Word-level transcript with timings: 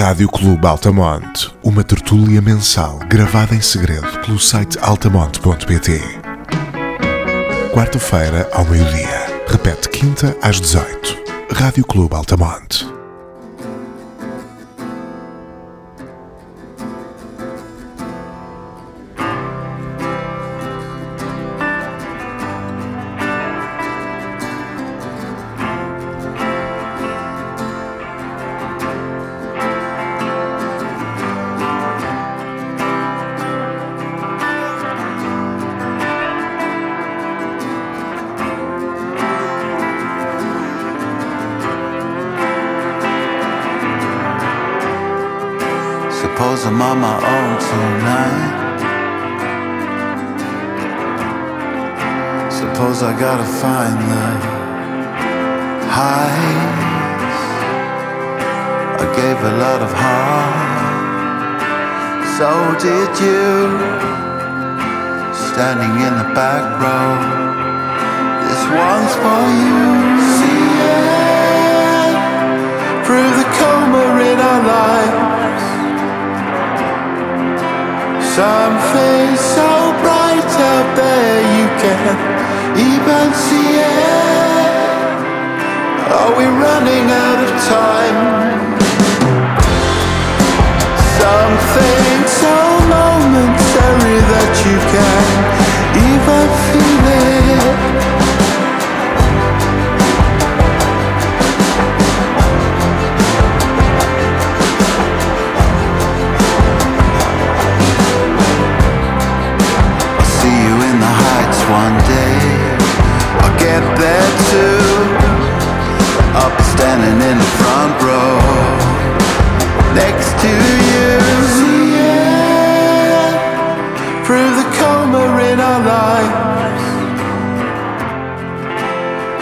Rádio 0.00 0.30
Clube 0.30 0.66
Altamonte, 0.66 1.54
uma 1.62 1.84
tertúlia 1.84 2.40
mensal 2.40 2.98
gravada 3.00 3.54
em 3.54 3.60
segredo 3.60 4.08
pelo 4.24 4.38
site 4.38 4.78
altamonte.pt. 4.80 6.00
Quarta-feira 7.74 8.48
ao 8.54 8.64
meio-dia. 8.64 9.44
Repete 9.46 9.90
quinta 9.90 10.34
às 10.40 10.58
18. 10.58 11.18
Rádio 11.52 11.84
Clube 11.84 12.14
Altamonte. 12.16 12.99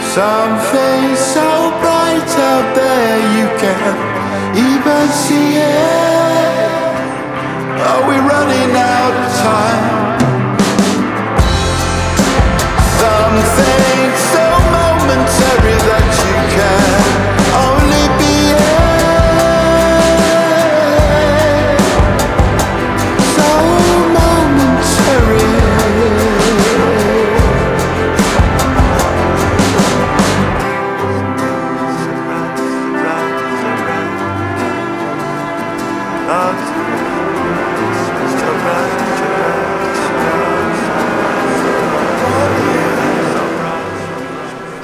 Something 0.09 1.15
so 1.15 1.69
bright 1.81 2.31
out 2.49 2.75
there 2.75 3.19
you 3.37 3.45
can't 3.61 4.57
even 4.57 5.07
see 5.13 5.57
it. 5.57 6.71
Are 7.77 8.09
we 8.09 8.15
running 8.17 8.71
out 8.75 9.13
of 9.13 9.37
time? 9.37 9.78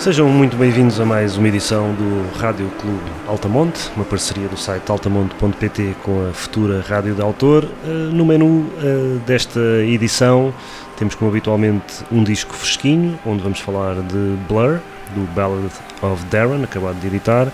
Sejam 0.05 0.29
muito 0.29 0.55
bem-vindos 0.55 0.99
a 0.99 1.03
mais 1.03 1.35
uma 1.35 1.47
edição 1.47 1.91
do 1.95 2.37
Rádio 2.37 2.69
Clube 2.79 3.11
Altamonte, 3.27 3.89
uma 3.95 4.05
parceria 4.05 4.47
do 4.47 4.55
site 4.55 4.87
altamonte.pt 4.87 5.95
com 6.03 6.29
a 6.29 6.31
futura 6.31 6.79
Rádio 6.87 7.15
de 7.15 7.23
Autor. 7.23 7.67
Eh, 7.83 8.11
No 8.13 8.23
menu 8.23 8.69
eh, 8.83 9.17
desta 9.25 9.59
edição 9.83 10.53
temos, 10.95 11.15
como 11.15 11.31
habitualmente, 11.31 12.03
um 12.11 12.23
disco 12.23 12.53
fresquinho, 12.53 13.17
onde 13.25 13.41
vamos 13.41 13.59
falar 13.59 13.95
de 13.95 14.37
Blur, 14.47 14.79
do 15.15 15.27
Ballad 15.33 15.71
of 16.03 16.23
Darren, 16.25 16.63
acabado 16.63 16.99
de 16.99 17.07
editar. 17.07 17.51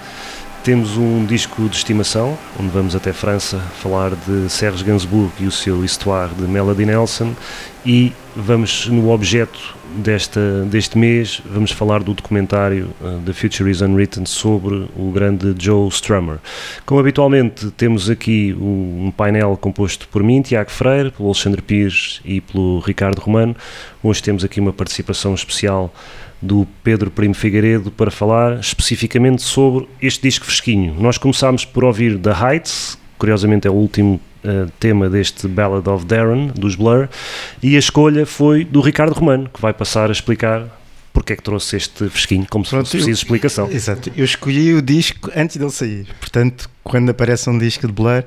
Temos 0.61 0.97
um 0.97 1.25
disco 1.25 1.69
de 1.69 1.77
estimação, 1.77 2.37
onde 2.59 2.69
vamos 2.69 2.97
até 2.97 3.13
França 3.13 3.59
falar 3.81 4.11
de 4.27 4.49
Serge 4.49 4.83
Gainsbourg 4.83 5.31
e 5.39 5.47
o 5.47 5.51
seu 5.51 5.85
Histoire 5.85 6.31
de 6.35 6.43
Melody 6.43 6.85
Nelson. 6.85 7.33
E 7.85 8.13
vamos 8.35 8.87
no 8.87 9.09
objeto 9.09 9.59
desta, 9.95 10.63
deste 10.65 10.97
mês, 10.99 11.41
vamos 11.43 11.71
falar 11.71 12.03
do 12.03 12.13
documentário 12.13 12.89
uh, 13.01 13.19
The 13.25 13.33
Future 13.33 13.71
is 13.71 13.81
Unwritten 13.81 14.25
sobre 14.27 14.87
o 14.95 15.11
grande 15.11 15.55
Joe 15.57 15.89
Strummer. 15.89 16.37
Como 16.85 16.99
habitualmente, 16.99 17.71
temos 17.71 18.07
aqui 18.07 18.55
um, 18.59 19.11
painel 19.17 19.57
composto 19.57 20.07
por 20.09 20.21
mim, 20.21 20.43
Tiago 20.43 20.69
Freire, 20.69 21.09
pelo 21.09 21.29
Alexandre 21.29 21.61
Pires 21.61 22.21
e 22.23 22.39
pelo 22.39 22.79
Ricardo 22.81 23.19
Romano. 23.19 23.55
Hoje 24.03 24.21
temos 24.21 24.43
aqui 24.43 24.59
uma 24.59 24.71
participação 24.71 25.33
especial 25.33 25.91
do 26.39 26.67
Pedro 26.83 27.09
Primo 27.09 27.33
Figueiredo 27.33 27.89
para 27.89 28.11
falar 28.11 28.59
especificamente 28.59 29.41
sobre 29.41 29.87
este 29.99 30.21
disco 30.21 30.45
fresquinho. 30.45 30.95
Nós 30.99 31.17
começámos 31.17 31.65
por 31.65 31.83
ouvir 31.83 32.19
The 32.19 32.31
Heights, 32.31 32.97
curiosamente 33.17 33.67
é 33.67 33.71
o 33.71 33.75
último 33.75 34.19
uh, 34.43 34.71
tema 34.79 35.09
deste 35.09 35.47
Ballad 35.47 35.87
of 35.87 36.05
Darren, 36.05 36.47
dos 36.47 36.75
Blur, 36.75 37.07
e 37.61 37.75
a 37.75 37.79
escolha 37.79 38.25
foi 38.25 38.63
do 38.65 38.81
Ricardo 38.81 39.13
Romano, 39.13 39.49
que 39.53 39.61
vai 39.61 39.73
passar 39.73 40.09
a 40.09 40.11
explicar 40.11 40.79
porque 41.13 41.33
é 41.33 41.35
que 41.35 41.43
trouxe 41.43 41.75
este 41.75 42.07
fresquinho, 42.09 42.47
como 42.49 42.63
se 42.63 42.71
Pronto, 42.71 42.85
fosse 42.85 42.97
preciso 42.97 43.21
explicação. 43.23 43.69
Exato, 43.69 44.11
eu 44.15 44.23
escolhi 44.23 44.73
o 44.73 44.81
disco 44.81 45.29
antes 45.35 45.57
dele 45.57 45.71
sair, 45.71 46.07
portanto, 46.19 46.69
quando 46.83 47.09
aparece 47.09 47.49
um 47.49 47.57
disco 47.57 47.85
de 47.85 47.93
Blur, 47.93 48.23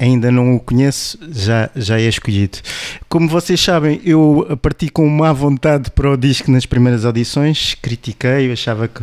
ainda 0.00 0.30
não 0.30 0.54
o 0.54 0.60
conheço, 0.60 1.18
já, 1.30 1.68
já 1.76 2.00
é 2.00 2.08
escolhido. 2.08 2.58
Como 3.08 3.28
vocês 3.28 3.60
sabem, 3.60 4.00
eu 4.02 4.58
parti 4.62 4.88
com 4.88 5.06
má 5.06 5.30
vontade 5.30 5.90
para 5.90 6.10
o 6.10 6.16
disco 6.16 6.50
nas 6.50 6.64
primeiras 6.64 7.04
audições, 7.04 7.76
critiquei, 7.82 8.48
eu 8.48 8.52
achava 8.52 8.88
que, 8.88 9.02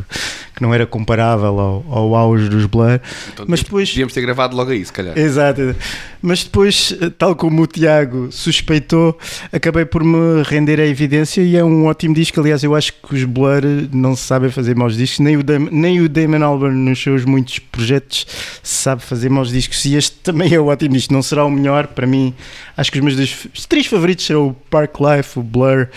que 0.57 0.63
não 0.63 0.73
era 0.73 0.87
comparável 0.87 1.59
ao, 1.59 1.85
ao 1.87 2.15
auge 2.15 2.49
dos 2.49 2.65
Blur, 2.65 2.99
Então, 3.31 3.45
mas 3.47 3.61
depois... 3.61 3.89
Devíamos 3.89 4.11
ter 4.11 4.21
gravado 4.21 4.55
logo 4.55 4.71
aí, 4.71 4.83
se 4.83 4.91
calhar. 4.91 5.15
Exato, 5.15 5.75
mas 6.19 6.43
depois, 6.43 6.97
tal 7.19 7.35
como 7.35 7.61
o 7.61 7.67
Tiago 7.67 8.31
suspeitou, 8.31 9.15
acabei 9.53 9.85
por 9.85 10.03
me 10.03 10.41
render 10.41 10.79
à 10.79 10.85
evidência 10.87 11.43
e 11.43 11.55
é 11.55 11.63
um 11.63 11.85
ótimo 11.85 12.15
disco. 12.15 12.39
Aliás, 12.39 12.63
eu 12.63 12.73
acho 12.73 12.91
que 12.91 13.13
os 13.13 13.23
Blur 13.23 13.61
não 13.93 14.15
sabem 14.15 14.49
fazer 14.49 14.75
maus 14.75 14.97
discos, 14.97 15.19
nem 15.19 15.37
o, 15.37 15.43
Dam 15.43 15.69
nem 15.71 16.01
o 16.01 16.09
Damon 16.09 16.43
Albarn 16.43 16.75
nos 16.75 17.01
seus 17.01 17.23
muitos 17.23 17.59
projetos 17.59 18.25
sabe 18.63 19.03
fazer 19.03 19.29
maus 19.29 19.51
discos. 19.51 19.85
E 19.85 19.95
este 19.95 20.15
também 20.23 20.55
é 20.55 20.59
um 20.59 20.65
ótimo 20.65 20.95
disco, 20.95 21.13
não 21.13 21.21
será 21.21 21.45
o 21.45 21.51
melhor 21.51 21.85
para 21.85 22.07
mim. 22.07 22.33
Acho 22.75 22.91
que 22.91 22.97
os 22.97 23.03
meus 23.03 23.15
dois, 23.15 23.47
os 23.53 23.67
três 23.67 23.85
favoritos 23.85 24.25
serão 24.25 24.47
o 24.47 24.53
Park 24.53 24.95
Life, 24.99 25.37
o 25.37 25.43
Blur 25.43 25.87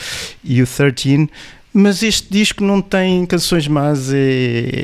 e 0.45 0.61
o 0.61 0.67
13. 0.67 1.31
Mas 1.73 2.03
este 2.03 2.29
disco 2.31 2.65
não 2.65 2.81
tem 2.83 3.25
canções 3.27 3.69
más, 3.69 4.13
é, 4.13 4.17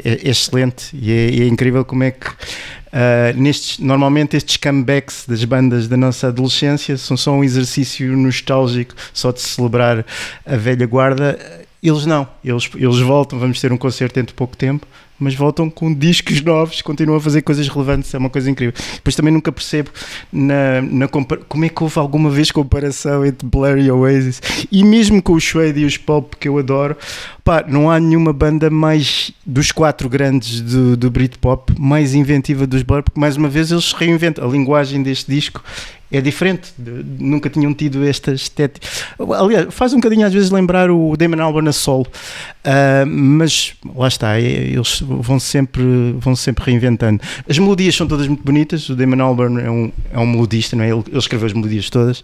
é- 0.04 0.20
é 0.24 0.30
excelente 0.30 0.90
e 0.94 1.10
é, 1.12 1.42
é 1.42 1.46
incrível 1.48 1.84
como 1.84 2.04
é 2.04 2.12
que 2.12 2.26
ah, 2.92 3.32
nestes, 3.34 3.78
normalmente 3.78 4.36
estes 4.36 4.56
comebacks 4.56 5.24
das 5.26 5.44
bandas 5.44 5.88
da 5.88 5.96
nossa 5.96 6.28
adolescência 6.28 6.96
são 6.96 7.16
só 7.16 7.32
um 7.32 7.42
exercício 7.44 8.16
nostálgico, 8.16 8.94
só 9.12 9.32
de 9.32 9.40
celebrar 9.40 10.06
a 10.46 10.56
velha 10.56 10.86
guarda. 10.86 11.38
Eles 11.82 12.06
não, 12.06 12.26
eles, 12.44 12.70
eles 12.74 12.98
voltam, 13.00 13.38
vamos 13.38 13.60
ter 13.60 13.70
um 13.72 13.76
concerto 13.76 14.14
dentro 14.14 14.32
de 14.32 14.36
pouco 14.36 14.56
tempo, 14.56 14.86
mas 15.18 15.34
voltam 15.34 15.70
com 15.70 15.92
discos 15.92 16.42
novos, 16.42 16.82
continuam 16.82 17.18
a 17.18 17.20
fazer 17.20 17.42
coisas 17.42 17.68
relevantes, 17.68 18.12
é 18.14 18.18
uma 18.18 18.30
coisa 18.30 18.50
incrível. 18.50 18.74
Depois 18.94 19.14
também 19.14 19.32
nunca 19.32 19.50
percebo 19.50 19.90
na, 20.32 20.82
na 20.82 21.08
como 21.08 21.64
é 21.64 21.68
que 21.68 21.82
houve 21.82 21.98
alguma 21.98 22.30
vez 22.30 22.50
comparação 22.50 23.24
entre 23.24 23.46
Blur 23.46 23.78
e 23.78 23.90
Oasis, 23.90 24.40
e 24.70 24.84
mesmo 24.84 25.22
com 25.22 25.32
os 25.32 25.44
Suede 25.44 25.80
e 25.80 25.84
os 25.84 25.96
Pop 25.96 26.36
que 26.36 26.48
eu 26.48 26.58
adoro, 26.58 26.96
pá, 27.44 27.64
não 27.66 27.90
há 27.90 27.98
nenhuma 28.00 28.32
banda 28.32 28.68
mais 28.68 29.30
dos 29.44 29.72
quatro 29.72 30.08
grandes 30.08 30.60
do, 30.60 30.96
do 30.96 31.10
Britpop 31.10 31.72
mais 31.78 32.14
inventiva 32.14 32.66
dos 32.66 32.82
Blur, 32.82 33.02
porque 33.02 33.18
mais 33.18 33.36
uma 33.36 33.48
vez 33.48 33.70
eles 33.70 33.92
reinventam 33.92 34.46
a 34.46 34.50
linguagem 34.50 35.02
deste 35.02 35.30
disco 35.30 35.62
é 36.10 36.20
diferente, 36.20 36.72
nunca 37.18 37.50
tinham 37.50 37.74
tido 37.74 38.06
esta 38.06 38.32
estética. 38.32 38.86
Aliás, 39.18 39.66
faz 39.74 39.92
um 39.92 39.96
bocadinho 39.96 40.26
às 40.26 40.32
vezes 40.32 40.50
lembrar 40.50 40.90
o 40.90 41.16
Damon 41.16 41.42
Albarn 41.42 41.68
a 41.68 41.72
Soul, 41.72 42.06
uh, 42.06 43.06
mas 43.06 43.74
lá 43.94 44.06
está, 44.06 44.38
é, 44.38 44.42
eles 44.42 45.00
vão 45.00 45.40
sempre, 45.40 46.14
vão 46.18 46.36
sempre 46.36 46.64
reinventando. 46.64 47.20
As 47.48 47.58
melodias 47.58 47.94
são 47.96 48.06
todas 48.06 48.28
muito 48.28 48.44
bonitas, 48.44 48.88
o 48.88 48.94
Damon 48.94 49.22
Albarn 49.22 49.60
é 49.60 49.70
um, 49.70 49.92
é 50.12 50.18
um 50.18 50.26
melodista, 50.26 50.76
não 50.76 50.84
é? 50.84 50.90
ele, 50.90 51.02
ele 51.08 51.18
escreveu 51.18 51.46
as 51.46 51.52
melodias 51.52 51.90
todas. 51.90 52.22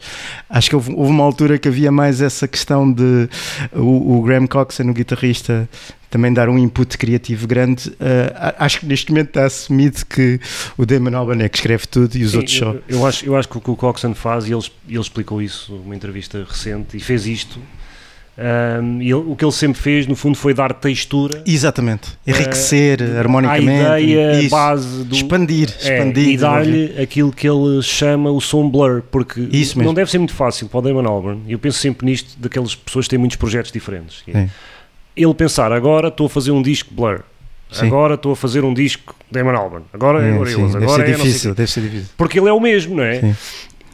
Acho 0.49 0.70
que 0.70 0.76
houve, 0.76 0.93
houve, 0.94 1.11
uma 1.11 1.25
altura 1.25 1.58
que 1.58 1.69
havia 1.69 1.90
mais 1.90 2.20
essa 2.20 2.46
questão 2.46 2.90
de 2.90 3.28
o, 3.73 4.19
o 4.19 4.23
Graham 4.23 4.46
Coxon, 4.46 4.85
o 4.90 4.94
guitarrista, 4.94 5.69
também 6.12 6.31
dar 6.31 6.50
um 6.50 6.59
input 6.59 6.99
criativo 6.99 7.47
grande. 7.47 7.88
Uh, 7.88 8.53
acho 8.59 8.81
que 8.81 8.87
neste 8.87 9.11
momento 9.11 9.29
está 9.29 9.47
assumido 9.47 10.05
que 10.05 10.38
o 10.76 10.85
Damon 10.85 11.17
Albarn 11.17 11.43
é 11.43 11.49
que 11.49 11.56
escreve 11.56 11.87
tudo 11.87 12.14
e 12.17 12.23
os 12.23 12.32
Sim, 12.32 12.37
outros 12.37 12.56
só. 12.56 12.67
Eu, 12.67 12.82
eu, 12.87 13.06
acho, 13.06 13.25
eu 13.25 13.35
acho 13.35 13.49
que 13.49 13.56
o 13.56 13.61
que 13.62 13.70
o 13.70 13.76
Coxon 13.76 14.14
faz, 14.14 14.47
e 14.47 14.53
ele, 14.53 14.62
ele 14.87 15.00
explicou 15.00 15.41
isso 15.41 15.73
numa 15.73 15.97
entrevista 15.97 16.47
recente, 16.47 16.99
e 16.99 17.00
fez 17.00 17.26
isto. 17.26 17.59
Um, 18.37 19.00
ele, 19.00 19.14
o 19.14 19.35
que 19.35 19.43
ele 19.43 19.53
sempre 19.53 19.81
fez, 19.81 20.06
no 20.06 20.14
fundo, 20.14 20.37
foi 20.37 20.53
dar 20.53 20.75
textura. 20.75 21.43
Exatamente. 21.47 22.11
Enriquecer 22.26 23.00
uh, 23.00 23.19
harmonicamente. 23.19 23.87
A 23.87 23.99
ideia 23.99 24.41
isso. 24.41 24.50
base 24.50 25.05
do. 25.05 25.14
Expandir. 25.14 25.70
expandir 25.70 26.29
é, 26.29 26.32
e 26.32 26.37
dar-lhe 26.37 27.03
aquilo 27.03 27.32
que 27.32 27.49
ele 27.49 27.81
chama 27.82 28.31
o 28.31 28.41
som 28.41 28.69
blur. 28.69 29.03
Porque 29.11 29.41
isso 29.50 29.82
não 29.82 29.94
deve 29.94 30.11
ser 30.11 30.19
muito 30.19 30.35
fácil 30.35 30.69
para 30.69 30.79
o 30.79 30.82
Damon 30.82 31.09
Albarn. 31.09 31.41
Eu 31.49 31.59
penso 31.59 31.79
sempre 31.79 32.05
nisto, 32.05 32.38
daquelas 32.38 32.75
pessoas 32.75 33.06
que 33.06 33.11
têm 33.11 33.19
muitos 33.19 33.38
projetos 33.38 33.73
diferentes. 33.73 34.23
É 34.29 34.49
ele 35.17 35.35
pensar, 35.35 35.73
agora 35.73 36.09
estou 36.09 36.26
a 36.26 36.31
fazer 36.31 36.50
um 36.50 36.62
disco 36.62 36.93
Blur, 36.93 37.20
sim. 37.70 37.87
agora 37.87 38.14
estou 38.14 38.32
a 38.32 38.37
fazer 38.37 38.64
um 38.64 38.73
disco 38.73 39.14
Damon 39.31 39.56
Albarn, 39.56 39.85
agora 39.93 40.26
é 40.26 40.32
Gorillaz, 40.32 40.76
agora 40.76 41.05
deve 41.05 41.12
é 41.12 41.25
difícil, 41.25 41.55
deve 41.55 41.70
ser 41.70 41.81
difícil. 41.82 42.09
Porque 42.17 42.38
ele 42.38 42.49
é 42.49 42.53
o 42.53 42.61
mesmo, 42.61 42.97
não 42.97 43.05
é? 43.05 43.20
Sim. 43.20 43.37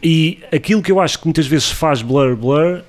E 0.01 0.39
aquilo 0.51 0.81
que 0.81 0.91
eu 0.91 0.99
acho 0.99 1.19
que 1.19 1.25
muitas 1.25 1.47
vezes 1.47 1.71
faz 1.71 2.01
Blur 2.01 2.35
Blur 2.35 2.81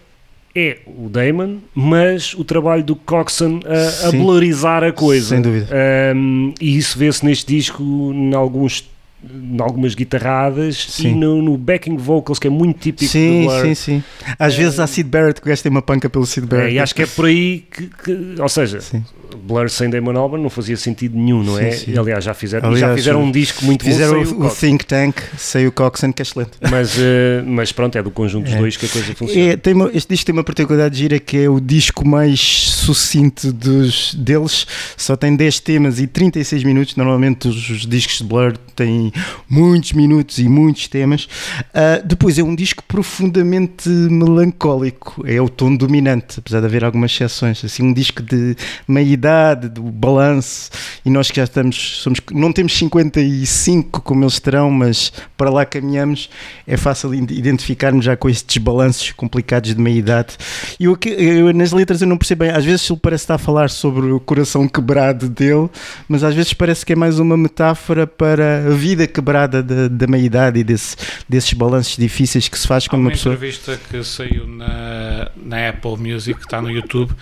é 0.55 0.79
o 0.87 1.09
Damon, 1.09 1.59
mas 1.75 2.35
o 2.35 2.45
trabalho 2.45 2.83
do 2.83 2.97
Coxon 2.97 3.61
a, 3.65 4.09
a 4.09 4.11
blurrizar 4.11 4.83
a 4.83 4.93
coisa. 4.93 5.29
Sem 5.29 5.43
dúvida. 5.43 5.69
Um, 6.15 6.53
e 6.61 6.77
isso 6.77 6.99
vê-se 6.99 7.25
neste 7.25 7.55
disco 7.55 7.83
em 7.83 8.35
alguns 8.35 8.90
em 9.23 9.61
algumas 9.61 9.95
guitarradas 9.95 10.77
sim. 10.77 11.09
e 11.09 11.15
no, 11.15 11.43
no, 11.43 11.57
backing 11.59 11.97
vocals 11.97 12.39
que 12.39 12.47
é 12.47 12.51
muito 12.51 12.79
típico 12.81 13.11
sim, 13.11 13.43
do 13.43 13.49
Blur. 13.49 13.63
Sim, 13.63 13.75
sim, 13.75 14.05
Às 14.39 14.55
é, 14.55 14.57
vezes 14.57 14.81
há 14.81 14.87
Sid 14.87 15.09
Barrett 15.09 15.41
que 15.41 15.57
tem 15.57 15.71
uma 15.71 15.83
panca 15.83 16.09
pelo 16.09 16.25
Sid 16.25 16.47
Barrett. 16.47 16.71
É, 16.71 16.73
e 16.75 16.79
acho 16.79 16.95
que 16.95 17.03
é 17.03 17.07
por 17.07 17.27
aí 17.27 17.65
que, 17.71 17.87
que 17.87 18.41
ou 18.41 18.49
seja, 18.49 18.81
sim. 18.81 19.05
Blur 19.37 19.69
sem 19.69 19.91
Damon 19.91 20.17
Albarn 20.17 20.43
não 20.43 20.51
fazia 20.51 20.77
sentido 20.77 21.17
nenhum, 21.17 21.43
não 21.43 21.59
é? 21.59 21.71
Sim. 21.73 21.97
Aliás, 21.97 22.25
já 22.25 22.35
fizeram, 22.35 22.69
Aliás, 22.69 22.91
já 22.91 22.97
fizeram 22.97 23.23
um 23.23 23.31
disco 23.31 23.65
muito 23.65 23.85
fizeram 23.85 24.15
bom. 24.15 24.25
Fizeram 24.25 24.41
o, 24.41 24.47
o 24.47 24.51
Think 24.51 24.87
Tank, 24.87 25.17
sem 25.37 25.67
o 25.67 25.73
Coxon, 25.73 26.13
que 26.13 26.23
é 26.23 26.25
excelente. 26.25 26.53
Mas, 26.71 26.97
uh, 26.97 27.01
mas 27.47 27.73
pronto, 27.73 27.97
é 27.97 28.03
do 28.03 28.11
conjunto 28.11 28.45
dos 28.45 28.55
é. 28.55 28.59
dois 28.59 28.77
que 28.77 28.87
a 28.87 28.89
coisa 28.89 29.15
funciona. 29.15 29.61
É, 29.65 29.73
uma, 29.73 29.91
este 29.93 30.09
disco 30.09 30.27
tem 30.27 30.33
uma 30.33 30.45
particularidade 30.45 30.99
gira 30.99 31.19
que 31.19 31.37
é 31.39 31.49
o 31.49 31.61
disco 31.61 32.07
mais 32.07 32.41
sucinto 32.41 33.53
dos, 33.53 34.15
deles, 34.15 34.67
só 34.97 35.17
tem 35.17 35.37
10 35.37 35.61
temas 35.61 36.01
e 36.01 36.07
36 36.07 36.65
minutos. 36.65 36.97
Normalmente 36.97 37.49
os, 37.49 37.71
os 37.71 37.87
discos 37.87 38.19
de 38.19 38.25
Blur 38.25 38.57
têm 38.75 39.10
muitos 39.49 39.93
minutos 39.93 40.39
e 40.39 40.49
muitos 40.49 40.89
temas. 40.89 41.25
Uh, 41.25 42.07
depois 42.07 42.39
é 42.39 42.43
um 42.43 42.55
disco 42.55 42.83
profundamente 42.85 43.89
melancólico, 43.89 45.25
é 45.27 45.41
o 45.41 45.49
tom 45.49 45.75
dominante, 45.75 46.39
apesar 46.39 46.61
de 46.61 46.67
haver 46.67 46.85
algumas 46.85 47.13
exceções. 47.13 47.65
Assim, 47.65 47.83
um 47.83 47.93
disco 47.93 48.23
de 48.23 48.57
meia 48.87 49.13
idade, 49.13 49.69
do 49.69 49.83
balanço, 49.83 50.71
e 51.05 51.11
nós 51.11 51.31
que 51.31 51.37
já 51.37 51.45
estamos, 51.45 52.01
somos, 52.03 52.21
não 52.33 52.53
temos 52.53 52.77
55 52.77 54.03
como 54.03 54.25
eles 54.25 54.39
terão, 54.41 54.71
mas 54.71 55.13
para 55.37 55.51
lá 55.51 55.65
caminhamos, 55.65 56.29
é 56.67 56.77
fácil 56.77 57.15
identificarmos 57.15 58.05
já 58.05 58.17
com 58.17 58.29
estes 58.29 58.57
desbalanços 58.57 59.13
complicados 59.13 59.75
de 59.75 59.81
meia 59.81 59.99
idade. 59.99 60.37
E 60.79 60.85
eu, 60.85 60.99
eu, 61.07 61.53
nas 61.53 61.73
letras 61.73 62.01
eu 62.01 62.09
não 62.09 62.17
percebo 62.17 62.41
bem, 62.41 62.51
às 62.51 62.65
vezes 62.65 62.89
ele 62.89 62.99
parece 63.01 63.25
estar 63.25 63.35
a 63.35 63.39
falar 63.39 63.71
sobre 63.71 64.11
o 64.11 64.19
coração 64.19 64.67
quebrado 64.67 65.29
dele, 65.29 65.69
mas 66.09 66.25
às 66.25 66.35
vezes 66.35 66.55
parece 66.55 66.85
que 66.85 66.93
é 66.93 66.97
mais 66.97 67.19
uma 67.19 67.37
metáfora 67.37 68.07
para 68.07 68.67
a 68.67 68.71
vida 68.71 69.00
quebrada 69.07 69.63
da, 69.63 69.89
da 69.89 70.07
meia 70.07 70.23
idade 70.23 70.61
e 70.61 70.65
desse, 70.65 70.97
desses 71.29 71.53
balanços 71.53 71.97
difíceis 71.97 72.49
que 72.49 72.59
se 72.59 72.67
faz 72.67 72.87
com 72.87 72.97
uma, 72.97 73.11
pessoa. 73.11 73.35
Uma 73.35 73.37
entrevista 73.37 73.79
que 73.89 74.03
saiu 74.05 74.47
na, 74.47 75.31
na 75.37 75.69
Apple 75.69 75.97
Music, 75.97 76.39
que 76.39 76.47
está 76.47 76.61
no 76.61 76.71
YouTube 76.71 77.13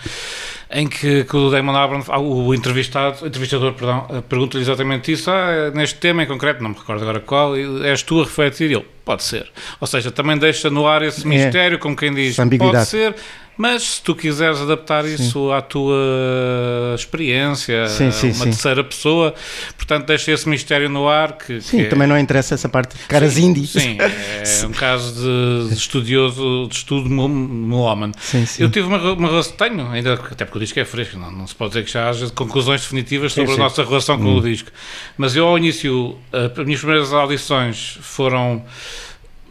em 0.71 0.87
que, 0.87 1.23
que 1.23 1.35
o 1.35 1.49
Damon 1.49 1.75
Albarn, 1.75 2.03
ah, 2.09 2.19
o 2.19 2.53
entrevistado, 2.53 3.25
entrevistador, 3.25 3.73
perdão, 3.73 4.05
eh, 4.11 4.21
pergunta-lhe 4.21 4.61
exatamente 4.61 5.11
isso, 5.11 5.31
ah, 5.31 5.71
neste 5.73 5.97
tema 5.97 6.23
em 6.23 6.27
concreto, 6.27 6.61
não 6.61 6.69
me 6.69 6.75
recordo 6.75 7.01
agora 7.01 7.19
qual, 7.19 7.55
és 7.83 8.03
tu 8.03 8.21
a 8.21 8.23
refletir? 8.23 8.71
Ele, 8.71 8.85
pode 9.03 9.23
ser. 9.23 9.49
Ou 9.81 9.87
seja, 9.87 10.11
também 10.11 10.37
deixa 10.37 10.69
no 10.69 10.87
ar 10.87 11.01
esse 11.01 11.25
é. 11.25 11.27
mistério, 11.27 11.75
é. 11.75 11.79
como 11.79 11.95
quem 11.95 12.13
diz, 12.13 12.35
pode 12.35 12.85
ser, 12.85 13.15
mas 13.59 13.83
se 13.83 14.01
tu 14.01 14.15
quiseres 14.15 14.61
adaptar 14.61 15.03
isso 15.03 15.51
à 15.51 15.61
tua 15.61 16.95
experiência, 16.95 17.89
sim, 17.89 18.09
sim, 18.09 18.27
uma 18.27 18.33
sim. 18.35 18.43
terceira 18.45 18.81
pessoa, 18.85 19.35
portanto 19.75 20.07
deixa 20.07 20.31
esse 20.31 20.47
mistério 20.47 20.87
no 20.87 21.09
ar. 21.09 21.33
Que, 21.33 21.59
sim, 21.59 21.79
que 21.79 21.89
também 21.89 22.05
é... 22.05 22.07
não 22.07 22.17
interessa 22.17 22.53
essa 22.53 22.69
parte 22.69 22.95
de 22.95 23.03
caras 23.03 23.37
indies. 23.37 23.71
Sim, 23.71 23.97
é 23.99 24.45
um 24.65 24.71
caso 24.71 25.13
de, 25.13 25.67
de 25.71 25.75
estudioso, 25.75 26.67
de 26.69 26.75
estudo 26.77 27.09
melómano. 27.09 28.13
Eu 28.57 28.69
tive 28.69 28.87
uma, 28.87 29.11
uma 29.11 29.27
relação, 29.27 29.57
tenho, 29.57 29.89
ainda, 29.89 30.13
até 30.13 30.45
porque 30.45 30.57
o 30.57 30.61
disco 30.61 30.79
é 30.79 30.85
fresco, 30.85 31.17
não, 31.17 31.29
não 31.29 31.45
se 31.45 31.53
pode 31.53 31.71
dizer 31.71 31.83
que 31.83 31.91
já 31.91 32.07
haja 32.07 32.29
conclusões 32.29 32.79
definitivas 32.79 33.33
sobre 33.33 33.55
a 33.55 33.57
nossa 33.57 33.83
relação 33.83 34.17
com 34.17 34.23
hum. 34.23 34.37
o 34.37 34.41
disco. 34.41 34.71
Mas 35.17 35.35
eu 35.35 35.45
ao 35.45 35.57
início, 35.57 36.17
as 36.31 36.65
minhas 36.65 36.79
primeiras 36.79 37.11
audições 37.11 37.97
foram 37.99 38.63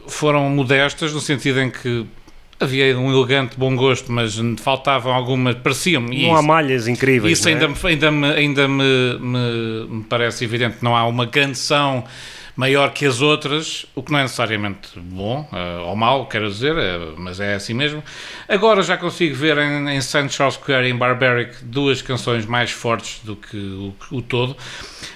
foram 0.06 0.49
modestas 0.49 1.12
no 1.12 1.20
sentido 1.20 1.60
em 1.60 1.70
que 1.70 2.06
Havia 2.60 2.99
um 2.99 3.12
elegante 3.16 3.56
bom 3.56 3.76
gosto, 3.76 4.10
mas 4.10 4.37
faltavam 4.58 5.12
algumas, 5.12 5.55
pareciam-me. 5.56 6.26
Não 6.26 6.37
há 6.37 6.43
malhas 6.43 6.88
incríveis. 6.88 7.38
Isso 7.38 7.49
é? 7.49 7.52
ainda, 7.52 7.69
me, 7.69 7.75
ainda, 7.84 8.10
me, 8.10 8.26
ainda 8.26 8.69
me, 8.69 9.19
me, 9.20 9.87
me, 9.88 10.05
parece 10.05 10.44
evidente. 10.44 10.78
Não 10.82 10.96
há 10.96 11.06
uma 11.06 11.26
canção 11.26 12.05
maior 12.58 12.93
que 12.93 13.06
as 13.06 13.20
outras, 13.20 13.87
o 13.94 14.02
que 14.02 14.10
não 14.10 14.19
é 14.19 14.22
necessariamente 14.22 14.99
bom 14.99 15.48
uh, 15.53 15.84
ou 15.84 15.94
mau, 15.94 16.27
quero 16.27 16.50
dizer, 16.50 16.74
uh, 16.74 17.15
mas 17.17 17.38
é 17.38 17.55
assim 17.55 17.72
mesmo. 17.72 18.03
Agora 18.48 18.82
já 18.82 18.96
consigo 18.96 19.36
ver 19.36 19.56
em, 19.58 19.91
em 19.91 20.00
St. 20.00 20.29
Charles 20.29 20.55
Square 20.55 20.88
em 20.88 20.96
Barbaric 20.96 21.65
duas 21.65 22.03
canções 22.03 22.44
mais 22.44 22.72
fortes 22.72 23.20
do 23.22 23.36
que 23.36 23.56
o, 23.56 23.94
o 24.10 24.20
todo. 24.20 24.56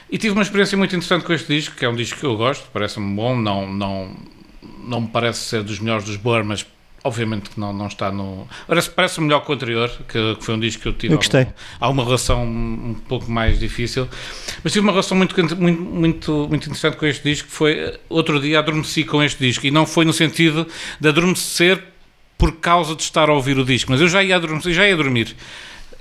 E 0.09 0.17
tive 0.17 0.35
uma 0.35 0.43
experiência 0.43 0.79
muito 0.79 0.95
interessante 0.95 1.25
com 1.25 1.33
este 1.33 1.49
disco, 1.49 1.75
que 1.75 1.85
é 1.85 1.89
um 1.89 1.97
disco 1.97 2.21
que 2.21 2.27
eu 2.27 2.37
gosto, 2.37 2.69
parece-me 2.73 3.13
bom, 3.17 3.37
não, 3.37 3.67
não, 3.73 4.17
não 4.85 5.01
me 5.01 5.09
parece 5.09 5.41
ser 5.41 5.65
dos 5.65 5.81
melhores 5.81 6.05
dos 6.05 6.17
Blur, 6.17 6.45
mas 6.45 6.65
Obviamente 7.05 7.51
que 7.51 7.59
não, 7.59 7.73
não 7.73 7.89
está 7.89 8.13
no. 8.13 8.47
Parece, 8.67 8.91
parece 8.91 9.21
melhor 9.21 9.41
que 9.41 9.51
o 9.51 9.55
anterior, 9.55 9.91
que, 10.09 10.37
que 10.37 10.45
foi 10.45 10.55
um 10.55 10.61
disco 10.61 10.83
que 10.83 10.89
eu 10.89 10.93
tive. 10.93 11.15
Eu 11.15 11.19
gostei. 11.19 11.49
Há 11.81 11.89
uma 11.89 12.05
relação 12.05 12.45
um 12.45 12.95
pouco 13.09 13.31
mais 13.31 13.59
difícil. 13.59 14.09
Mas 14.63 14.73
tive 14.73 14.85
uma 14.85 14.93
relação 14.93 15.17
muito, 15.17 15.35
muito, 15.57 15.83
muito, 15.83 16.47
muito 16.49 16.67
interessante 16.67 16.97
com 16.97 17.07
este 17.07 17.23
disco. 17.25 17.49
Foi 17.49 17.99
outro 18.09 18.41
dia 18.41 18.61
adormeci 18.61 19.05
com 19.05 19.23
este 19.23 19.39
disco. 19.39 19.67
E 19.67 19.71
não 19.71 19.85
foi 19.85 20.05
no 20.05 20.13
sentido 20.13 20.67
de 21.01 21.09
adormecer 21.09 21.83
por 22.39 22.57
causa 22.57 22.97
de 22.97 23.03
estar 23.03 23.29
a 23.29 23.33
ouvir 23.33 23.57
o 23.57 23.65
disco, 23.65 23.93
mas 23.93 24.01
eu 24.01 24.09
já 24.09 24.21
ia 24.21 24.35
adormecer, 24.35 24.73
já 24.73 24.89
ia 24.89 24.97
dormir. 24.97 25.37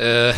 Uh, 0.02 0.34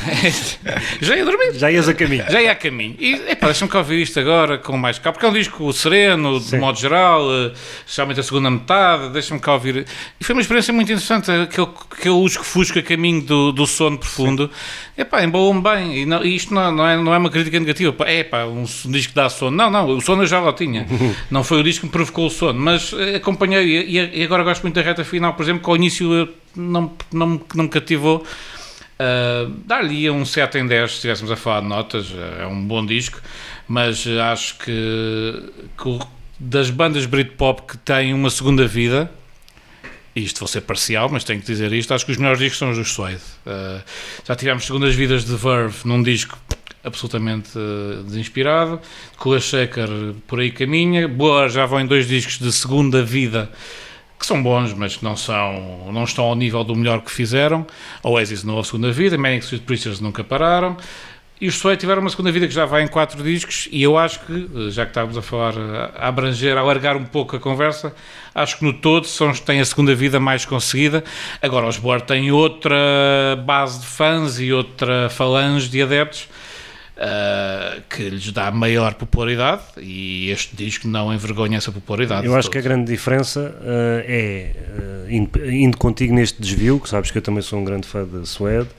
já 1.00 1.16
ia 1.16 1.24
dormir. 1.24 1.54
Já 1.54 1.72
ias 1.72 1.88
a 1.88 1.94
caminho. 1.94 2.26
Já 2.30 2.42
ia 2.42 2.52
a 2.52 2.56
caminho. 2.56 2.96
E 3.00 3.14
epá, 3.30 3.46
deixa-me 3.46 3.72
cá 3.72 3.78
ouvir 3.78 4.02
isto 4.02 4.20
agora 4.20 4.58
com 4.58 4.76
mais 4.76 5.00
calma, 5.00 5.14
porque 5.14 5.26
é 5.26 5.30
um 5.30 5.34
disco 5.34 5.72
sereno, 5.72 6.38
Sim. 6.42 6.52
de 6.52 6.58
modo 6.58 6.78
geral, 6.78 7.26
uh, 7.26 7.54
especialmente 7.80 8.20
a 8.20 8.24
segunda 8.24 8.52
metade. 8.52 9.10
Deixa-me 9.10 9.40
cá 9.40 9.54
ouvir. 9.54 9.86
E 10.20 10.24
foi 10.24 10.36
uma 10.36 10.42
experiência 10.42 10.74
muito 10.74 10.92
interessante, 10.92 11.32
aquele, 11.32 11.68
aquele 11.92 12.16
lusco-fusco 12.16 12.78
a 12.78 12.82
caminho 12.82 13.22
do, 13.22 13.52
do 13.54 13.66
sono 13.66 13.98
profundo. 13.98 14.52
Epá, 14.98 15.24
embalou-me 15.24 15.62
bem. 15.62 16.00
E, 16.00 16.06
não, 16.06 16.26
e 16.26 16.36
isto 16.36 16.54
não, 16.54 16.70
não, 16.70 16.86
é, 16.86 16.98
não 16.98 17.14
é 17.14 17.18
uma 17.18 17.30
crítica 17.30 17.58
negativa. 17.58 17.96
É 18.06 18.22
pá, 18.22 18.44
um, 18.44 18.64
um 18.64 18.92
disco 18.92 19.14
que 19.14 19.16
dá 19.16 19.30
sono. 19.30 19.56
Não, 19.56 19.70
não, 19.70 19.88
o 19.88 20.02
sono 20.02 20.24
eu 20.24 20.28
já 20.28 20.42
lá 20.42 20.52
tinha. 20.52 20.86
não 21.32 21.42
foi 21.42 21.62
o 21.62 21.64
disco 21.64 21.82
que 21.82 21.86
me 21.86 21.92
provocou 21.92 22.28
o 22.28 22.30
sono, 22.30 22.60
mas 22.60 22.92
uh, 22.92 23.16
acompanhei. 23.16 23.64
E, 23.64 24.20
e, 24.20 24.24
agora 24.26 24.44
gosto 24.44 24.64
muito 24.64 24.76
da 24.76 24.82
reta 24.82 25.06
final, 25.06 25.34
por 25.36 25.44
exemplo, 25.44 25.64
que 25.64 25.70
ao 25.70 25.76
início 25.78 26.28
não, 26.54 26.92
não, 27.14 27.42
não 27.56 27.64
me 27.64 27.70
cativou. 27.70 28.26
Uh, 29.00 29.50
Dar-lhe 29.66 30.10
um 30.10 30.24
7 30.24 30.60
em 30.60 30.68
10 30.68 30.90
se 30.90 30.96
estivéssemos 30.98 31.32
a 31.32 31.36
falar 31.36 31.62
de 31.62 31.68
notas, 31.68 32.14
é 32.40 32.46
um 32.46 32.66
bom 32.66 32.86
disco, 32.86 33.22
mas 33.68 34.06
acho 34.08 34.58
que, 34.60 35.44
que 35.78 36.00
das 36.40 36.70
bandas 36.70 37.06
Britpop 37.06 37.64
que 37.64 37.78
têm 37.78 38.14
uma 38.14 38.30
segunda 38.30 38.68
vida, 38.68 39.12
isto 40.16 40.40
vou 40.40 40.48
ser 40.48 40.62
parcial, 40.62 41.10
mas 41.10 41.24
tenho 41.24 41.40
que 41.40 41.48
dizer 41.48 41.72
isto, 41.74 41.94
acho 41.94 42.06
que 42.06 42.12
os 42.12 42.18
melhores 42.18 42.40
discos 42.40 42.60
são 42.60 42.70
os 42.72 42.78
dos 42.78 42.92
Suede. 42.92 43.22
Uh, 43.46 43.82
já 44.26 44.36
tivemos 44.36 44.66
segundas 44.66 44.94
vidas 44.94 45.26
de 45.26 45.36
Verve 45.36 45.78
num 45.86 46.04
disco 46.04 46.38
absolutamente 46.84 47.58
uh, 47.58 48.04
desinspirado. 48.04 48.80
Kula 49.18 49.40
Shaker 49.40 49.88
por 50.28 50.40
aí 50.40 50.52
caminha. 50.52 51.08
Boa, 51.08 51.50
já 51.50 51.66
vão 51.66 51.80
em 51.80 51.88
dois 51.88 52.08
discos 52.08 52.38
de 52.38 52.52
segunda 52.52 53.02
vida 53.02 53.50
que 54.24 54.28
são 54.28 54.42
bons, 54.42 54.74
mas 54.74 54.96
que 54.96 55.04
não, 55.04 55.18
são, 55.18 55.92
não 55.92 56.06
estão 56.06 56.24
ao 56.24 56.34
nível 56.34 56.64
do 56.64 56.74
melhor 56.74 57.02
que 57.02 57.12
fizeram. 57.12 57.68
Oasis 58.02 58.42
não 58.42 58.56
houve 58.56 58.70
segunda 58.70 58.90
vida, 58.90 59.18
Manic 59.18 59.44
Street 59.44 59.64
Preachers 59.64 60.00
nunca 60.00 60.24
pararam. 60.24 60.78
E 61.42 61.48
os 61.48 61.56
Sway 61.56 61.76
tiveram 61.76 62.00
uma 62.00 62.10
segunda 62.10 62.32
vida 62.32 62.48
que 62.48 62.54
já 62.54 62.64
vai 62.64 62.84
em 62.84 62.88
quatro 62.88 63.22
discos, 63.22 63.68
e 63.70 63.84
eu 63.84 63.98
acho 63.98 64.22
que, 64.22 64.72
já 64.72 64.86
que 64.86 64.92
estávamos 64.92 65.18
a 65.18 65.22
falar, 65.22 65.56
a 65.94 66.08
abranger, 66.08 66.56
a 66.56 66.62
alargar 66.62 66.96
um 66.96 67.04
pouco 67.04 67.36
a 67.36 67.40
conversa, 67.40 67.94
acho 68.34 68.60
que 68.60 68.64
no 68.64 68.72
todo 68.72 69.06
são, 69.08 69.34
têm 69.34 69.60
a 69.60 69.66
segunda 69.66 69.94
vida 69.94 70.22
mais 70.22 70.46
conseguida. 70.46 71.04
Agora, 71.42 71.68
os 71.68 71.78
Blur 71.78 72.00
têm 72.00 72.32
outra 72.32 72.78
base 73.46 73.82
de 73.82 73.88
fãs 73.88 74.40
e 74.40 74.54
outra 74.54 75.10
falange 75.10 75.68
de 75.68 75.82
adeptos 75.82 76.30
uh, 76.98 77.82
que 77.90 78.10
lhes 78.10 78.32
dá 78.32 78.52
maior 78.52 78.94
popularidade 78.96 79.62
e 79.78 80.30
este 80.30 80.56
disco 80.56 80.88
não 80.88 81.14
envergonha 81.14 81.58
essa 81.58 81.72
popularidade. 81.72 82.26
Eu 82.26 82.36
acho 82.36 82.50
que 82.50 82.58
a 82.58 82.62
grande 82.62 82.92
diferença 82.92 83.40
uh, 83.40 84.04
é, 84.06 84.56
uh, 85.08 85.12
indo, 85.12 85.52
indo, 85.52 85.78
contigo 85.78 86.14
neste 86.14 86.42
desvio, 86.42 86.80
que 86.80 86.90
sabes 86.90 87.12
que 87.12 87.18
eu 87.18 87.22
também 87.22 87.42
sou 87.42 87.60
um 87.60 87.64
grande 87.64 87.88
fã 87.88 88.06
de 88.06 88.28
Suede, 88.28 88.70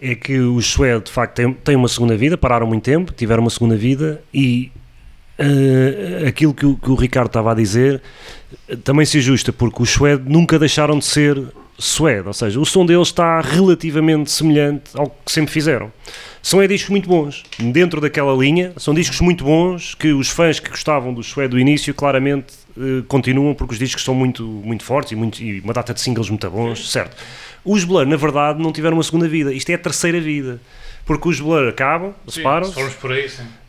é 0.00 0.14
que 0.14 0.38
os 0.38 0.66
Suede 0.66 1.04
de 1.04 1.12
facto 1.12 1.34
têm, 1.34 1.52
têm 1.52 1.76
uma 1.76 1.88
segunda 1.88 2.16
vida, 2.16 2.36
pararam 2.36 2.66
muito 2.66 2.84
tempo, 2.84 3.12
tiveram 3.12 3.42
uma 3.42 3.50
segunda 3.50 3.76
vida 3.76 4.22
e 4.32 4.70
aquilo 6.28 6.54
que 6.54 6.64
o, 6.64 6.76
que 6.76 6.88
o 6.88 6.94
Ricardo 6.94 7.26
estava 7.26 7.50
a 7.50 7.54
dizer 7.56 8.00
também 8.84 9.04
se 9.04 9.18
ajusta, 9.18 9.52
porque 9.52 9.82
os 9.82 9.90
Suede 9.90 10.22
nunca 10.30 10.60
deixaram 10.60 10.96
de 10.96 11.04
ser 11.04 11.42
Suede, 11.78 12.26
ou 12.28 12.32
seja, 12.32 12.60
o 12.60 12.64
som 12.64 12.86
deles 12.86 13.08
está 13.08 13.40
relativamente 13.40 14.30
semelhante 14.30 14.90
ao 14.94 15.10
que 15.10 15.32
sempre 15.32 15.52
fizeram. 15.52 15.92
São 16.40 16.60
é 16.62 16.68
discos 16.68 16.90
muito 16.90 17.08
bons, 17.08 17.42
dentro 17.58 18.00
daquela 18.00 18.32
linha, 18.34 18.72
são 18.76 18.94
discos 18.94 19.20
muito 19.20 19.44
bons 19.44 19.94
que 19.94 20.12
os 20.12 20.28
fãs 20.28 20.60
que 20.60 20.70
gostavam 20.70 21.12
do 21.12 21.22
Suede 21.22 21.50
do 21.50 21.58
início 21.58 21.92
claramente 21.94 22.54
eh, 22.76 23.02
continuam 23.08 23.54
porque 23.54 23.72
os 23.72 23.78
discos 23.78 24.04
são 24.04 24.14
muito, 24.14 24.44
muito 24.44 24.84
fortes 24.84 25.12
e, 25.12 25.16
muito, 25.16 25.42
e 25.42 25.60
uma 25.60 25.72
data 25.72 25.94
de 25.94 26.00
singles 26.00 26.28
muito 26.28 26.48
bons, 26.50 26.90
certo. 26.90 27.16
Os 27.64 27.82
Blur, 27.82 28.06
na 28.06 28.16
verdade, 28.16 28.62
não 28.62 28.72
tiveram 28.72 28.96
uma 28.96 29.02
segunda 29.02 29.26
vida, 29.26 29.52
isto 29.52 29.70
é 29.70 29.74
a 29.74 29.78
terceira 29.78 30.20
vida, 30.20 30.60
porque 31.06 31.28
os 31.28 31.40
Blur 31.40 31.68
acabam, 31.68 32.14
separam-se, 32.28 32.74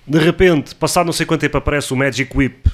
de 0.08 0.20
repente, 0.20 0.76
passado 0.76 1.06
não 1.06 1.14
sei 1.14 1.26
quanto 1.26 1.42
tempo 1.42 1.58
aparece 1.58 1.92
o 1.92 1.96
Magic 1.96 2.38
Whip 2.38 2.70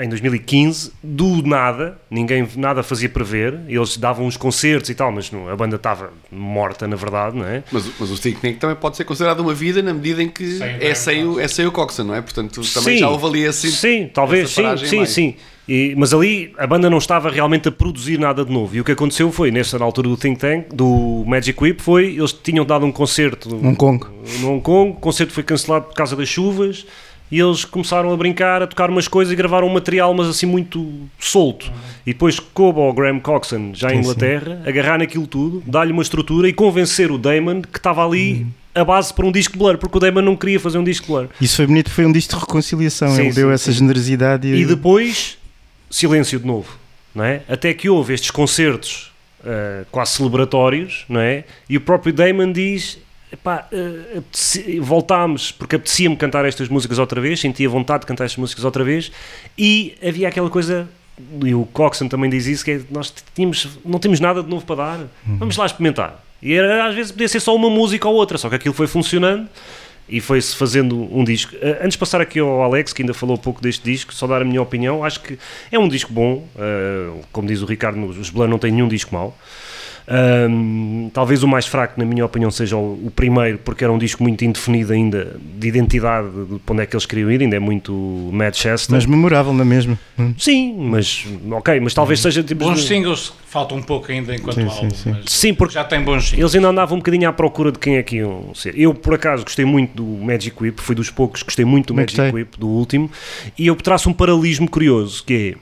em 0.00 0.08
2015, 0.08 0.92
do 1.02 1.42
nada, 1.46 1.98
ninguém 2.10 2.46
nada 2.56 2.82
fazia 2.82 3.08
prever, 3.08 3.60
eles 3.68 3.96
davam 3.96 4.26
uns 4.26 4.36
concertos 4.36 4.90
e 4.90 4.94
tal, 4.94 5.12
mas 5.12 5.30
não, 5.30 5.48
a 5.48 5.56
banda 5.56 5.76
estava 5.76 6.12
morta, 6.30 6.88
na 6.88 6.96
verdade, 6.96 7.36
não 7.36 7.46
é? 7.46 7.62
Mas, 7.70 7.86
mas 7.98 8.10
o 8.10 8.18
Think 8.18 8.40
Tank 8.40 8.58
também 8.58 8.76
pode 8.76 8.96
ser 8.96 9.04
considerado 9.04 9.40
uma 9.40 9.54
vida 9.54 9.82
na 9.82 9.92
medida 9.92 10.22
em 10.22 10.28
que 10.28 10.58
sem 10.58 10.68
é, 10.80 10.94
sem 10.94 11.24
o, 11.26 11.38
é 11.38 11.46
sem 11.46 11.66
o 11.66 11.72
Coxon, 11.72 12.04
não 12.04 12.14
é? 12.14 12.22
Portanto, 12.22 12.62
também 12.72 12.94
sim, 12.94 12.98
já 12.98 13.08
houve 13.08 13.26
ali 13.26 13.46
assim. 13.46 13.70
Sim, 13.70 14.10
talvez, 14.12 14.50
sim, 14.50 14.62
sim, 14.84 14.96
mais. 14.96 15.10
sim. 15.10 15.36
E, 15.68 15.94
mas 15.96 16.12
ali 16.12 16.52
a 16.58 16.66
banda 16.66 16.90
não 16.90 16.98
estava 16.98 17.30
realmente 17.30 17.68
a 17.68 17.72
produzir 17.72 18.18
nada 18.18 18.44
de 18.44 18.52
novo. 18.52 18.74
E 18.74 18.80
o 18.80 18.84
que 18.84 18.90
aconteceu 18.90 19.30
foi, 19.30 19.52
nessa 19.52 19.78
na 19.78 19.84
altura 19.84 20.08
do 20.08 20.16
Think 20.16 20.40
Tank, 20.40 20.74
do 20.74 21.22
Magic 21.26 21.62
Whip, 21.62 21.80
foi 21.80 22.16
eles 22.16 22.32
tinham 22.32 22.64
dado 22.64 22.84
um 22.84 22.90
concerto 22.90 23.48
no 23.48 23.68
Hong 23.68 23.76
Kong. 23.76 24.04
No 24.40 24.54
Hong 24.54 24.60
Kong, 24.62 24.90
o 24.90 24.94
concerto 24.94 25.32
foi 25.32 25.44
cancelado 25.44 25.86
por 25.86 25.94
causa 25.94 26.16
das 26.16 26.28
chuvas 26.28 26.84
e 27.30 27.38
eles 27.38 27.64
começaram 27.64 28.12
a 28.12 28.16
brincar, 28.16 28.62
a 28.62 28.66
tocar 28.66 28.90
umas 28.90 29.06
coisas 29.06 29.32
e 29.32 29.36
gravaram 29.36 29.66
um 29.66 29.72
material, 29.72 30.12
mas 30.12 30.26
assim 30.26 30.46
muito 30.46 31.08
solto. 31.18 31.66
Uhum. 31.66 31.72
E 32.06 32.12
depois 32.12 32.40
coube 32.40 32.80
ao 32.80 32.92
Graham 32.92 33.20
Coxon, 33.20 33.72
já 33.72 33.94
em 33.94 34.00
Inglaterra, 34.00 34.60
sim. 34.62 34.68
agarrar 34.68 34.98
naquilo 34.98 35.26
tudo, 35.26 35.62
dar-lhe 35.66 35.92
uma 35.92 36.02
estrutura 36.02 36.48
e 36.48 36.52
convencer 36.52 37.10
o 37.10 37.18
Damon 37.18 37.62
que 37.62 37.78
estava 37.78 38.04
ali 38.04 38.32
uhum. 38.32 38.46
a 38.74 38.84
base 38.84 39.14
para 39.14 39.24
um 39.24 39.30
disco 39.32 39.56
Blur, 39.56 39.78
porque 39.78 39.96
o 39.96 40.00
Damon 40.00 40.22
não 40.22 40.36
queria 40.36 40.58
fazer 40.58 40.78
um 40.78 40.84
disco 40.84 41.06
Blur. 41.06 41.28
Isso 41.40 41.56
foi 41.56 41.66
bonito, 41.66 41.90
foi 41.90 42.04
um 42.04 42.12
disco 42.12 42.34
de 42.34 42.40
reconciliação, 42.40 43.10
sim, 43.14 43.22
ele 43.22 43.32
deu 43.32 43.52
essa 43.52 43.70
generosidade. 43.70 44.48
E... 44.48 44.62
e 44.62 44.64
depois, 44.64 45.38
silêncio 45.88 46.40
de 46.40 46.46
novo, 46.46 46.76
não 47.14 47.24
é? 47.24 47.42
Até 47.48 47.72
que 47.72 47.88
houve 47.88 48.12
estes 48.12 48.32
concertos 48.32 49.12
uh, 49.40 49.86
quase 49.92 50.12
celebratórios, 50.12 51.04
não 51.08 51.20
é? 51.20 51.44
E 51.68 51.76
o 51.76 51.80
próprio 51.80 52.12
Damon 52.12 52.50
diz 52.50 52.98
epá, 53.32 53.68
uh, 53.72 54.82
voltámos 54.82 55.52
porque 55.52 55.76
apetecia-me 55.76 56.16
cantar 56.16 56.44
estas 56.44 56.68
músicas 56.68 56.98
outra 56.98 57.20
vez, 57.20 57.40
sentia 57.40 57.68
vontade 57.68 58.02
de 58.02 58.06
cantar 58.06 58.24
estas 58.24 58.38
músicas 58.38 58.64
outra 58.64 58.84
vez 58.84 59.10
e 59.56 59.94
havia 60.06 60.28
aquela 60.28 60.50
coisa 60.50 60.88
e 61.44 61.54
o 61.54 61.66
Coxon 61.66 62.08
também 62.08 62.30
diz 62.30 62.46
isso 62.46 62.64
que 62.64 62.70
é, 62.70 62.80
nós 62.90 63.12
tínhamos, 63.34 63.68
não 63.84 63.98
temos 63.98 64.20
nada 64.20 64.42
de 64.42 64.48
novo 64.48 64.64
para 64.64 64.76
dar 64.76 64.98
uhum. 64.98 65.36
vamos 65.38 65.56
lá 65.56 65.66
experimentar 65.66 66.24
e 66.42 66.54
era, 66.54 66.86
às 66.86 66.94
vezes 66.94 67.12
podia 67.12 67.28
ser 67.28 67.40
só 67.40 67.54
uma 67.54 67.68
música 67.68 68.08
ou 68.08 68.14
outra, 68.14 68.38
só 68.38 68.48
que 68.48 68.54
aquilo 68.54 68.74
foi 68.74 68.86
funcionando 68.86 69.48
e 70.08 70.20
foi-se 70.20 70.56
fazendo 70.56 70.96
um 71.14 71.22
disco. 71.22 71.54
Uh, 71.56 71.76
antes 71.82 71.92
de 71.92 71.98
passar 71.98 72.20
aqui 72.20 72.40
ao 72.40 72.62
Alex, 72.62 72.92
que 72.92 73.02
ainda 73.02 73.14
falou 73.14 73.38
pouco 73.38 73.62
deste 73.62 73.84
disco, 73.84 74.12
só 74.12 74.26
dar 74.26 74.42
a 74.42 74.44
minha 74.44 74.60
opinião, 74.60 75.04
acho 75.04 75.20
que 75.20 75.38
é 75.70 75.78
um 75.78 75.88
disco 75.88 76.12
bom, 76.12 76.48
uh, 76.56 77.20
como 77.30 77.46
diz 77.46 77.62
o 77.62 77.66
Ricardo, 77.66 78.04
os 78.04 78.30
Blur 78.30 78.48
não 78.48 78.58
têm 78.58 78.72
nenhum 78.72 78.88
disco 78.88 79.14
mau. 79.14 79.36
Um, 80.10 81.08
talvez 81.14 81.44
o 81.44 81.48
mais 81.48 81.66
fraco, 81.66 81.94
na 81.96 82.04
minha 82.04 82.26
opinião, 82.26 82.50
seja 82.50 82.76
o, 82.76 83.06
o, 83.06 83.12
primeiro, 83.14 83.58
porque 83.58 83.84
era 83.84 83.92
um 83.92 83.98
disco 83.98 84.24
muito 84.24 84.44
indefinido 84.44 84.92
ainda 84.92 85.36
de 85.56 85.68
identidade 85.68 86.28
de, 86.28 86.46
de 86.46 86.60
onde 86.68 86.82
é 86.82 86.86
que 86.86 86.96
eles 86.96 87.06
queriam 87.06 87.30
ir, 87.30 87.40
ainda 87.40 87.54
é 87.54 87.60
muito 87.60 87.92
Manchester. 88.32 88.96
Mas 88.96 89.06
memorável, 89.06 89.52
não 89.52 89.60
é 89.60 89.64
mesmo? 89.64 89.96
Hum. 90.18 90.34
Sim, 90.36 90.74
mas 90.76 91.24
ok, 91.52 91.78
mas 91.78 91.94
talvez 91.94 92.18
hum. 92.18 92.22
seja 92.24 92.42
tipo. 92.42 92.64
Bons 92.64 92.84
singles 92.84 93.32
faltam 93.46 93.78
um 93.78 93.82
pouco 93.82 94.10
ainda 94.10 94.34
enquanto 94.34 94.56
sim, 94.56 94.64
álbum, 94.64 94.90
sim, 94.90 95.14
sim. 95.14 95.22
sim, 95.26 95.54
porque 95.54 95.74
já 95.74 95.84
tem 95.84 96.02
bons 96.02 96.24
singles. 96.24 96.40
Eles 96.40 96.54
ainda 96.56 96.68
andavam 96.68 96.96
um 96.96 96.98
bocadinho 96.98 97.28
à 97.28 97.32
procura 97.32 97.70
de 97.70 97.78
quem 97.78 97.96
é 97.96 98.02
que 98.02 98.16
iam 98.16 98.52
ser. 98.52 98.76
Eu, 98.76 98.92
por 98.92 99.14
acaso, 99.14 99.44
gostei 99.44 99.64
muito 99.64 99.94
do 99.94 100.24
Magic 100.24 100.60
Whip, 100.60 100.80
fui 100.80 100.96
dos 100.96 101.08
poucos, 101.08 101.44
gostei 101.44 101.64
muito 101.64 101.88
do 101.88 101.94
Magic 101.94 102.16
gostei. 102.16 102.32
Whip, 102.32 102.58
do 102.58 102.66
último, 102.66 103.08
e 103.56 103.68
eu 103.68 103.76
traço 103.76 104.10
um 104.10 104.12
paralelismo 104.12 104.68
curioso, 104.68 105.22
que 105.24 105.56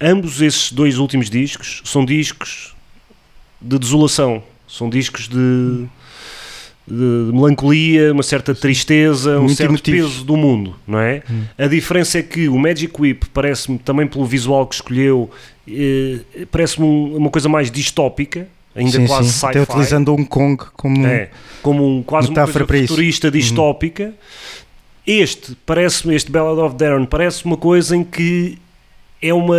é 0.00 0.10
ambos 0.10 0.42
esses 0.42 0.72
dois 0.72 0.98
últimos 0.98 1.30
discos 1.30 1.82
são 1.84 2.04
discos 2.04 2.75
de 3.60 3.78
desolação, 3.78 4.42
são 4.68 4.88
discos 4.88 5.28
de, 5.28 5.86
de 6.86 7.30
melancolia, 7.32 8.12
uma 8.12 8.22
certa 8.22 8.54
tristeza, 8.54 9.38
Muito 9.38 9.52
um 9.52 9.56
certo 9.56 9.70
emotivos. 9.70 10.12
peso 10.12 10.24
do 10.24 10.36
mundo, 10.36 10.74
não 10.86 10.98
é? 10.98 11.22
Hum. 11.30 11.44
A 11.58 11.66
diferença 11.66 12.18
é 12.18 12.22
que 12.22 12.48
o 12.48 12.58
Magic 12.58 12.92
Whip 12.98 13.26
parece-me, 13.32 13.78
também 13.78 14.06
pelo 14.06 14.24
visual 14.24 14.66
que 14.66 14.76
escolheu, 14.76 15.30
eh, 15.68 16.20
parece-me 16.50 16.86
uma 16.86 17.30
coisa 17.30 17.48
mais 17.48 17.70
distópica, 17.70 18.46
ainda 18.74 18.98
sim, 18.98 19.06
quase 19.06 19.32
sci-fi. 19.32 19.46
Até 19.46 19.62
utilizando 19.62 20.12
Hong 20.12 20.26
Kong 20.26 20.62
como, 20.74 21.06
é, 21.06 21.30
como 21.62 21.98
um, 21.98 22.02
quase 22.02 22.28
uma 22.28 22.44
coisa 22.44 22.66
futurista, 22.66 23.28
uhum. 23.28 23.32
distópica. 23.32 24.08
Hum. 24.08 24.66
Este, 25.06 25.56
parece-me, 25.64 26.16
este 26.16 26.32
Ballad 26.32 26.60
of 26.60 26.76
Darren, 26.76 27.06
parece 27.06 27.44
uma 27.44 27.56
coisa 27.56 27.96
em 27.96 28.02
que 28.02 28.58
é 29.20 29.32
uma 29.32 29.56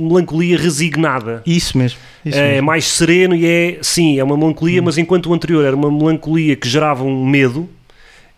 melancolia 0.00 0.56
resignada. 0.58 1.42
Isso 1.46 1.76
mesmo. 1.76 1.98
Isso 2.24 2.38
é 2.38 2.52
mesmo. 2.52 2.66
mais 2.66 2.84
sereno 2.86 3.34
e 3.34 3.46
é, 3.46 3.78
sim, 3.82 4.18
é 4.18 4.24
uma 4.24 4.36
melancolia, 4.36 4.80
hum. 4.80 4.84
mas 4.84 4.98
enquanto 4.98 5.30
o 5.30 5.34
anterior 5.34 5.64
era 5.64 5.74
uma 5.74 5.90
melancolia 5.90 6.54
que 6.54 6.68
gerava 6.68 7.02
um 7.04 7.26
medo, 7.26 7.68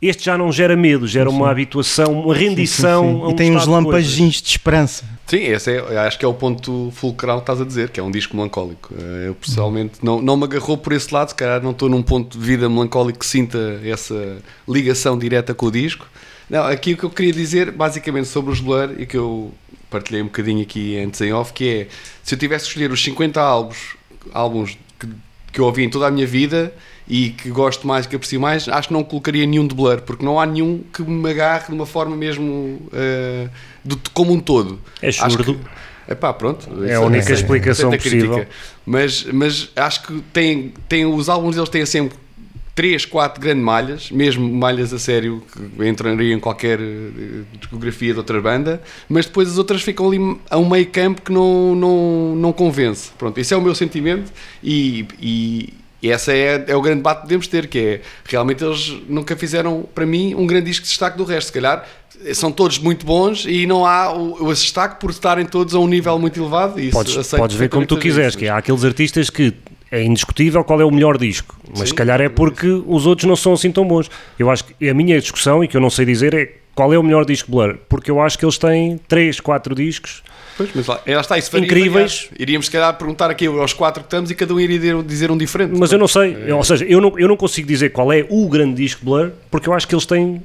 este 0.00 0.25
já 0.25 0.37
não 0.37 0.52
gera 0.52 0.76
medo, 0.76 1.06
gera 1.06 1.30
sim. 1.30 1.37
uma 1.37 1.50
habituação, 1.50 2.12
uma 2.12 2.34
rendição. 2.34 3.02
Sim, 3.04 3.12
sim, 3.12 3.25
um 3.25 3.30
e 3.30 3.34
tem 3.34 3.56
uns 3.56 3.66
lampaginhos 3.66 4.34
de, 4.37 4.42
de, 4.42 4.49
esperança. 4.50 5.04
Sim, 5.26 5.44
esse 5.44 5.73
é, 5.73 5.99
acho 5.99 6.18
que 6.18 6.25
é 6.25 6.28
o 6.28 6.34
ponto 6.34 6.92
fulcral 6.94 7.38
que 7.38 7.42
estás 7.42 7.61
a 7.61 7.64
dizer, 7.64 7.88
que 7.88 7.99
é 7.99 8.02
um 8.02 8.11
disco 8.11 8.37
melancólico. 8.37 8.92
Eh, 8.94 9.28
eu 9.28 9.34
pessoalmente 9.34 9.94
não, 10.02 10.20
não 10.20 10.37
me 10.37 10.44
agarrou 10.44 10.76
por 10.76 10.92
esse 10.92 11.12
lado, 11.12 11.30
se 11.30 11.34
calhar 11.34 11.62
não 11.62 11.70
estou 11.70 11.88
num 11.88 12.02
ponto 12.02 12.38
de 12.38 12.44
vida 12.44 12.68
melancólico 12.68 13.20
que 13.20 13.26
sinta 13.26 13.80
essa 13.82 14.37
ligação 14.68 15.18
direta 15.18 15.54
com 15.54 15.66
o 15.66 15.70
disco. 15.70 16.06
Não, 16.50 16.64
aqui 16.64 16.92
o 16.92 16.96
que 16.99 17.04
eu 17.04 17.11
queria 17.11 17.32
dizer, 17.32 17.70
basicamente, 17.70 18.28
sobre 18.28 18.52
os 18.52 18.61
Blur, 18.61 18.90
e 18.99 19.06
que 19.06 19.16
eu 19.16 19.52
partilhei 19.94 20.22
um 20.22 20.26
bocadinho 20.26 20.62
aqui 20.62 20.98
antes 20.98 21.20
em 21.20 21.32
off, 21.32 21.52
que 21.52 21.68
é, 21.68 21.86
se 22.22 22.34
eu 22.34 22.38
tivesse 22.38 22.64
que 22.64 22.70
escolher 22.70 22.90
os 22.90 23.02
50 23.02 23.40
álbuns, 23.40 23.96
álbuns 24.32 24.78
que, 24.98 25.08
que 25.52 25.60
eu 25.60 25.64
ouvi 25.64 25.84
em 25.84 25.90
toda 25.90 26.08
a 26.08 26.10
minha 26.10 26.26
vida 26.26 26.74
e 27.06 27.30
que 27.30 27.48
gosto 27.50 27.86
mais, 27.86 28.06
que 28.06 28.16
aprecio 28.16 28.40
mais, 28.40 28.68
acho 28.68 28.88
que 28.88 28.94
não 28.94 29.04
colocaria 29.04 29.46
nenhum 29.46 29.68
de 29.68 29.74
Blur, 29.74 30.00
porque 30.02 30.24
não 30.24 30.40
há 30.40 30.46
nenhum 30.46 30.82
que 30.92 31.02
me 31.02 31.30
agarre 31.30 31.66
de 31.68 31.74
uma 31.74 31.86
forma 31.86 32.16
mesmo 32.16 32.44
uh, 32.44 33.48
do, 33.84 33.96
como 34.12 34.32
um 34.32 34.40
todo. 34.40 34.80
É 35.00 35.12
surdo. 35.12 35.60
Epá, 36.08 36.32
pronto. 36.32 36.68
É 36.84 36.94
a 36.94 37.00
única 37.00 37.30
é, 37.30 37.34
explicação 37.34 37.90
possível. 37.90 38.46
Mas, 38.84 39.24
mas 39.24 39.70
acho 39.74 40.02
que 40.02 40.20
tem, 40.32 40.74
tem, 40.86 41.06
os 41.06 41.28
álbuns 41.28 41.56
eles 41.56 41.68
têm 41.68 41.86
sempre 41.86 42.18
3, 42.75 43.07
4 43.07 43.40
grandes 43.40 43.62
malhas, 43.62 44.11
mesmo 44.11 44.52
malhas 44.52 44.93
a 44.93 44.99
sério, 44.99 45.43
que 45.76 45.88
entrariam 45.88 46.37
em 46.37 46.40
qualquer 46.40 46.81
eh, 46.81 47.43
discografia 47.59 48.12
de 48.12 48.19
outra 48.19 48.40
banda, 48.40 48.83
mas 49.09 49.26
depois 49.26 49.49
as 49.49 49.59
outras 49.59 49.83
ficam 49.83 50.09
ali 50.09 50.19
a 50.50 50.59
um 50.59 50.69
meio 50.69 50.87
campo 50.87 51.23
que 51.23 51.33
não, 51.33 51.75
não, 51.75 52.37
não 52.37 52.52
convence. 52.52 53.11
Pronto, 53.16 53.38
esse 53.38 53.54
é 53.54 53.57
o 53.57 53.62
meu 53.62 53.75
sentimento 53.75 54.33
e, 54.62 55.07
e, 55.21 55.75
e 56.02 56.11
essa 56.11 56.33
é, 56.33 56.64
é 56.66 56.75
o 56.75 56.83
grande 56.83 56.99
debate 56.99 57.23
que 57.23 57.28
devemos 57.28 57.47
ter, 57.47 57.69
que 57.69 57.78
é, 57.78 58.00
realmente 58.25 58.64
eles 58.64 58.93
nunca 59.09 59.37
fizeram, 59.37 59.88
para 59.95 60.04
mim, 60.04 60.35
um 60.35 60.47
grande 60.47 60.66
disco 60.66 60.83
de 60.83 60.88
destaque 60.88 61.16
do 61.16 61.25
resto, 61.25 61.49
se 61.49 61.52
calhar 61.52 61.87
são 62.33 62.50
todos 62.50 62.78
muito 62.78 63.04
bons 63.04 63.45
e 63.45 63.66
não 63.66 63.85
há 63.85 64.12
o, 64.12 64.47
o 64.47 64.52
destaque 64.52 65.00
por 65.00 65.11
estarem 65.11 65.45
todos 65.45 65.75
a 65.75 65.78
um 65.78 65.87
nível 65.87 66.19
muito 66.19 66.40
elevado. 66.40 66.81
Isso 66.81 66.93
podes, 66.93 67.28
podes 67.28 67.57
ver 67.57 67.69
como 67.69 67.87
tu 67.87 67.99
quiseres, 67.99 68.35
que 68.35 68.49
há 68.49 68.57
aqueles 68.57 68.85
artistas 68.85 69.31
que 69.31 69.52
é 69.94 70.02
indiscutível 70.02 70.64
qual 70.64 70.80
é 70.80 70.84
o 70.84 70.90
melhor 70.90 71.16
disco, 71.18 71.56
mas 71.78 71.88
se 71.90 71.94
calhar 71.94 72.20
é 72.20 72.28
porque 72.28 72.66
os 72.86 73.06
outros 73.06 73.26
não 73.28 73.36
são 73.36 73.52
assim 73.52 73.70
tão 73.70 73.86
bons. 73.86 74.10
Eu 74.38 74.50
acho 74.50 74.64
que 74.64 74.88
a 74.88 74.94
minha 74.94 75.20
discussão, 75.20 75.62
e 75.62 75.68
que 75.68 75.76
eu 75.76 75.80
não 75.80 75.90
sei 75.90 76.04
dizer, 76.04 76.34
é 76.34 76.52
qual 76.74 76.92
é 76.92 76.98
o 76.98 77.02
melhor 77.02 77.24
disco 77.24 77.50
Blur, 77.50 77.76
porque 77.88 78.10
eu 78.10 78.20
acho 78.20 78.36
que 78.38 78.44
eles 78.44 78.58
têm 78.58 78.98
3, 79.08 79.38
4 79.40 79.74
discos 79.74 80.22
Pois, 80.56 80.70
mas 80.74 80.86
lá, 80.86 81.00
lá 81.04 81.20
está, 81.20 81.36
isso 81.36 81.56
Incríveis. 81.58 82.22
variar. 82.28 82.40
Iríamos, 82.42 82.66
se 82.66 82.72
calhar, 82.72 82.96
perguntar 82.96 83.28
aqui 83.28 83.46
aos 83.46 83.72
quatro 83.72 84.02
que 84.02 84.06
estamos 84.06 84.30
e 84.30 84.34
cada 84.36 84.54
um 84.54 84.60
iria 84.60 84.78
dizer- 85.02 85.30
um 85.30 85.36
diferente. 85.36 85.72
Mas 85.76 85.90
eu 85.90 85.98
não 85.98 86.06
sei, 86.06 86.52
ou 86.52 86.62
seja, 86.62 86.84
eu 86.84 87.00
não, 87.00 87.18
eu 87.18 87.26
não 87.26 87.36
consigo 87.36 87.66
dizer 87.66 87.90
qual 87.90 88.12
é 88.12 88.24
o 88.30 88.48
grande 88.48 88.74
disco 88.76 89.04
Blur, 89.04 89.30
porque 89.50 89.68
eu 89.68 89.72
acho 89.72 89.86
que 89.88 89.94
eles 89.94 90.06
têm 90.06 90.40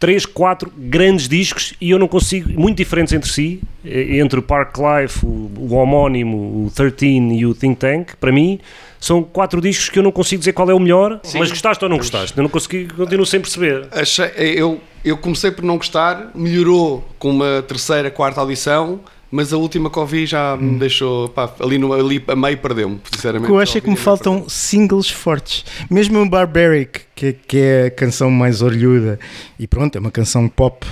3, 0.00 0.24
4 0.26 0.72
grandes 0.76 1.28
discos 1.28 1.74
e 1.80 1.90
eu 1.90 1.98
não 1.98 2.08
consigo, 2.08 2.50
muito 2.58 2.78
diferentes 2.78 3.12
entre 3.12 3.28
si, 3.30 3.60
eh, 3.84 4.16
entre 4.18 4.38
o 4.40 4.42
Park 4.42 4.76
Life, 4.78 5.24
o, 5.24 5.28
o 5.58 5.74
homónimo, 5.74 6.64
o 6.66 6.70
13 6.74 7.06
e 7.34 7.44
o 7.46 7.54
Think 7.54 7.76
Tank, 7.76 8.14
para 8.18 8.32
mim, 8.32 8.58
são 8.98 9.22
quatro 9.22 9.60
discos 9.60 9.90
que 9.90 9.98
eu 9.98 10.02
não 10.02 10.10
consigo 10.10 10.40
dizer 10.40 10.54
qual 10.54 10.70
é 10.70 10.74
o 10.74 10.80
melhor, 10.80 11.20
mas 11.38 11.50
gostaste 11.50 11.84
ou 11.84 11.88
não 11.90 11.98
gostaste? 11.98 12.36
Eu 12.36 12.42
não 12.42 12.50
consegui, 12.50 12.88
continuo 12.88 13.26
sem 13.26 13.40
perceber. 13.40 13.88
Achei- 13.92 14.30
eu, 14.36 14.80
eu 15.04 15.18
comecei 15.18 15.50
por 15.50 15.64
não 15.64 15.76
gostar, 15.76 16.30
melhorou 16.34 17.06
com 17.18 17.30
uma 17.30 17.62
terceira, 17.68 18.10
quarta 18.10 18.40
audição, 18.40 19.00
mas 19.30 19.52
a 19.52 19.56
última 19.56 19.88
que 19.90 19.98
ouvi 19.98 20.26
já 20.26 20.56
me 20.56 20.78
deixou, 20.78 21.28
pá, 21.28 21.52
ali, 21.60 21.78
no, 21.78 21.92
ali 21.92 22.22
a 22.26 22.34
meio 22.36 22.58
perdeu-me, 22.58 22.96
O 22.96 23.00
sinceramente. 23.14 23.46
que 23.46 23.52
eu 23.52 23.58
acho 23.60 23.78
é 23.78 23.80
que 23.80 23.88
me 23.90 23.96
faltam 23.96 24.48
singles 24.48 25.08
fortes. 25.10 25.64
Mesmo 25.90 26.18
o 26.20 26.28
Barbaric, 26.28 27.00
que, 27.14 27.32
que 27.32 27.58
é 27.58 27.86
a 27.86 27.90
canção 27.90 28.30
mais 28.30 28.60
orlhuda, 28.62 29.18
e 29.58 29.66
pronto, 29.66 29.96
é 29.96 30.00
uma 30.00 30.10
canção 30.10 30.48
pop 30.48 30.86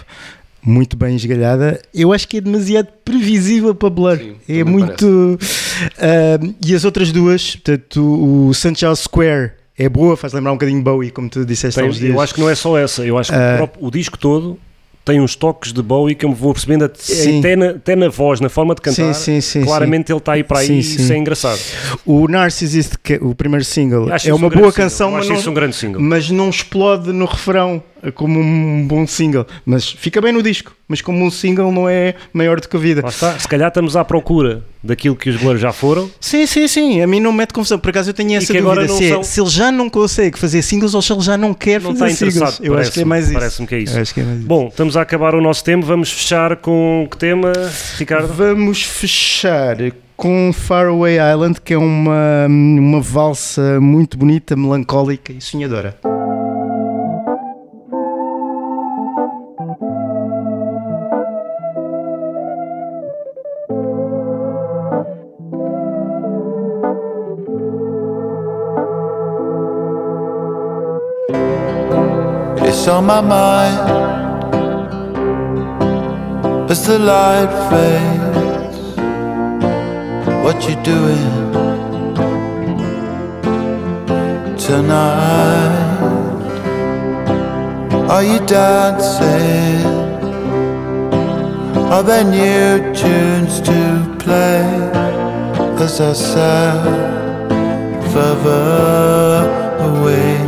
muito 0.63 0.97
bem 0.97 1.17
esgalhada, 1.17 1.81
eu 1.95 2.13
acho 2.13 2.29
que 2.29 2.37
é 2.37 2.41
demasiado 2.41 2.89
previsível 3.05 3.75
para 3.75 3.89
Blur. 3.91 4.19
Sim, 4.19 4.37
é 4.49 4.65
muito. 4.65 5.39
Ah, 5.99 6.39
e 6.65 6.75
as 6.75 6.85
outras 6.85 7.11
duas, 7.13 7.57
portanto, 7.57 8.03
o. 8.03 8.53
Charles 8.77 9.01
Square 9.01 9.53
é 9.79 9.89
boa, 9.89 10.17
faz 10.17 10.33
lembrar 10.33 10.51
um 10.53 10.57
bocadinho 10.57 10.83
Bowie, 10.83 11.11
como 11.11 11.29
tu 11.31 11.45
disseste 11.47 11.79
há 11.79 11.83
Tem- 11.85 11.91
uns 11.91 11.99
dias. 11.99 12.13
eu 12.13 12.21
acho 12.21 12.35
que 12.35 12.41
não 12.41 12.51
é 12.51 12.55
só 12.55 12.77
essa, 12.77 13.07
eu 13.07 13.17
acho 13.17 13.31
que 13.33 13.39
Ah. 13.39 13.55
o, 13.55 13.57
próprio- 13.59 13.87
o 13.87 13.91
disco 13.91 14.19
todo 14.19 14.59
tem 15.09 15.23
uns 15.23 15.35
toques 15.35 15.73
de 15.73 15.83
Bowie 15.83 16.15
que 16.15 16.27
eu 16.27 16.29
me 16.29 16.35
vou 16.35 16.53
percebendo 16.53 16.85
até, 16.85 17.57
na, 17.57 17.71
até 17.71 17.97
na 17.97 18.11
voz, 18.11 18.41
na 18.41 18.51
forma 18.51 18.75
de 18.75 18.83
cantar. 18.83 19.15
Sim, 19.15 19.41
sim, 19.41 19.41
sim, 19.41 19.65
claramente 19.65 20.13
ele 20.13 20.19
está 20.19 20.33
aí 20.33 20.45
para 20.45 20.59
aí 20.59 20.83
Sim, 20.83 21.03
e 21.09 21.13
é 21.13 21.17
engraçado. 21.17 21.59
O 22.05 22.29
Narcissist, 22.29 22.97
que 23.03 23.15
é 23.15 23.19
o 23.19 23.35
primeiro 23.35 23.65
single, 23.65 24.13
Acho 24.13 24.29
é 24.29 24.35
uma 24.35 24.49
um 24.49 24.51
boa 24.51 24.71
canção, 24.71 25.13
mas 25.13 25.27
não, 25.27 25.37
um 25.37 26.01
mas 26.01 26.29
não 26.29 26.51
explode 26.51 27.11
no 27.11 27.25
refrão 27.25 27.83
como 28.15 28.39
um 28.41 28.87
bom 28.87 29.07
single. 29.07 29.47
Mas 29.65 29.91
fica 29.91 30.21
bem 30.21 30.33
no 30.33 30.43
disco, 30.43 30.73
mas 30.87 31.01
como 31.01 31.25
um 31.25 31.31
single 31.31 31.71
não 31.73 31.89
é 31.89 32.15
maior 32.33 32.61
do 32.61 32.69
que 32.69 32.77
a 32.77 32.81
vida. 32.81 33.03
Está. 33.07 33.39
Se 33.39 33.47
calhar 33.49 33.69
estamos 33.69 33.97
à 33.97 34.05
procura 34.05 34.63
daquilo 34.83 35.17
que 35.17 35.29
os 35.31 35.37
Blur 35.37 35.57
já 35.57 35.73
foram. 35.73 36.11
Sim, 36.21 36.47
sim, 36.47 36.69
sim. 36.69 37.01
A 37.03 37.07
mim 37.07 37.21
não 37.21 37.33
me 37.33 37.39
mete 37.39 37.53
confusão. 37.53 37.79
Por 37.79 37.91
acaso 37.91 38.11
eu 38.11 38.15
tenho 38.15 38.35
essa 38.37 38.53
dúvida. 38.53 38.89
Se, 38.89 39.05
é- 39.05 39.09
são- 39.11 39.23
se 39.23 39.41
ele 39.41 39.51
já 39.51 39.71
não 39.73 39.91
consegue 39.91 40.39
fazer 40.39 40.63
singles 40.63 40.95
ou 40.95 41.03
se 41.03 41.13
ele 41.13 41.21
já 41.21 41.37
não 41.37 41.53
quer 41.55 41.81
Não 41.81 41.95
fazer 41.97 42.31
singles. 42.31 42.61
Eu 42.63 42.77
acho 42.79 42.93
que 42.93 43.01
é 43.01 43.05
mais 43.05 43.25
isso. 43.27 43.35
Parece-me 43.35 43.67
que 43.69 43.75
é 43.75 43.79
isso. 43.81 44.15
Que 44.15 44.21
é 44.21 44.25
mais 44.25 44.39
isso. 44.39 44.47
Bom, 44.49 44.69
estamos 44.69 44.97
a 44.97 45.03
acabar 45.03 45.35
o 45.35 45.41
nosso 45.41 45.65
tempo. 45.65 45.85
Vamos 45.87 46.11
fechar 46.13 46.57
com 46.57 47.07
que 47.11 47.17
tema, 47.17 47.53
Ricardo? 47.97 48.33
Vamos 48.33 48.83
fechar 48.83 49.77
com 50.17 50.53
Faraway 50.53 51.17
Island, 51.33 51.61
que 51.61 51.75
é 51.75 51.79
uma, 51.79 52.47
uma 52.49 53.01
valsa 53.01 53.81
muito 53.81 54.19
bonita, 54.19 54.57
melancólica 54.57 55.33
e 55.33 55.41
sonhadora. 55.41 55.97
On 72.89 73.05
my 73.05 73.21
mind 73.21 73.79
as 76.71 76.87
the 76.87 76.99
light 76.99 77.53
fades. 77.69 78.79
What 80.43 80.57
you 80.67 80.75
doing 80.83 81.53
tonight? 84.57 85.89
Are 88.09 88.23
you 88.23 88.39
dancing? 88.47 89.85
Are 91.93 92.03
there 92.03 92.25
new 92.25 92.95
tunes 92.95 93.61
to 93.61 94.17
play? 94.19 94.65
As 95.85 96.01
I 96.01 96.15
sat 96.15 96.85
further 98.13 99.45
away 99.91 100.48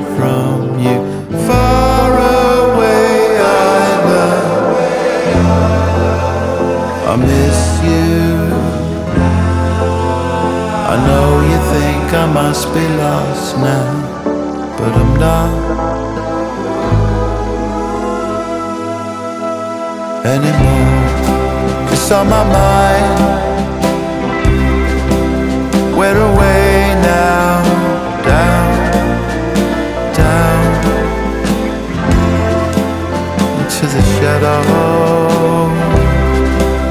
I 12.12 12.26
must 12.26 12.66
be 12.74 12.88
lost 12.98 13.56
now, 13.58 14.74
but 14.76 14.92
I'm 14.92 15.14
not 15.14 15.50
anymore. 20.26 21.92
It's 21.92 22.10
on 22.10 22.28
my 22.28 22.42
mind. 22.42 23.20
We're 25.96 26.20
away 26.32 26.94
now, 27.00 27.62
down, 28.24 28.70
down 30.12 30.66
into 33.60 33.86
the 33.86 34.02
shadow. 34.18 34.62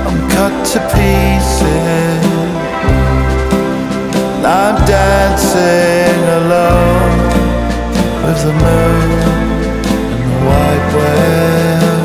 I'm 0.08 0.20
cut 0.30 0.66
to 0.68 0.80
pieces. 0.96 1.99
Dancing 4.90 6.22
alone 6.40 7.18
with 8.24 8.40
the 8.44 8.54
moon 8.66 9.10
and 10.14 10.24
the 10.26 10.38
white 10.48 10.88
whale. 10.96 12.00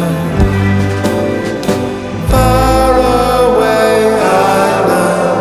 Far 2.30 2.92
away, 3.48 3.94
I 4.12 4.68
know. 4.88 5.32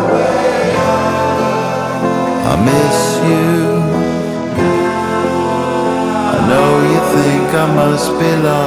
I 2.50 2.54
miss 2.68 3.00
you. 3.28 3.52
I 6.32 6.36
know 6.48 6.70
you 6.90 7.00
think 7.14 7.46
I 7.52 7.66
must 7.80 8.08
be 8.18 8.30
lost 8.48 8.63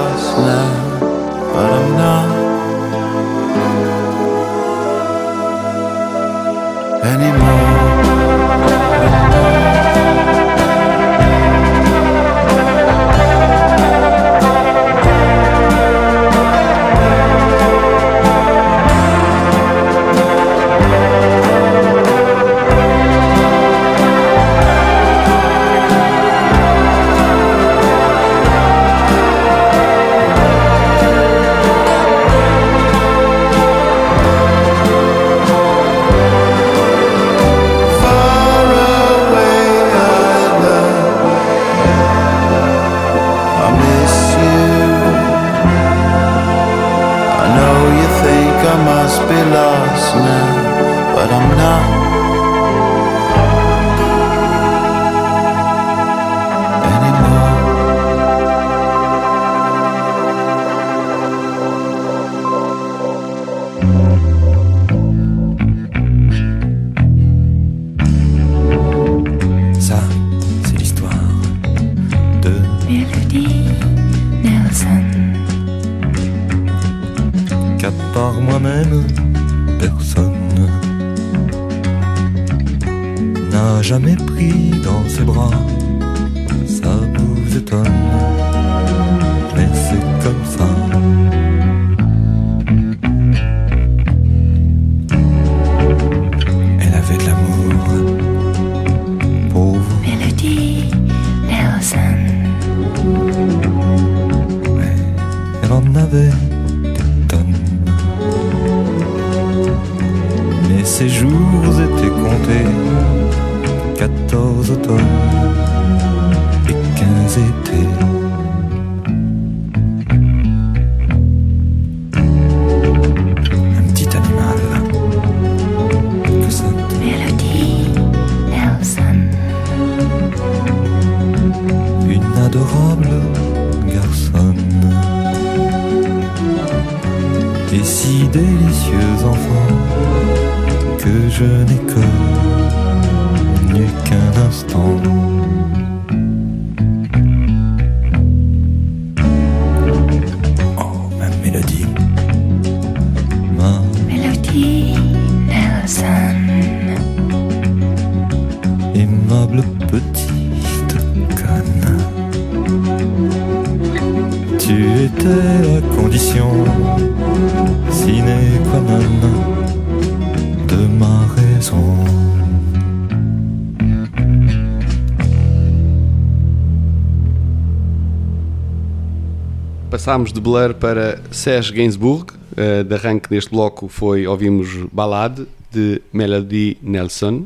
Passámos 180.08 180.32
de 180.32 180.39
Blur 180.39 180.74
para 180.74 181.20
Serge 181.32 181.74
Gainsbourg. 181.74 182.32
Uh, 182.54 182.82
de 182.82 182.96
arranque 182.96 183.28
deste 183.30 183.52
bloco 183.52 183.89
foi, 183.89 184.26
ouvimos 184.26 184.70
Ballade 184.89 185.46
de 185.70 186.02
Melody 186.13 186.78
Nelson. 186.82 187.46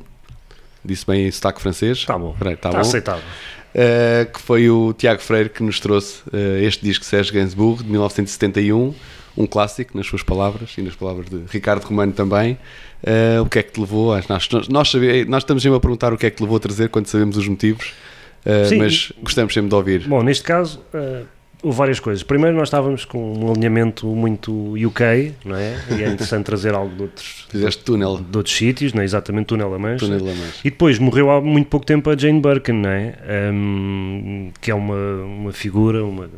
Disse 0.85 1.03
bem 1.03 1.25
em 1.25 1.31
sotaque 1.31 1.59
francês. 1.59 1.97
Está 1.97 2.15
bom. 2.19 2.35
Peraí, 2.37 2.55
tá 2.55 2.69
Está 2.69 2.79
bom. 2.79 2.87
aceitável. 2.87 3.23
Uh, 3.73 4.31
que 4.31 4.39
foi 4.39 4.69
o 4.69 4.93
Tiago 4.93 5.19
Freire 5.23 5.49
que 5.49 5.63
nos 5.63 5.79
trouxe 5.79 6.19
uh, 6.31 6.61
este 6.61 6.85
disco 6.85 7.03
Serge 7.03 7.33
Gainsbourg 7.33 7.81
de 7.81 7.89
1971, 7.89 8.93
um 9.35 9.47
clássico 9.47 9.97
nas 9.97 10.05
suas 10.05 10.21
palavras 10.21 10.69
e 10.77 10.83
nas 10.83 10.93
palavras 10.93 11.31
de 11.31 11.41
Ricardo 11.49 11.83
Romano 11.83 12.11
também. 12.13 12.59
Uh, 13.01 13.41
o 13.41 13.49
que 13.49 13.57
é 13.57 13.63
que 13.63 13.71
te 13.71 13.79
levou? 13.79 14.15
Nós, 14.29 14.47
nós, 14.69 14.91
sabe- 14.91 15.25
nós 15.25 15.41
estamos 15.41 15.63
sempre 15.63 15.77
a 15.77 15.81
perguntar 15.81 16.13
o 16.13 16.17
que 16.17 16.27
é 16.27 16.29
que 16.29 16.37
te 16.37 16.43
levou 16.43 16.57
a 16.57 16.59
trazer 16.59 16.89
quando 16.89 17.07
sabemos 17.07 17.37
os 17.37 17.47
motivos, 17.47 17.91
Sim. 18.69 18.77
mas 18.77 19.11
gostamos 19.23 19.51
sempre 19.51 19.69
de 19.69 19.75
ouvir. 19.75 20.07
Bom, 20.07 20.21
neste 20.21 20.43
caso, 20.43 20.79
houve 21.63 21.77
várias 21.77 21.99
coisas. 21.99 22.23
Primeiro, 22.23 22.55
nós 22.55 22.67
estávamos 22.67 23.05
com 23.05 23.33
um 23.33 23.51
alinhamento 23.51 24.07
muito 24.07 24.51
UK, 24.73 25.33
não 25.45 25.55
é? 25.55 25.77
E 25.91 26.03
é 26.03 26.07
interessante 26.09 26.45
trazer 26.45 26.73
algo 26.73 26.95
de 26.95 27.01
outros, 27.03 27.47
Fizeste 27.49 27.83
túnel, 27.83 28.17
de 28.17 28.37
outros 28.37 28.55
sítios, 28.55 28.93
não 28.93 29.01
é? 29.01 29.05
exatamente 29.05 29.47
Túnel 29.47 29.69
da 29.69 29.77
Mancha. 29.79 30.05
túnel 30.05 30.19
da 30.19 30.33
Mancha. 30.33 30.59
E 30.63 30.69
depois 30.69 30.97
morreu 30.99 31.29
há 31.29 31.41
muito 31.41 31.67
pouco 31.67 31.85
tempo 31.85 32.09
a 32.09 32.17
Jane 32.17 32.41
Birkin, 32.41 32.73
não 32.73 32.89
é? 32.89 33.15
Ahm, 33.27 34.49
que 34.59 34.71
é 34.71 34.75
uma, 34.75 34.95
uma 35.23 35.51
figura, 35.51 36.03
uma 36.03 36.29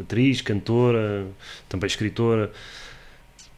atriz, 0.00 0.40
cantora, 0.40 1.24
também 1.68 1.86
escritora, 1.86 2.50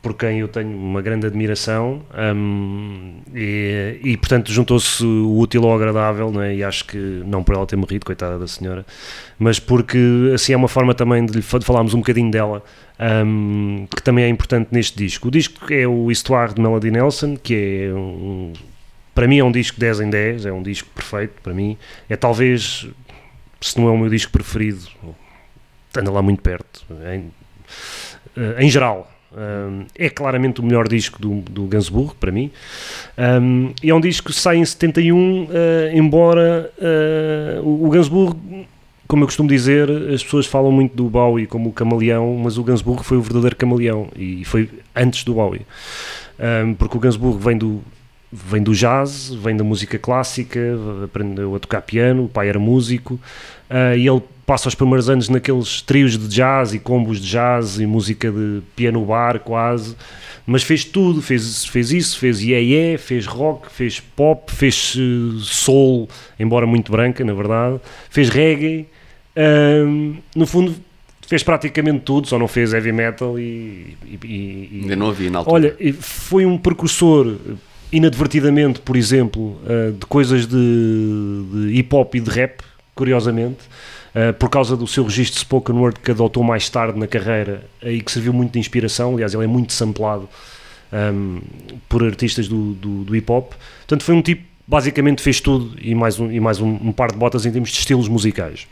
por 0.07 0.14
quem 0.14 0.38
eu 0.38 0.47
tenho 0.47 0.71
uma 0.71 1.03
grande 1.03 1.27
admiração. 1.27 2.01
ahm, 2.14 3.23
e, 3.35 3.99
e, 4.05 4.16
portanto 4.16 4.53
juntou-se 4.53 5.05
o 5.05 5.37
útil 5.37 5.64
ao 5.64 5.75
agradável, 5.75 6.33
é? 6.40 6.55
E 6.55 6.62
acho 6.62 6.85
que 6.85 6.97
não 7.27 7.42
por 7.42 7.57
ela 7.57 7.66
ter 7.66 7.75
morrido, 7.75 8.07
coitada 8.07 8.38
da 8.38 8.47
senhora, 8.47 8.87
mas 9.37 9.59
porque 9.59 9.99
assim 10.33 10.53
é 10.53 10.57
uma 10.57 10.69
forma 10.69 10.95
também 10.95 11.27
de, 11.27 11.40
de 11.40 11.42
falarmos 11.42 11.92
um 11.92 11.99
bocadinho 11.99 12.31
dela. 12.31 12.62
ahm, 13.01 13.87
que 13.87 14.01
também 14.01 14.25
é 14.25 14.29
importante 14.29 14.69
neste 14.71 14.97
disco. 14.97 15.27
O 15.27 15.31
disco 15.31 15.73
é 15.73 15.88
o 15.88 16.09
Histoire 16.09 16.55
de 16.55 16.61
Melody 16.61 16.92
Nelson, 16.92 17.37
que 17.37 17.88
é 17.88 17.92
um, 17.92 18.53
para 19.12 19.27
mim 19.27 19.38
é 19.40 19.45
um 19.45 19.51
disco 19.51 19.81
10 19.81 20.01
em 20.03 20.11
10, 20.11 20.47
é 20.47 20.53
um 20.53 20.62
disco 20.62 20.88
perfeito 20.95 21.35
para 21.42 21.53
mim. 21.53 21.77
É 22.09 22.14
talvez, 22.14 22.87
se 23.61 23.77
não 23.77 23.88
é 23.88 23.90
o 23.90 23.99
meu 23.99 24.09
disco 24.09 24.31
preferido, 24.31 24.87
anda 25.99 26.12
lá 26.12 26.23
muito 26.23 26.42
perto, 26.42 26.87
em, 27.12 27.33
eh, 28.37 28.64
em 28.64 28.71
geral. 28.71 29.15
Um, 29.33 29.85
é 29.95 30.09
claramente 30.09 30.61
o 30.61 30.65
melhor 30.65 30.89
disco 30.89 31.21
do, 31.21 31.41
do 31.43 31.65
Gainsbourg, 31.65 32.15
para 32.19 32.31
mim. 32.31 32.51
Um, 33.19 33.73
e 33.83 33.91
é 33.91 33.95
um 33.95 34.01
disco 34.01 34.29
que 34.29 34.35
sai 34.35 34.57
em 34.57 34.65
71, 34.65 35.49
eh, 35.51 35.93
embora 35.95 36.73
eh, 36.81 37.61
o, 37.62 37.87
o 37.87 37.91
Gainsbourg, 37.91 38.39
como 39.07 39.25
eu 39.25 39.27
costumo 39.27 39.49
dizer, 39.49 39.91
as 40.12 40.23
pessoas 40.23 40.47
falam 40.47 40.73
muito 40.73 40.95
do 40.97 41.05
Bowie 41.05 41.47
como 41.47 41.71
o 41.71 41.73
camaleão, 41.73 42.37
mas 42.43 42.57
o 42.57 42.65
Gainsbourg 42.65 43.05
foi 43.05 43.19
o 43.19 43.23
verdadeiro 43.23 43.57
camaleão 43.57 44.09
e 44.17 44.45
foi 44.45 44.71
antes 44.95 45.23
do 45.25 45.35
Bowie. 45.35 45.62
Um, 46.39 46.75
porque 46.75 46.97
o 46.97 47.01
Gainsbourg 47.01 47.43
vem 47.43 47.59
do, 47.59 47.83
vem 48.49 48.62
do 48.62 48.75
jazz, 48.75 49.31
vem 49.35 49.57
da 49.57 49.64
música 49.64 49.99
clássica, 49.99 50.61
aprendeu 51.05 51.55
a 51.55 51.59
tocar 51.59 51.81
piano, 51.83 52.25
o 52.25 52.29
pai 52.29 52.49
era 52.49 52.59
músico, 52.59 53.18
ah, 53.70 53.96
e 53.96 54.07
ele 54.07 54.22
passa 54.44 54.68
os 54.68 54.75
primeiros 54.75 55.09
anos 55.09 55.29
naqueles 55.29 55.81
trios 55.83 56.16
de 56.16 56.29
jazz 56.29 56.72
e 56.75 56.79
combos 56.79 57.20
de 57.20 57.29
jazz 57.29 57.79
e 57.81 57.87
música 57.87 58.31
de 58.31 58.61
piano 58.77 59.05
bar 59.05 59.40
quase, 59.40 59.96
mas 60.46 60.62
fez 60.62 60.85
tudo, 60.85 61.20
fez, 61.20 61.64
fez 61.64 61.90
isso, 61.90 62.18
fez 62.18 62.40
yeah, 62.40 62.64
yeah, 62.64 62.99
fez 62.99 63.27
rock, 63.27 63.72
fez 63.72 63.99
pop, 63.99 64.53
fez 64.53 64.94
eh, 64.96 65.38
soul, 65.42 66.09
embora 66.38 66.66
muito 66.66 66.92
branca 66.92 67.25
na 67.25 67.33
verdade, 67.33 67.81
fez 68.11 68.29
reggae, 68.29 68.87
Ahm, 69.38 70.14
no 70.35 70.46
fundo 70.46 70.75
fez 71.29 71.42
praticamente 71.42 72.01
tudo, 72.01 72.27
só 72.27 72.38
não 72.38 72.49
fez 72.49 72.72
heavy 72.72 72.90
metal 72.90 73.38
e- 73.38 73.94
e- 74.07 74.18
e- 74.25 74.81
Ainda 74.83 74.96
não 74.96 75.09
havia 75.11 75.31
na 75.31 75.40
altura. 75.40 75.55
Olha, 75.55 75.94
foi 76.01 76.46
um 76.46 76.57
precursor, 76.57 77.37
inadvertidamente, 77.96 78.80
por 78.80 78.96
exemplo, 78.96 79.59
uh, 79.64 79.92
de 79.92 80.06
coisas 80.06 80.46
de, 80.46 81.44
de 81.52 81.78
hip 81.78 81.94
hop 81.94 82.14
e 82.14 82.20
de 82.20 82.30
rap, 82.30 82.61
curiosamente, 82.94 83.59
uh, 84.14 84.35
por 84.35 84.50
causa 84.50 84.76
do 84.76 84.87
seu 84.87 85.04
registro 85.04 85.40
spoken 85.40 85.76
word 85.76 86.00
que 86.00 86.11
adotou 86.11 86.42
mais 86.42 86.68
tarde 86.68 86.98
na 86.98 87.06
carreira 87.06 87.64
e 87.82 88.00
que 88.00 88.12
serviu 88.12 88.32
muito 88.32 88.52
de 88.52 88.59
inspiração. 88.59 89.14
Aliás, 89.14 89.32
ele 89.32 89.44
é 89.44 89.46
muito 89.46 89.72
samplado 89.72 90.28
um, 90.92 91.40
por 91.88 92.04
artistas 92.04 92.48
do, 92.48 92.74
do, 92.74 93.04
do 93.04 93.16
hip 93.16 93.30
hop. 93.32 93.52
Portanto, 93.78 94.04
foi 94.04 94.14
um 94.14 94.22
tipo, 94.22 94.44
basicamente, 94.66 95.22
fez 95.22 95.40
tudo 95.40 95.74
e 95.80 95.94
mais 95.94 96.20
um, 96.20 96.30
e 96.30 96.38
mais 96.38 96.61
um, 96.61 96.68
um 96.68 96.92
par 96.92 97.11
de 97.11 97.16
botas 97.16 97.46
em 97.46 97.50
termos 97.50 97.70
de 97.70 97.78
estilos 97.78 98.09
musicais. 98.09 98.66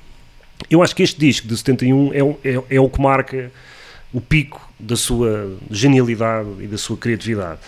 Eu 0.71 0.83
acho 0.83 0.95
que 0.95 1.03
este 1.03 1.19
disco 1.19 1.49
de 1.49 1.57
71 1.57 2.13
é, 2.13 2.19
é, 2.51 2.63
é 2.77 2.81
o 2.81 2.89
que 2.89 3.01
marca 3.01 3.51
o 4.13 4.21
pico 4.21 4.61
da 4.79 4.97
sua 4.97 5.57
genialidade 5.71 6.49
e 6.61 6.67
da 6.67 6.79
sua 6.79 6.97
criatividade. 6.97 7.59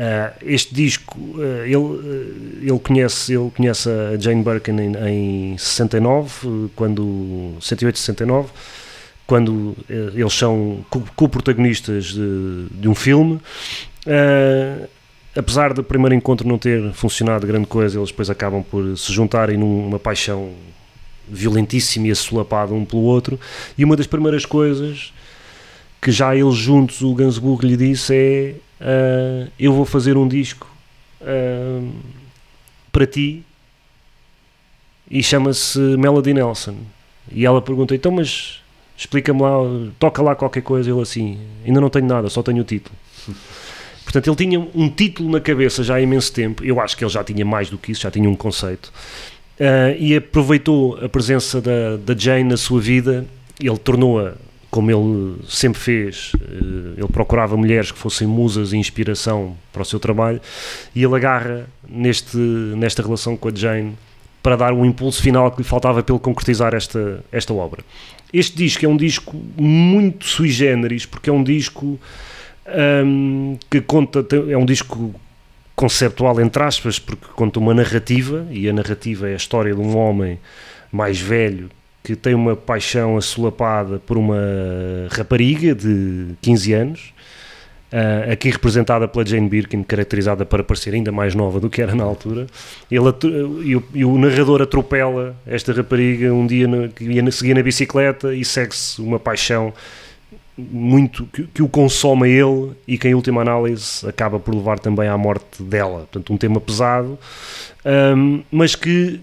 Ah, 0.00 0.32
este 0.42 0.72
disco, 0.72 1.18
ah, 1.40 1.66
ele, 1.66 1.74
ah, 1.76 2.58
ele, 2.62 2.78
conhece, 2.78 3.32
ele 3.34 3.50
conhece 3.50 3.88
a 3.90 4.16
Jane 4.16 4.44
Birkin 4.44 4.78
em, 4.78 5.52
em 5.54 5.58
69, 5.58 6.30
eh, 6.46 6.70
quando, 6.76 7.54
68, 7.60 7.98
69, 7.98 8.48
quando 9.26 9.76
eh, 9.90 10.12
eles 10.14 10.32
são 10.32 10.84
co- 10.88 11.02
co-protagonistas 11.16 12.04
de, 12.12 12.66
de 12.70 12.88
um 12.88 12.94
filme. 12.94 13.40
Apesar 15.36 15.72
do 15.74 15.84
primeiro 15.84 16.14
encontro 16.14 16.46
não 16.48 16.58
ter 16.58 16.92
funcionado 16.92 17.46
grande 17.46 17.66
coisa, 17.66 17.98
eles 17.98 18.10
depois 18.10 18.30
acabam 18.30 18.62
por 18.62 18.96
se 18.96 19.12
juntarem 19.12 19.56
numa 19.56 19.98
paixão 19.98 20.50
violentíssima 21.28 22.06
e 22.08 22.10
assolapada 22.10 22.72
um 22.72 22.84
pelo 22.84 23.02
outro. 23.02 23.38
E 23.76 23.84
uma 23.84 23.96
das 23.96 24.06
primeiras 24.06 24.46
coisas 24.46 25.12
que 26.00 26.10
já 26.10 26.34
eles 26.34 26.54
juntos, 26.54 27.02
o 27.02 27.14
Gainsbourg 27.14 27.66
lhe 27.66 27.76
disse 27.76 28.14
é 28.14 28.54
ah, 28.80 29.48
eu 29.58 29.72
vou 29.72 29.84
fazer 29.84 30.16
um 30.16 30.28
disco 30.28 30.66
ah, 31.20 31.80
para 32.92 33.06
ti 33.06 33.44
e 35.10 35.22
chama-se 35.22 35.78
Melody 35.78 36.34
Nelson. 36.34 36.76
E 37.30 37.44
ela 37.44 37.60
pergunta, 37.60 37.94
então 37.94 38.12
mas 38.12 38.60
explica-me 38.96 39.40
lá, 39.40 39.58
toca 39.98 40.22
lá 40.22 40.34
qualquer 40.34 40.62
coisa. 40.62 40.90
Ele 40.90 41.00
assim, 41.00 41.38
ainda 41.64 41.80
não 41.80 41.90
tenho 41.90 42.06
nada, 42.06 42.28
só 42.28 42.42
tenho 42.42 42.60
o 42.60 42.64
título. 42.64 42.94
Portanto, 44.04 44.26
ele 44.26 44.36
tinha 44.36 44.58
um 44.74 44.88
título 44.88 45.30
na 45.30 45.38
cabeça 45.38 45.84
já 45.84 45.96
há 45.96 46.00
imenso 46.00 46.32
tempo. 46.32 46.64
Eu 46.64 46.80
acho 46.80 46.96
que 46.96 47.04
ele 47.04 47.10
já 47.10 47.22
tinha 47.22 47.44
mais 47.44 47.68
do 47.68 47.76
que 47.76 47.92
isso, 47.92 48.00
já 48.00 48.10
tinha 48.10 48.28
um 48.28 48.34
conceito. 48.34 48.90
Uh, 49.60 49.94
e 49.98 50.16
aproveitou 50.16 50.96
a 51.04 51.08
presença 51.10 51.60
da, 51.60 51.98
da 51.98 52.14
Jane 52.16 52.44
na 52.44 52.56
sua 52.56 52.80
vida. 52.80 53.26
Ele 53.60 53.76
tornou-a, 53.76 54.34
como 54.70 54.90
ele 54.90 55.36
sempre 55.48 55.80
fez, 55.80 56.32
uh, 56.34 56.94
ele 56.96 57.08
procurava 57.12 57.56
mulheres 57.56 57.90
que 57.90 57.98
fossem 57.98 58.26
musas 58.26 58.72
e 58.72 58.76
inspiração 58.76 59.56
para 59.72 59.82
o 59.82 59.84
seu 59.84 59.98
trabalho. 59.98 60.40
E 60.94 61.02
ele 61.02 61.14
agarra 61.14 61.66
neste, 61.88 62.36
nesta 62.36 63.02
relação 63.02 63.36
com 63.36 63.48
a 63.48 63.54
Jane 63.54 63.96
para 64.42 64.56
dar 64.56 64.72
o 64.72 64.84
impulso 64.84 65.22
final 65.22 65.50
que 65.50 65.58
lhe 65.58 65.64
faltava 65.64 66.02
para 66.02 66.14
ele 66.14 66.22
concretizar 66.22 66.74
esta, 66.74 67.24
esta 67.32 67.52
obra. 67.52 67.82
Este 68.32 68.56
disco 68.56 68.84
é 68.84 68.88
um 68.88 68.96
disco 68.96 69.36
muito 69.56 70.26
sui 70.26 70.48
generis, 70.48 71.06
porque 71.06 71.30
é 71.30 71.32
um 71.32 71.42
disco 71.42 71.98
um, 73.04 73.58
que 73.70 73.80
conta, 73.80 74.24
é 74.50 74.56
um 74.56 74.66
disco 74.66 75.14
conceptual, 75.74 76.40
entre 76.40 76.62
aspas, 76.62 76.98
porque 76.98 77.26
conta 77.34 77.58
uma 77.58 77.72
narrativa, 77.72 78.46
e 78.50 78.68
a 78.68 78.72
narrativa 78.72 79.28
é 79.28 79.32
a 79.32 79.36
história 79.36 79.74
de 79.74 79.80
um 79.80 79.96
homem 79.96 80.38
mais 80.90 81.20
velho 81.20 81.70
que 82.08 82.16
tem 82.16 82.34
uma 82.34 82.56
paixão 82.56 83.18
assolapada 83.18 83.98
por 83.98 84.16
uma 84.16 84.34
rapariga 85.10 85.74
de 85.74 86.28
15 86.40 86.72
anos, 86.72 87.12
uh, 87.92 88.32
aqui 88.32 88.48
representada 88.48 89.06
pela 89.06 89.26
Jane 89.26 89.46
Birkin, 89.46 89.82
caracterizada 89.82 90.46
para 90.46 90.64
parecer 90.64 90.94
ainda 90.94 91.12
mais 91.12 91.34
nova 91.34 91.60
do 91.60 91.68
que 91.68 91.82
era 91.82 91.94
na 91.94 92.04
altura. 92.04 92.46
Ele, 92.90 93.04
e, 93.62 93.76
o, 93.76 93.84
e 93.92 94.04
o 94.06 94.16
narrador 94.16 94.62
atropela 94.62 95.36
esta 95.46 95.70
rapariga 95.74 96.32
um 96.32 96.46
dia 96.46 96.66
que 96.96 97.04
ia 97.04 97.30
seguir 97.30 97.52
na 97.52 97.62
bicicleta 97.62 98.34
e 98.34 98.42
segue-se 98.42 99.02
uma 99.02 99.18
paixão 99.18 99.74
muito 100.56 101.26
que, 101.26 101.42
que, 101.44 101.62
o 101.62 101.68
consome 101.68 102.24
a 102.24 102.28
ele 102.28 102.72
e 102.86 102.96
que 102.96 103.06
em 103.06 103.14
última 103.14 103.42
análise 103.42 104.08
acaba 104.08 104.40
por 104.40 104.54
levar 104.54 104.78
também 104.78 105.08
à 105.08 105.18
morte 105.18 105.62
dela. 105.62 106.08
Portanto, 106.10 106.32
um 106.32 106.38
tema 106.38 106.58
pesado, 106.58 107.18
um, 108.16 108.42
mas 108.50 108.74
que 108.74 109.20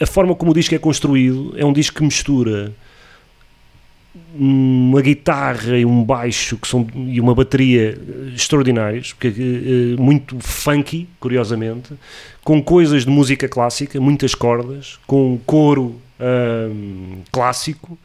a 0.00 0.06
forma 0.06 0.34
como 0.34 0.50
o 0.50 0.54
disco 0.54 0.74
é 0.74 0.78
construído 0.78 1.54
é 1.56 1.64
um 1.64 1.72
disco 1.72 1.96
que 1.96 2.04
mistura 2.04 2.72
uma 4.34 5.00
guitarra 5.00 5.78
e 5.78 5.84
um 5.84 6.02
baixo 6.02 6.56
que 6.56 6.68
são, 6.68 6.86
e 6.94 7.20
uma 7.20 7.34
bateria 7.34 7.98
extraordinários, 8.34 9.12
porque, 9.12 9.28
uh, 9.28 10.00
muito 10.00 10.38
funky, 10.40 11.08
curiosamente, 11.18 11.94
com 12.42 12.62
coisas 12.62 13.04
de 13.04 13.10
música 13.10 13.48
clássica, 13.48 14.00
muitas 14.00 14.34
cordas, 14.34 14.98
com 15.06 15.38
coro 15.46 15.96
um, 16.20 17.22
clássico 17.30 17.98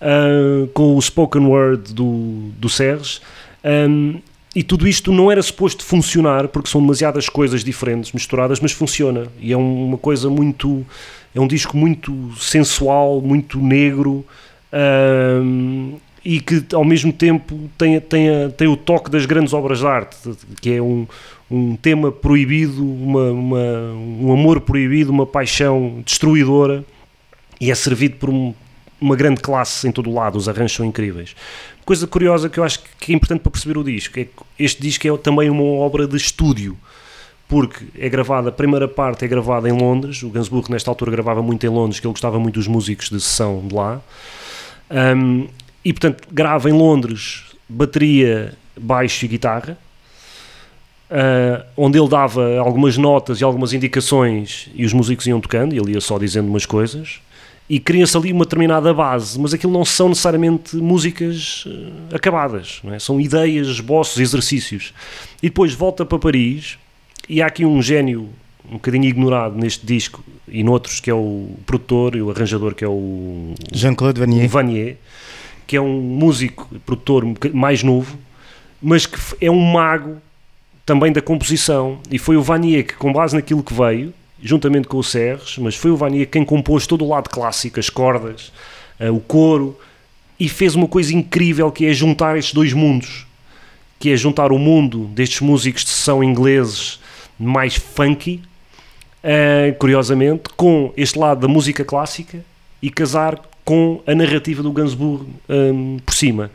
uh, 0.00 0.66
com 0.68 0.96
o 0.96 1.02
spoken 1.02 1.46
word 1.46 1.94
do, 1.94 2.50
do 2.58 2.68
Serres. 2.68 3.20
Um, 3.64 4.20
e 4.54 4.62
tudo 4.62 4.86
isto 4.86 5.12
não 5.12 5.30
era 5.30 5.42
suposto 5.42 5.84
funcionar 5.84 6.48
porque 6.48 6.68
são 6.68 6.80
demasiadas 6.80 7.28
coisas 7.28 7.64
diferentes 7.64 8.12
misturadas, 8.12 8.60
mas 8.60 8.72
funciona. 8.72 9.26
E 9.40 9.52
é 9.52 9.56
uma 9.56 9.98
coisa 9.98 10.30
muito. 10.30 10.86
É 11.34 11.40
um 11.40 11.48
disco 11.48 11.76
muito 11.76 12.30
sensual, 12.38 13.20
muito 13.20 13.58
negro 13.58 14.24
um, 14.72 15.94
e 16.24 16.40
que 16.40 16.64
ao 16.72 16.84
mesmo 16.84 17.12
tempo 17.12 17.68
tem, 17.76 18.00
tem, 18.00 18.28
tem 18.56 18.68
o 18.68 18.76
toque 18.76 19.10
das 19.10 19.26
grandes 19.26 19.52
obras 19.52 19.80
de 19.80 19.86
arte, 19.86 20.16
que 20.60 20.74
é 20.74 20.80
um, 20.80 21.06
um 21.50 21.74
tema 21.74 22.12
proibido, 22.12 22.84
uma, 22.84 23.32
uma, 23.32 23.92
um 23.92 24.32
amor 24.32 24.60
proibido, 24.60 25.10
uma 25.10 25.26
paixão 25.26 26.00
destruidora 26.04 26.84
e 27.60 27.70
é 27.70 27.74
servido 27.74 28.16
por 28.16 28.30
um, 28.30 28.54
uma 29.04 29.14
grande 29.14 29.40
classe 29.42 29.86
em 29.86 29.92
todo 29.92 30.08
o 30.08 30.14
lado, 30.14 30.36
os 30.36 30.48
arranjos 30.48 30.76
são 30.76 30.86
incríveis. 30.86 31.36
Coisa 31.84 32.06
curiosa 32.06 32.48
que 32.48 32.58
eu 32.58 32.64
acho 32.64 32.80
que 32.98 33.12
é 33.12 33.14
importante 33.14 33.40
para 33.40 33.50
perceber 33.50 33.76
o 33.76 33.84
disco 33.84 34.18
é 34.18 34.24
que 34.24 34.30
este 34.58 34.80
disco 34.80 35.06
é 35.06 35.16
também 35.18 35.50
uma 35.50 35.62
obra 35.62 36.06
de 36.08 36.16
estúdio, 36.16 36.76
porque 37.46 37.84
é 37.98 38.08
gravada, 38.08 38.48
a 38.48 38.52
primeira 38.52 38.88
parte 38.88 39.22
é 39.22 39.28
gravada 39.28 39.68
em 39.68 39.72
Londres, 39.72 40.22
o 40.22 40.30
Gainsbourg 40.30 40.70
nesta 40.70 40.90
altura 40.90 41.10
gravava 41.10 41.42
muito 41.42 41.64
em 41.66 41.68
Londres, 41.68 42.00
que 42.00 42.06
ele 42.06 42.14
gostava 42.14 42.38
muito 42.38 42.54
dos 42.54 42.66
músicos 42.66 43.10
de 43.10 43.20
sessão 43.20 43.62
de 43.68 43.74
lá, 43.74 44.00
um, 45.14 45.46
e 45.84 45.92
portanto 45.92 46.26
grava 46.32 46.70
em 46.70 46.72
Londres 46.72 47.44
bateria, 47.68 48.54
baixo 48.80 49.26
e 49.26 49.28
guitarra, 49.28 49.76
uh, 51.10 51.64
onde 51.76 51.98
ele 51.98 52.08
dava 52.08 52.56
algumas 52.58 52.96
notas 52.96 53.42
e 53.42 53.44
algumas 53.44 53.74
indicações 53.74 54.70
e 54.74 54.86
os 54.86 54.94
músicos 54.94 55.26
iam 55.26 55.40
tocando, 55.40 55.74
e 55.74 55.78
ele 55.78 55.92
ia 55.92 56.00
só 56.00 56.18
dizendo 56.18 56.48
umas 56.48 56.64
coisas, 56.64 57.20
e 57.68 57.80
cria-se 57.80 58.16
ali 58.16 58.32
uma 58.32 58.44
determinada 58.44 58.92
base, 58.92 59.40
mas 59.40 59.54
aquilo 59.54 59.72
não 59.72 59.84
são 59.84 60.10
necessariamente 60.10 60.76
músicas 60.76 61.64
uh, 61.66 62.14
acabadas, 62.14 62.82
é? 62.92 62.98
são 62.98 63.20
ideias, 63.20 63.68
esboços, 63.68 64.20
exercícios. 64.20 64.92
E 65.42 65.48
depois 65.48 65.72
volta 65.72 66.04
para 66.04 66.18
Paris 66.18 66.78
e 67.28 67.40
há 67.40 67.46
aqui 67.46 67.64
um 67.64 67.80
gênio 67.80 68.28
um 68.68 68.74
bocadinho 68.74 69.04
ignorado 69.04 69.56
neste 69.56 69.84
disco 69.84 70.24
e 70.48 70.62
noutros 70.62 71.00
que 71.00 71.10
é 71.10 71.14
o 71.14 71.50
produtor 71.66 72.16
e 72.16 72.22
o 72.22 72.30
arranjador 72.30 72.74
que 72.74 72.84
é 72.84 72.88
o 72.88 73.54
Jean-Claude 73.72 74.20
Vanier. 74.20 74.48
Vanier, 74.48 74.96
que 75.66 75.76
é 75.76 75.80
um 75.80 76.00
músico, 76.00 76.68
produtor 76.84 77.24
mais 77.52 77.82
novo, 77.82 78.18
mas 78.80 79.06
que 79.06 79.18
é 79.40 79.50
um 79.50 79.60
mago 79.72 80.18
também 80.84 81.12
da 81.12 81.22
composição 81.22 81.98
e 82.10 82.18
foi 82.18 82.36
o 82.36 82.42
Vanier 82.42 82.86
que 82.86 82.94
com 82.94 83.12
base 83.12 83.34
naquilo 83.34 83.62
que 83.62 83.72
veio 83.72 84.12
juntamente 84.44 84.86
com 84.86 84.98
o 84.98 85.02
Serres, 85.02 85.56
mas 85.56 85.74
foi 85.74 85.90
o 85.90 85.96
Vania 85.96 86.26
quem 86.26 86.44
compôs 86.44 86.86
todo 86.86 87.02
o 87.02 87.08
lado 87.08 87.30
clássico, 87.30 87.80
as 87.80 87.88
cordas, 87.88 88.52
uh, 89.00 89.10
o 89.10 89.18
coro, 89.18 89.76
e 90.38 90.50
fez 90.50 90.74
uma 90.74 90.86
coisa 90.86 91.14
incrível 91.14 91.72
que 91.72 91.86
é 91.86 91.94
juntar 91.94 92.36
estes 92.36 92.52
dois 92.52 92.74
mundos, 92.74 93.26
que 93.98 94.10
é 94.10 94.16
juntar 94.16 94.52
o 94.52 94.58
mundo 94.58 95.06
destes 95.06 95.40
músicos 95.40 95.82
de 95.82 95.90
sessão 95.90 96.22
ingleses 96.22 97.00
mais 97.38 97.76
funky, 97.76 98.42
uh, 99.24 99.74
curiosamente, 99.78 100.50
com 100.56 100.92
este 100.94 101.18
lado 101.18 101.40
da 101.40 101.48
música 101.48 101.82
clássica 101.82 102.44
e 102.82 102.90
casar 102.90 103.40
com 103.64 104.02
a 104.06 104.14
narrativa 104.14 104.62
do 104.62 104.70
Gainsbourg 104.72 105.24
um, 105.48 105.98
por 106.04 106.14
cima. 106.14 106.50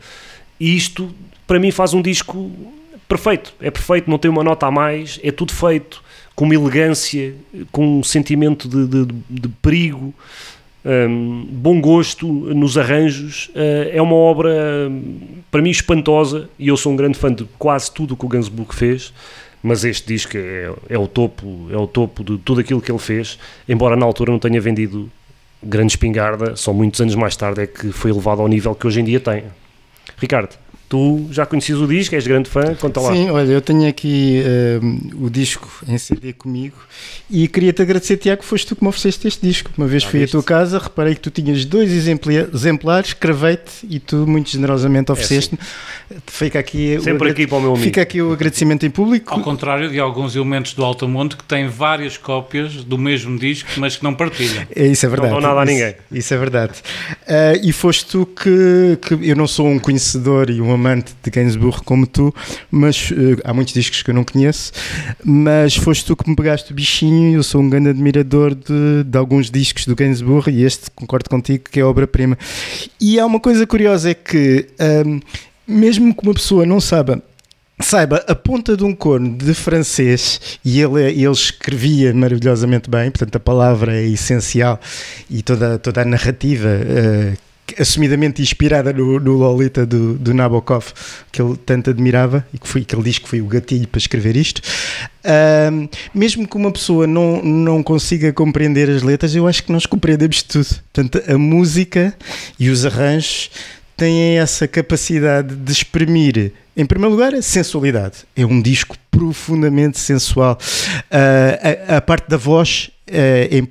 E 0.60 0.76
isto, 0.76 1.12
para 1.44 1.58
mim, 1.58 1.72
faz 1.72 1.92
um 1.92 2.00
disco 2.00 2.52
perfeito. 3.08 3.52
É 3.60 3.68
perfeito, 3.68 4.08
não 4.08 4.16
tem 4.16 4.30
uma 4.30 4.44
nota 4.44 4.68
a 4.68 4.70
mais, 4.70 5.18
é 5.24 5.32
tudo 5.32 5.52
feito 5.52 6.00
com 6.40 6.46
uma 6.46 6.54
elegância, 6.54 7.34
com 7.70 7.98
um 7.98 8.02
sentimento 8.02 8.66
de, 8.66 8.86
de, 8.86 9.14
de 9.28 9.48
perigo, 9.60 10.14
um, 10.82 11.46
bom 11.50 11.78
gosto 11.78 12.26
nos 12.26 12.78
arranjos. 12.78 13.48
Uh, 13.48 13.90
é 13.92 14.00
uma 14.00 14.14
obra, 14.14 14.50
para 15.50 15.60
mim, 15.60 15.68
espantosa 15.68 16.48
e 16.58 16.68
eu 16.68 16.78
sou 16.78 16.92
um 16.92 16.96
grande 16.96 17.18
fã 17.18 17.30
de 17.30 17.44
quase 17.58 17.92
tudo 17.92 18.14
o 18.14 18.16
que 18.16 18.24
o 18.24 18.28
Gainsbourg 18.28 18.74
fez. 18.74 19.12
Mas 19.62 19.84
este 19.84 20.08
disco 20.08 20.38
é, 20.38 20.72
é 20.88 20.98
o 20.98 21.06
topo, 21.06 21.68
é 21.70 21.76
o 21.76 21.86
topo 21.86 22.24
de 22.24 22.38
tudo 22.38 22.62
aquilo 22.62 22.80
que 22.80 22.90
ele 22.90 22.98
fez, 22.98 23.38
embora 23.68 23.94
na 23.94 24.06
altura 24.06 24.32
não 24.32 24.38
tenha 24.38 24.62
vendido 24.62 25.10
grande 25.62 25.92
espingarda, 25.92 26.56
só 26.56 26.72
muitos 26.72 27.02
anos 27.02 27.14
mais 27.16 27.36
tarde 27.36 27.60
é 27.60 27.66
que 27.66 27.92
foi 27.92 28.10
elevado 28.10 28.40
ao 28.40 28.48
nível 28.48 28.74
que 28.74 28.86
hoje 28.86 29.02
em 29.02 29.04
dia 29.04 29.20
tem. 29.20 29.44
Ricardo. 30.16 30.56
Tu 30.90 31.28
já 31.30 31.46
conheces 31.46 31.76
o 31.76 31.86
disco, 31.86 32.16
és 32.16 32.26
grande 32.26 32.50
fã, 32.50 32.74
conta 32.74 33.00
lá. 33.00 33.12
Sim, 33.12 33.30
olha, 33.30 33.52
eu 33.52 33.60
tenho 33.60 33.88
aqui 33.88 34.42
uh, 34.82 35.24
o 35.24 35.30
disco 35.30 35.70
em 35.86 35.96
CD 35.96 36.32
comigo 36.32 36.74
e 37.30 37.46
queria-te 37.46 37.80
agradecer, 37.80 38.16
Tiago, 38.16 38.42
foste 38.42 38.66
tu 38.66 38.74
que 38.74 38.82
me 38.82 38.88
ofereceste 38.88 39.28
este 39.28 39.46
disco. 39.46 39.70
Uma 39.78 39.86
vez 39.86 40.02
já 40.02 40.08
fui 40.08 40.18
viste? 40.18 40.32
à 40.32 40.40
tua 40.40 40.42
casa, 40.42 40.80
reparei 40.80 41.14
que 41.14 41.20
tu 41.20 41.30
tinhas 41.30 41.64
dois 41.64 41.92
exemplares, 41.92 43.12
cravei-te 43.12 43.86
e 43.88 44.00
tu 44.00 44.26
muito 44.26 44.50
generosamente 44.50 45.12
ofereceste-me. 45.12 45.60
É 46.10 46.16
fica 46.26 46.58
aqui 46.58 46.98
Sempre 47.00 47.30
aqui 47.30 47.46
para 47.46 47.58
o 47.58 47.60
meu 47.60 47.70
amigo. 47.70 47.84
Fica 47.84 48.02
aqui 48.02 48.20
o 48.20 48.32
agradecimento 48.32 48.84
em 48.84 48.90
público. 48.90 49.32
Ao 49.32 49.40
contrário 49.40 49.88
de 49.90 50.00
alguns 50.00 50.34
elementos 50.34 50.74
do 50.74 50.84
Altamonte 50.84 51.36
que 51.36 51.44
têm 51.44 51.68
várias 51.68 52.16
cópias 52.16 52.82
do 52.82 52.98
mesmo 52.98 53.38
disco, 53.38 53.70
mas 53.76 53.96
que 53.96 54.02
não 54.02 54.12
partilham. 54.12 54.66
É, 54.74 54.88
isso 54.88 55.06
é 55.06 55.08
verdade. 55.08 55.32
Não 55.32 55.40
dão 55.40 55.50
nada 55.50 55.60
a 55.60 55.64
ninguém. 55.64 55.90
Isso, 55.90 56.18
isso 56.18 56.34
é 56.34 56.36
verdade. 56.36 56.72
Uh, 57.22 57.60
e 57.62 57.72
foste 57.72 58.06
tu 58.06 58.26
que, 58.26 58.98
que 59.02 59.30
eu 59.30 59.36
não 59.36 59.46
sou 59.46 59.68
um 59.68 59.78
conhecedor 59.78 60.50
e 60.50 60.60
um 60.60 60.79
amante 60.80 61.14
de 61.22 61.30
Gainsbourg 61.30 61.82
como 61.84 62.06
tu, 62.06 62.34
mas 62.70 63.10
uh, 63.10 63.40
há 63.44 63.52
muitos 63.52 63.74
discos 63.74 64.02
que 64.02 64.10
eu 64.10 64.14
não 64.14 64.24
conheço, 64.24 64.72
mas 65.24 65.76
foste 65.76 66.04
tu 66.04 66.16
que 66.16 66.28
me 66.28 66.34
pegaste 66.34 66.72
o 66.72 66.74
bichinho 66.74 67.34
eu 67.34 67.42
sou 67.42 67.60
um 67.60 67.68
grande 67.68 67.90
admirador 67.90 68.54
de, 68.54 69.04
de 69.04 69.18
alguns 69.18 69.50
discos 69.50 69.86
do 69.86 69.94
Gainsbourg 69.94 70.50
e 70.50 70.64
este 70.64 70.90
concordo 70.90 71.28
contigo 71.28 71.64
que 71.70 71.80
é 71.80 71.84
obra-prima. 71.84 72.38
E 73.00 73.18
há 73.20 73.26
uma 73.26 73.40
coisa 73.40 73.66
curiosa 73.66 74.10
é 74.10 74.14
que 74.14 74.66
um, 75.06 75.20
mesmo 75.66 76.14
que 76.14 76.22
uma 76.22 76.34
pessoa 76.34 76.64
não 76.66 76.80
saiba 76.80 77.22
saiba 77.82 78.22
a 78.28 78.34
ponta 78.34 78.76
de 78.76 78.84
um 78.84 78.94
corno 78.94 79.38
de 79.38 79.54
francês 79.54 80.58
e 80.62 80.80
ele, 80.80 81.02
ele 81.02 81.30
escrevia 81.30 82.12
maravilhosamente 82.12 82.90
bem, 82.90 83.10
portanto 83.10 83.36
a 83.36 83.40
palavra 83.40 83.96
é 83.96 84.06
essencial 84.06 84.78
e 85.30 85.42
toda, 85.42 85.78
toda 85.78 86.02
a 86.02 86.04
narrativa 86.04 86.68
uh, 86.68 87.49
assumidamente 87.78 88.42
inspirada 88.42 88.92
no, 88.92 89.20
no 89.20 89.36
Lolita 89.36 89.84
do, 89.84 90.14
do, 90.14 90.32
Nabokov, 90.34 90.86
que 91.30 91.40
ele 91.40 91.56
tanto 91.56 91.90
admirava 91.90 92.46
e 92.52 92.58
que, 92.58 92.66
foi, 92.66 92.84
que 92.84 92.94
ele 92.94 93.02
diz 93.02 93.18
que 93.18 93.28
foi 93.28 93.40
o 93.40 93.46
gatilho 93.46 93.86
para 93.88 93.98
escrever 93.98 94.36
isto. 94.36 94.62
Um, 95.72 95.88
mesmo 96.14 96.48
que 96.48 96.56
uma 96.56 96.72
pessoa 96.72 97.06
não, 97.06 97.42
não 97.42 97.82
consiga 97.82 98.32
compreender 98.32 98.88
as 98.88 99.02
letras, 99.02 99.34
eu 99.34 99.46
acho 99.46 99.62
que 99.62 99.72
nós 99.72 99.86
compreendemos 99.86 100.42
tudo. 100.42 100.68
Portanto, 100.92 101.22
a 101.30 101.36
música 101.36 102.14
e 102.58 102.70
os 102.70 102.86
arranjos 102.86 103.50
têm 103.96 104.38
essa 104.38 104.66
capacidade 104.66 105.54
de 105.54 105.72
exprimir, 105.72 106.52
em 106.74 106.86
primeiro 106.86 107.14
lugar, 107.14 107.34
a 107.34 107.42
sensualidade. 107.42 108.18
É 108.34 108.46
um 108.46 108.62
disco 108.62 108.96
profundamente 109.10 109.98
sensual. 109.98 110.58
Ah, 111.10 111.94
a, 111.94 111.96
a 111.98 112.00
parte 112.00 112.26
da 112.26 112.38
voz 112.38 112.90
é, 113.12 113.62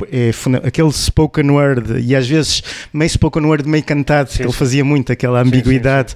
aquele 0.65 0.91
spoken 0.91 1.49
word 1.52 1.99
e 2.02 2.15
às 2.15 2.28
vezes 2.28 2.62
meio 2.93 3.10
spoken 3.10 3.43
word 3.45 3.67
meio 3.67 3.84
cantado 3.84 4.30
que 4.30 4.41
ele 4.41 4.52
fazia 4.52 4.84
muito 4.84 5.12
aquela 5.12 5.41
ambiguidade 5.41 6.15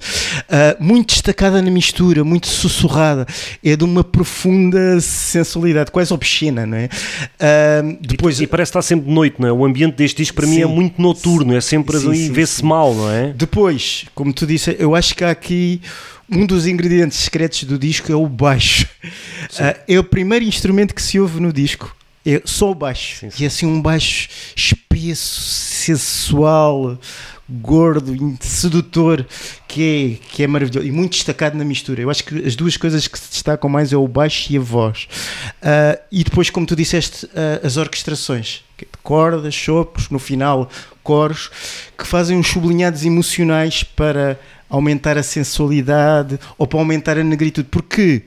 Ah, 0.50 0.76
muito 0.80 1.10
destacada 1.14 1.62
na 1.62 1.72
mistura 1.72 2.24
muito 2.24 2.48
sussurrada 2.48 3.26
é 3.64 3.76
de 3.76 3.84
uma 3.84 4.04
profunda 4.04 5.00
sensualidade 5.00 5.92
quase 5.92 6.14
obscena 6.14 6.66
não 6.66 6.78
é 6.78 6.90
Ah, 7.40 7.82
depois 8.02 8.40
E 8.40 8.48
parece 8.48 8.70
estar 8.70 8.82
sempre 8.82 9.08
de 9.08 9.12
noite, 9.14 9.36
não 9.40 9.48
é? 9.48 9.52
O 9.52 9.66
ambiente 9.66 9.96
deste 9.96 10.18
disco 10.18 10.36
para 10.36 10.48
mim 10.48 10.62
é 10.62 10.68
Sim. 10.68 10.74
muito 10.74 11.02
noturno, 11.02 11.56
é 11.56 11.62
sempre 11.62 11.98
Sim, 11.98 12.08
ali, 12.08 12.28
sim, 12.28 12.32
vê-se 12.32 12.56
sim. 12.62 12.66
mal, 12.66 12.94
não 12.94 13.10
é? 13.12 13.34
Depois, 13.36 14.06
como 14.16 14.34
tu 14.34 14.46
disse, 14.46 14.76
eu 14.80 14.96
acho 14.96 15.16
que 15.16 15.24
há 15.24 15.30
aqui 15.32 15.82
um 16.30 16.46
dos 16.46 16.66
ingredientes 16.68 17.18
secretos 17.20 17.64
do 17.66 17.78
disco 17.78 18.12
é 18.12 18.16
o 18.16 18.28
baixo. 18.28 18.88
Ah, 19.60 19.76
é 19.88 20.00
o 20.00 20.04
primeiro 20.04 20.44
instrumento 20.46 20.94
que 20.96 21.02
se 21.02 21.20
ouve 21.20 21.40
no 21.40 21.52
disco. 21.54 21.96
Só 22.46 22.72
o 22.72 22.76
baixo. 22.76 23.20
Sim, 23.20 23.30
E 23.40 23.44
é 23.44 23.48
assim 23.48 23.66
um 23.66 23.82
baixo 23.82 24.30
espesso, 24.56 25.42
sensual, 25.42 26.98
gordo, 27.50 28.38
sedutor, 28.40 29.26
que 29.68 30.20
é, 30.22 30.28
que 30.30 30.44
é 30.44 30.48
maravilhoso 30.48 30.88
e 30.88 30.92
muito 30.92 31.12
destacado 31.14 31.58
na 31.58 31.66
mistura. 31.66 32.02
Eu 32.02 32.10
acho 32.10 32.24
que 32.24 32.46
as 32.46 32.56
duas 32.56 32.78
coisas 32.78 33.08
que 33.08 33.20
se 33.20 33.30
destacam 33.32 33.70
mais 33.70 33.92
é 33.92 33.98
o 33.98 34.08
baixo 34.08 34.52
e 34.52 34.58
a 34.58 34.62
voz. 34.62 35.08
Ah, 35.62 36.00
e 36.12 36.24
depois, 36.24 36.50
como 36.50 36.66
tu 36.66 36.76
disseste, 36.76 37.28
ah, 37.36 37.66
as 37.66 37.78
orquestrações. 37.78 38.64
que 38.78 38.86
é 38.86 38.88
de 38.88 38.98
Cordas, 39.04 39.56
sopros, 39.56 40.10
no 40.10 40.20
final 40.20 40.70
coros, 41.04 41.52
que 41.98 42.08
fazem 42.08 42.38
uns 42.38 42.48
sublinhados 42.48 43.04
emocionais 43.04 43.84
para 43.84 44.40
aumentar 44.70 45.18
a 45.18 45.24
sensualidade 45.24 46.40
ou 46.58 46.66
para 46.66 46.80
aumentar 46.80 47.18
a 47.18 47.24
negritude. 47.24 47.68
Porque 47.70 48.24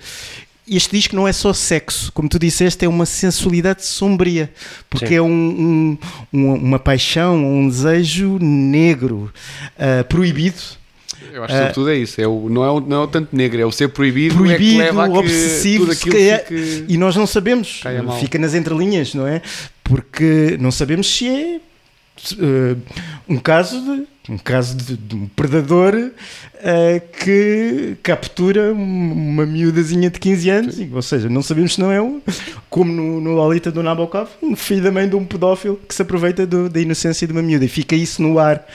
este 0.68 0.96
disco 0.96 1.14
não 1.14 1.26
é 1.28 1.32
só 1.32 1.52
sexo, 1.52 2.10
como 2.12 2.28
tu 2.28 2.38
disseste, 2.38 2.84
é 2.84 2.88
uma 2.88 3.06
sensualidade 3.06 3.84
sombria, 3.84 4.52
porque 4.90 5.08
Sim. 5.08 5.14
é 5.14 5.22
um, 5.22 5.28
um- 5.30 5.98
um- 6.32 6.54
uma 6.54 6.78
paixão, 6.78 7.36
um 7.36 7.68
desejo 7.68 8.38
negro, 8.40 9.32
ah, 9.78 10.04
proibido. 10.04 10.56
Eu 11.32 11.42
acho 11.44 11.52
que 11.52 11.58
sobretudo 11.58 11.90
é 11.90 11.96
isso. 11.96 12.20
É 12.20 12.26
o, 12.26 12.48
não, 12.48 12.64
é 12.64 12.70
o, 12.70 12.80
não 12.80 12.96
é 12.96 13.04
o 13.04 13.06
tanto 13.06 13.34
negro, 13.36 13.60
é 13.60 13.64
o 13.66 13.72
ser 13.72 13.88
proibido, 13.88 14.34
é 14.34 14.38
proibido, 14.38 14.82
que 15.12 15.18
obsessivo, 15.18 15.86
fique- 15.94 16.84
e 16.88 16.96
nós 16.96 17.14
não 17.16 17.26
sabemos, 17.26 17.80
fica 18.20 18.38
nas 18.38 18.54
entrelinhas, 18.54 19.14
não 19.14 19.26
é? 19.26 19.40
Porque 19.84 20.56
não 20.60 20.70
sabemos 20.70 21.06
se 21.06 21.28
é 21.28 21.60
eh, 22.40 22.76
um 23.28 23.38
caso 23.38 23.80
de 23.80 24.06
um 24.28 24.36
caso 24.38 24.76
de, 24.76 24.96
de 24.96 25.14
um 25.14 25.28
predador 25.28 25.94
eh, 26.54 27.00
que 27.22 27.96
captura 28.02 28.72
um- 28.74 29.12
uma 29.12 29.46
miúdazinha 29.46 30.10
de 30.10 30.18
15 30.18 30.50
anos, 30.50 30.80
e, 30.80 30.90
ou 30.92 31.00
seja, 31.00 31.28
não 31.28 31.42
sabemos 31.42 31.74
se 31.74 31.80
não 31.80 31.92
é 31.92 32.02
um, 32.02 32.20
como 32.68 32.90
no, 32.92 33.20
no 33.20 33.30
Lolita 33.36 33.70
do 33.70 33.84
Nabokov, 33.84 34.28
um 34.42 34.56
filho 34.56 34.82
da 34.82 34.90
mãe 34.90 35.08
de 35.08 35.14
um 35.14 35.24
pedófilo 35.24 35.78
que 35.88 35.94
se 35.94 36.02
aproveita 36.02 36.44
do- 36.44 36.68
da 36.68 36.80
inocência 36.80 37.24
de 37.24 37.32
uma 37.32 37.40
miúda 37.42 37.64
e 37.66 37.68
fica 37.68 37.94
isso 37.94 38.20
no 38.20 38.36
ar. 38.40 38.66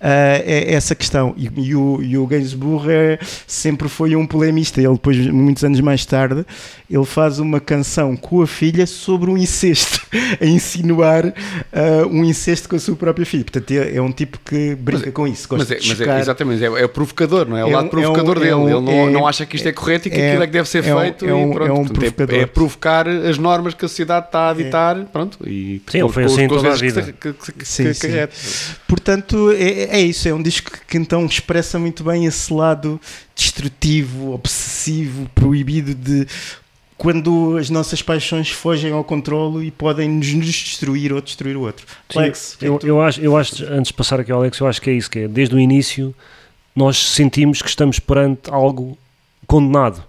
Eh, 0.00 0.42
é 0.46 0.74
essa 0.74 0.94
questão 0.94 1.34
e, 1.36 1.50
e 1.56 1.74
o, 1.74 2.00
e 2.02 2.16
o 2.16 2.26
Gainsbourg 2.26 2.86
é- 2.90 3.18
sempre 3.46 3.88
foi 3.88 4.14
um 4.16 4.26
polemista 4.26 4.80
ele 4.80 4.92
depois, 4.92 5.16
muitos 5.26 5.64
anos 5.64 5.80
mais 5.80 6.04
tarde 6.04 6.44
ele 6.90 7.04
faz 7.04 7.38
uma 7.38 7.60
canção 7.60 8.16
com 8.16 8.40
a 8.42 8.46
filha 8.46 8.86
sobre 8.86 9.30
um 9.30 9.36
incesto 9.36 10.00
a 10.40 10.44
insinuar 10.46 11.26
eh, 11.72 12.04
um 12.10 12.24
incesto 12.24 12.68
com 12.68 12.76
a 12.76 12.78
sua 12.78 12.96
própria 12.96 13.26
filha 13.26 13.44
portanto 13.44 13.70
é, 13.72 13.96
é 13.96 14.00
um 14.02 14.12
tipo 14.12 14.38
que 14.44 14.74
brinca 14.76 15.10
com 15.12 15.26
isso 15.26 15.48
gosta 15.48 15.64
Mas 15.64 15.70
é, 15.72 15.80
de 15.80 15.88
mas 15.88 16.00
é, 16.00 16.20
exatamente, 16.20 16.62
é, 16.64 16.66
é 16.66 16.84
o 16.84 16.88
provocador, 16.88 17.46
não 17.48 17.56
é? 17.56 17.60
É 17.60 17.64
o 17.64 17.68
É 17.68 17.72
lado 17.74 17.86
um- 17.86 17.88
provocador 17.88 18.36
é 18.46 18.54
um- 18.54 18.64
dele. 18.64 18.72
é 18.72 18.76
um- 18.76 18.78
Ele 18.78 18.80
não, 18.86 19.08
é- 19.08 19.10
não 19.10 19.26
acha 19.26 19.44
que 19.44 19.56
isto 19.56 19.66
é 19.68 19.72
correto 19.72 20.08
e 20.08 20.10
que 20.10 20.16
é- 20.20 20.28
aquilo 20.30 20.42
é 20.44 20.46
que 20.46 20.52
deve 20.52 20.68
ser 20.68 20.78
é 20.78 20.82
feito. 21.00 21.26
é 21.26 21.34
um- 21.34 21.50
e 21.50 21.54
pronto. 21.54 21.68
é 21.68 21.72
um 21.72 21.84
Portanto, 21.84 22.04
é, 22.04 22.10
provocador. 22.10 22.42
é 22.42 22.46
provocar 22.46 23.08
as 23.08 23.38
normas 23.38 23.74
que 23.74 23.84
a 23.84 23.88
sociedade 23.88 24.26
está 24.26 24.50
a 24.50 24.54
ditar. 24.54 24.96
Pronto, 25.12 25.38
e 25.46 25.82
Sim, 25.88 25.98
ele 26.00 26.08
foi 26.08 26.24
assim 26.24 26.46
com 26.48 26.56
toda 26.56 26.72
a 26.72 26.74
vida. 26.76 27.02
que- 27.02 27.32
que- 27.32 27.52
que- 27.52 27.64
Sim, 27.68 27.84
que 27.84 27.94
sim. 27.94 28.72
Portanto, 28.86 29.50
é, 29.52 29.87
é 29.88 30.00
isso, 30.00 30.28
é 30.28 30.34
um 30.34 30.42
disco 30.42 30.70
que 30.86 30.96
então 30.96 31.24
expressa 31.26 31.78
muito 31.78 32.04
bem 32.04 32.26
esse 32.26 32.52
lado 32.52 33.00
destrutivo, 33.34 34.32
obsessivo, 34.32 35.28
proibido 35.34 35.94
de 35.94 36.26
quando 36.96 37.56
as 37.56 37.70
nossas 37.70 38.02
paixões 38.02 38.50
fogem 38.50 38.92
ao 38.92 39.04
controlo 39.04 39.62
e 39.62 39.70
podem 39.70 40.08
nos, 40.08 40.26
destruir 40.26 41.12
ou 41.12 41.20
destruir 41.20 41.56
o 41.56 41.60
outro. 41.60 41.86
Sim, 42.10 42.18
Alex, 42.18 42.58
é 42.60 42.66
eu, 42.66 42.80
eu 42.82 43.00
acho, 43.00 43.20
eu 43.20 43.36
acho, 43.36 43.64
antes 43.66 43.88
de 43.88 43.94
passar 43.94 44.18
aqui 44.18 44.32
ao 44.32 44.40
Alex, 44.40 44.58
eu 44.58 44.66
acho 44.66 44.82
que 44.82 44.90
é 44.90 44.92
isso, 44.92 45.08
que 45.08 45.20
é 45.20 45.28
desde 45.28 45.54
o 45.54 45.60
início 45.60 46.14
nós 46.74 46.96
sentimos 46.96 47.62
que 47.62 47.68
estamos 47.68 47.98
perante 47.98 48.50
algo 48.50 48.98
condenado, 49.46 50.04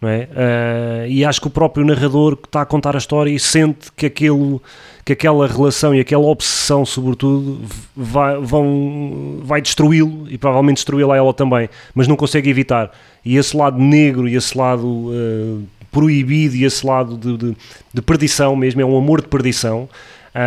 não 0.00 0.08
é? 0.08 0.28
Ah, 0.34 1.06
e 1.08 1.24
acho 1.24 1.40
que 1.40 1.46
o 1.48 1.50
próprio 1.50 1.84
narrador 1.84 2.36
que 2.36 2.46
está 2.46 2.62
a 2.62 2.66
contar 2.66 2.94
a 2.94 2.98
história 2.98 3.30
e 3.30 3.38
sente 3.38 3.90
que, 3.96 4.06
aquilo, 4.06 4.62
que 5.04 5.12
aquela 5.12 5.46
relação 5.46 5.94
e 5.94 6.00
aquela 6.00 6.24
obsessão, 6.24 6.86
sobretudo, 6.86 7.60
vai, 7.96 8.38
vão, 8.38 9.40
vai 9.42 9.60
destruí-lo 9.60 10.26
e 10.30 10.38
provavelmente 10.38 10.76
destruí-la 10.76 11.16
ela 11.16 11.34
também, 11.34 11.68
mas 11.94 12.06
não 12.06 12.16
consegue 12.16 12.48
evitar. 12.48 12.92
E 13.24 13.36
esse 13.36 13.56
lado 13.56 13.78
negro 13.78 14.28
e 14.28 14.36
esse 14.36 14.56
lado 14.56 15.10
ah, 15.12 15.62
proibido 15.90 16.54
e 16.54 16.64
esse 16.64 16.86
lado 16.86 17.16
de, 17.16 17.36
de, 17.36 17.56
de 17.92 18.02
perdição 18.02 18.54
mesmo, 18.54 18.80
é 18.80 18.84
um 18.84 18.96
amor 18.96 19.20
de 19.20 19.28
perdição. 19.28 19.88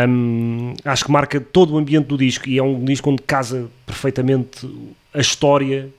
Hum, 0.08 0.74
acho 0.86 1.04
que 1.04 1.12
marca 1.12 1.42
todo 1.42 1.74
o 1.74 1.78
ambiente 1.78 2.06
do 2.06 2.18
disco 2.18 2.48
e 2.48 2.58
é 2.58 2.64
um 2.64 2.86
disco 2.86 3.10
onde 3.10 3.22
casa 3.24 3.68
perfeitamente 3.86 4.70
a 5.14 5.20
história 5.20 5.90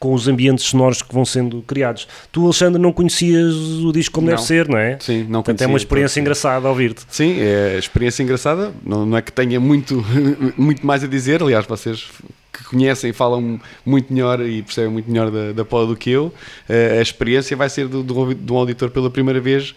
com 0.00 0.14
os 0.14 0.26
ambientes 0.26 0.64
sonoros 0.64 1.02
que 1.02 1.12
vão 1.14 1.26
sendo 1.26 1.60
criados. 1.62 2.08
Tu, 2.32 2.42
Alexandre, 2.42 2.80
não 2.80 2.90
conhecias 2.90 3.54
o 3.54 3.92
disco 3.92 4.14
como 4.14 4.26
Não. 4.26 4.34
deve 4.34 4.46
ser, 4.46 4.66
não 4.66 4.78
é? 4.78 4.98
Sim, 4.98 5.24
não 5.28 5.42
Portanto, 5.42 5.60
é 5.60 5.66
uma 5.66 5.72
conhecia, 5.72 5.84
experiência 5.84 6.14
pronto. 6.14 6.22
engraçada 6.24 6.68
ouvir-te. 6.68 7.02
Sim, 7.10 7.38
é 7.38 7.76
experiência 7.78 8.22
engraçada. 8.22 8.72
Não, 8.82 9.04
não 9.04 9.16
é 9.18 9.20
que 9.22 9.30
tenha 9.30 9.60
muito, 9.60 10.02
muito 10.56 10.84
mais 10.86 11.04
a 11.04 11.06
dizer. 11.06 11.42
Aliás, 11.42 11.66
vocês 11.66 12.08
que 12.50 12.64
conhecem 12.64 13.12
falam 13.12 13.60
muito 13.84 14.10
melhor 14.12 14.40
e 14.40 14.62
percebem 14.62 14.90
muito 14.90 15.10
melhor 15.10 15.30
da, 15.30 15.52
da 15.52 15.64
Paula 15.66 15.86
do 15.88 15.96
que 15.96 16.10
eu. 16.10 16.32
Eh, 16.66 16.96
a 16.98 17.02
experiência 17.02 17.54
vai 17.54 17.68
ser 17.68 17.86
de 17.86 18.52
um 18.52 18.56
auditor 18.56 18.90
pela 18.90 19.10
primeira 19.10 19.38
vez 19.40 19.74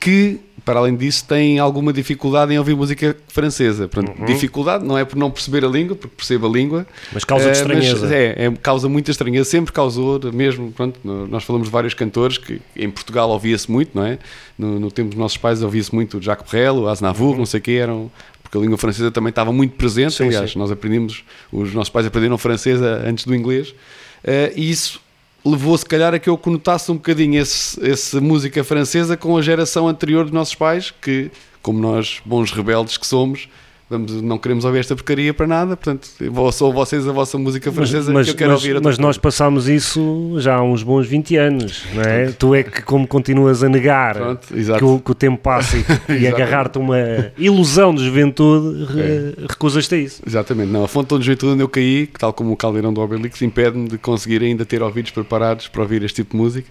que, 0.00 0.40
para 0.64 0.78
além 0.78 0.94
disso, 0.96 1.24
tem 1.26 1.58
alguma 1.58 1.92
dificuldade 1.92 2.52
em 2.54 2.58
ouvir 2.58 2.74
música 2.76 3.16
francesa. 3.28 3.88
Portanto, 3.88 4.18
Uhum. 4.18 4.24
dificuldade 4.26 4.84
não 4.84 4.96
é 4.96 5.04
por 5.04 5.16
não 5.16 5.30
perceber 5.30 5.64
a 5.64 5.68
língua, 5.68 5.96
porque 5.96 6.14
percebe 6.16 6.46
a 6.46 6.48
língua, 6.48 6.86
Mas 7.12 7.24
causa 7.24 7.44
de 7.44 7.50
Eh, 7.50 7.52
estranheza. 7.52 8.14
é, 8.14 8.46
é, 8.46 8.50
causa 8.62 8.88
muita 8.88 9.10
estranheza, 9.10 9.48
sempre 9.48 9.72
causou, 9.72 10.20
mesmo, 10.32 10.70
pronto, 10.72 11.00
no- 11.02 11.26
nós 11.26 11.42
falamos 11.44 11.68
de 11.68 11.72
vários 11.72 11.94
cantores 11.94 12.38
que 12.38 12.60
em 12.76 12.90
Portugal 12.90 13.28
ouvia-se 13.30 13.70
muito, 13.70 13.90
não 13.96 14.04
é? 14.06 14.18
No, 14.58 14.78
no 14.78 14.90
tempo 14.90 15.10
dos 15.10 15.18
nossos 15.18 15.36
pais 15.36 15.62
ouvia-se 15.62 15.92
muito 15.94 16.18
o 16.18 16.22
Jacques 16.22 16.50
Brel, 16.50 16.76
o 16.76 16.88
Aznavour, 16.88 17.36
não 17.36 17.46
sei 17.46 17.58
o 17.58 17.62
que, 17.62 17.72
eram, 17.72 18.10
porque 18.42 18.56
a 18.56 18.60
língua 18.60 18.78
francesa 18.78 19.10
também 19.10 19.30
estava 19.30 19.52
muito 19.52 19.74
presente, 19.76 20.14
Sim, 20.14 20.24
aliás, 20.26 20.52
sim. 20.52 20.58
nós 20.58 20.70
aprendemos, 20.70 21.24
os 21.50 21.72
nossos 21.74 21.90
pais 21.90 22.06
aprenderam 22.06 22.38
francês 22.38 22.80
a- 22.82 23.02
antes 23.08 23.24
do 23.24 23.34
inglês, 23.34 23.74
eh, 24.22 24.52
e 24.54 24.70
isso 24.70 25.00
levou 25.44 25.76
se 25.76 25.84
calhar 25.84 26.14
a 26.14 26.18
que 26.18 26.28
eu 26.28 26.38
conotasse 26.38 26.90
um 26.90 26.94
bocadinho 26.94 27.40
esse, 27.40 27.84
essa 27.84 28.20
música 28.20 28.62
francesa 28.62 29.16
com 29.16 29.36
a 29.36 29.42
geração 29.42 29.88
anterior 29.88 30.24
dos 30.24 30.32
nossos 30.32 30.54
pais, 30.54 30.92
que, 31.02 31.30
como 31.60 31.80
nós, 31.80 32.20
bons 32.24 32.52
rebeldes 32.52 32.96
que 32.96 33.06
somos, 33.06 33.48
vamos, 33.92 34.20
não 34.22 34.38
queremos 34.38 34.64
ouvir 34.64 34.78
esta 34.80 34.94
porcaria 34.94 35.32
para 35.32 35.46
nada, 35.46 35.76
portanto, 35.76 36.08
só 36.52 36.70
vocês 36.70 37.06
a 37.06 37.12
vossa 37.12 37.38
música 37.38 37.70
francesa 37.70 38.12
mas- 38.12 38.26
que 38.26 38.32
eu 38.32 38.36
quero 38.36 38.50
mas- 38.52 38.60
ouvir. 38.64 38.80
mas 38.82 38.98
nós 38.98 39.16
passámos 39.18 39.68
isso 39.68 40.34
já 40.38 40.56
há 40.56 40.62
uns 40.62 40.82
bons 40.82 41.06
20 41.06 41.36
anos, 41.36 41.84
não 41.94 42.02
é? 42.02 42.26
Tu 42.32 42.54
é 42.54 42.62
que, 42.62 42.82
como 42.82 43.06
continuas 43.06 43.62
a 43.62 43.68
negar 43.68 44.14
Pronto, 44.16 44.46
que 44.48 44.84
o, 44.84 44.98
que 45.00 45.10
o 45.10 45.14
tempo 45.14 45.38
passa 45.40 45.76
e, 46.08 46.26
agarrar-te 46.26 46.78
uma 46.78 46.96
ilusão 47.38 47.94
de 47.94 48.04
juventude, 48.04 48.86
É. 49.00 49.32
recusas-te 49.48 49.94
a 49.94 49.98
isso. 49.98 50.22
Exatamente, 50.26 50.70
não, 50.70 50.84
a 50.84 50.88
fonte 50.88 51.16
de 51.18 51.24
juventude 51.24 51.52
onde 51.52 51.62
eu 51.62 51.68
caí, 51.68 52.06
que 52.06 52.18
tal 52.18 52.32
como 52.32 52.52
o 52.52 52.56
caldeirão 52.56 52.92
do 52.92 53.00
Obelix, 53.00 53.40
impede-me 53.42 53.88
de 53.88 53.98
conseguir 53.98 54.42
ainda 54.42 54.64
ter 54.64 54.82
ouvidos 54.82 55.10
preparados 55.10 55.68
para 55.68 55.82
ouvir 55.82 56.02
este 56.02 56.16
tipo 56.22 56.32
de 56.36 56.42
música. 56.42 56.68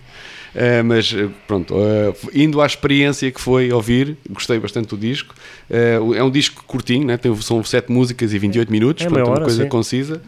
Eh, 0.54 0.84
mas 0.84 1.14
eh, 1.14 1.30
pronto, 1.48 1.74
eh, 1.78 2.14
indo 2.34 2.62
à 2.62 2.66
experiência 2.66 3.32
que 3.32 3.40
foi 3.40 3.72
ouvir, 3.72 4.18
gostei 4.30 4.60
bastante 4.60 4.90
do 4.90 4.98
disco. 4.98 5.34
Eh, 5.70 6.00
é 6.16 6.24
um 6.24 6.30
disco 6.30 6.64
curtinho, 6.66 7.06
né? 7.06 7.18
Tem, 7.18 7.34
são 7.38 7.64
7 7.64 7.92
músicas 7.92 8.34
e 8.34 8.40
28 8.40 8.72
minutos, 8.72 9.06
É 9.06 9.10
portanto, 9.10 9.24
meia 9.24 9.26
uma 9.30 9.36
hora, 9.36 9.46
coisa 9.46 9.64
sim. 9.64 9.70
concisa. 9.70 10.22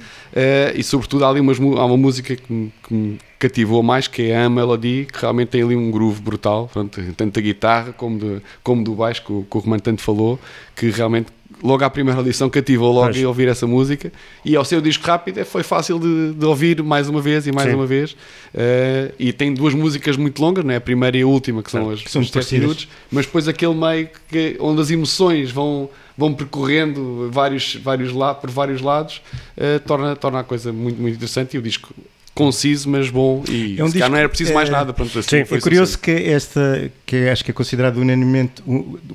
E 0.75 0.83
sobretudo 0.83 1.25
há 1.25 1.29
ali 1.29 1.39
umas, 1.39 1.59
há 1.59 1.85
uma 1.85 1.97
música 1.97 2.35
que 2.35 2.51
me, 2.51 2.71
que 2.87 2.93
me 2.93 3.19
cativou 3.37 3.83
mais, 3.83 4.07
que 4.07 4.31
é 4.31 4.43
a 4.43 4.49
Melody, 4.49 5.07
que 5.11 5.19
realmente 5.19 5.49
tem 5.49 5.61
ali 5.61 5.75
um 5.75 5.91
groove 5.91 6.21
brutal, 6.21 6.69
tanto 6.73 7.33
da 7.33 7.41
guitarra 7.41 7.91
como, 7.91 8.17
de, 8.17 8.41
como 8.63 8.83
do 8.83 8.95
baixo, 8.95 9.23
que 9.25 9.33
o, 9.33 9.45
que 9.49 9.57
o 9.57 9.59
Romano 9.59 9.81
tanto 9.81 10.01
falou, 10.01 10.39
que 10.75 10.89
realmente 10.89 11.27
logo 11.63 11.83
à 11.83 11.89
primeira 11.89 12.19
audição 12.19 12.49
cativou 12.49 12.91
logo 12.91 13.13
Pois. 13.13 13.23
ouvir 13.23 13.47
essa 13.47 13.65
música 13.65 14.11
e 14.43 14.55
ao 14.55 14.65
ser 14.65 14.75
o 14.75 14.81
disco 14.81 15.07
rápido 15.07 15.39
é- 15.39 15.45
foi 15.45 15.63
fácil 15.63 15.97
de, 15.97 16.33
de 16.33 16.45
ouvir 16.45 16.83
mais 16.83 17.07
uma 17.07 17.21
vez 17.21 17.47
e 17.47 17.51
mais 17.53 17.69
Sim. 17.69 17.75
uma 17.75 17.85
vez 17.85 18.15
Eh, 18.55 19.11
e 19.17 19.33
tem 19.33 19.51
duas 19.51 19.73
músicas 19.73 20.15
muito 20.15 20.39
longas, 20.39 20.63
né? 20.63 20.75
a 20.75 20.81
primeira 20.81 21.17
e 21.17 21.21
a 21.23 21.27
última 21.27 21.63
que 21.63 21.71
são 21.71 21.85
Certo. 21.85 21.93
as 21.97 22.03
Que 22.03 22.11
são 22.43 22.59
minutos 22.59 22.87
mas 23.11 23.25
depois 23.25 23.47
aquele 23.47 23.73
meio 23.73 24.09
que, 24.29 24.55
onde 24.59 24.79
as 24.81 24.91
emoções 24.91 25.49
vão, 25.51 25.89
vão 26.15 26.31
percorrendo 26.35 27.29
vários, 27.31 27.75
vários 27.77 28.13
lá, 28.13 28.35
por 28.35 28.51
vários 28.51 28.79
lados, 28.81 29.21
eh, 29.57 29.79
torna, 29.79 30.15
torna 30.15 30.39
a 30.41 30.43
coisa 30.43 30.71
muito, 30.71 31.01
muito 31.01 31.15
interessante 31.15 31.55
e 31.55 31.57
o 31.57 31.61
disco 31.63 31.93
conciso, 32.33 32.89
mas 32.89 33.09
bom 33.09 33.43
e 33.47 33.79
É 33.79 33.83
um 33.83 33.89
disco, 33.89 34.09
não 34.09 34.17
era 34.17 34.27
preciso 34.27 34.53
mais 34.53 34.69
eh, 34.69 34.71
nada. 34.71 34.93
Pronto, 34.93 35.19
assim, 35.19 35.39
sim, 35.39 35.45
foi 35.45 35.57
É 35.57 35.61
curioso 35.61 35.97
que 35.99 36.11
esta, 36.11 36.91
que 37.05 37.29
acho 37.29 37.43
que 37.43 37.51
é 37.51 37.53
considerado 37.53 37.97
unanimemente, 37.97 38.63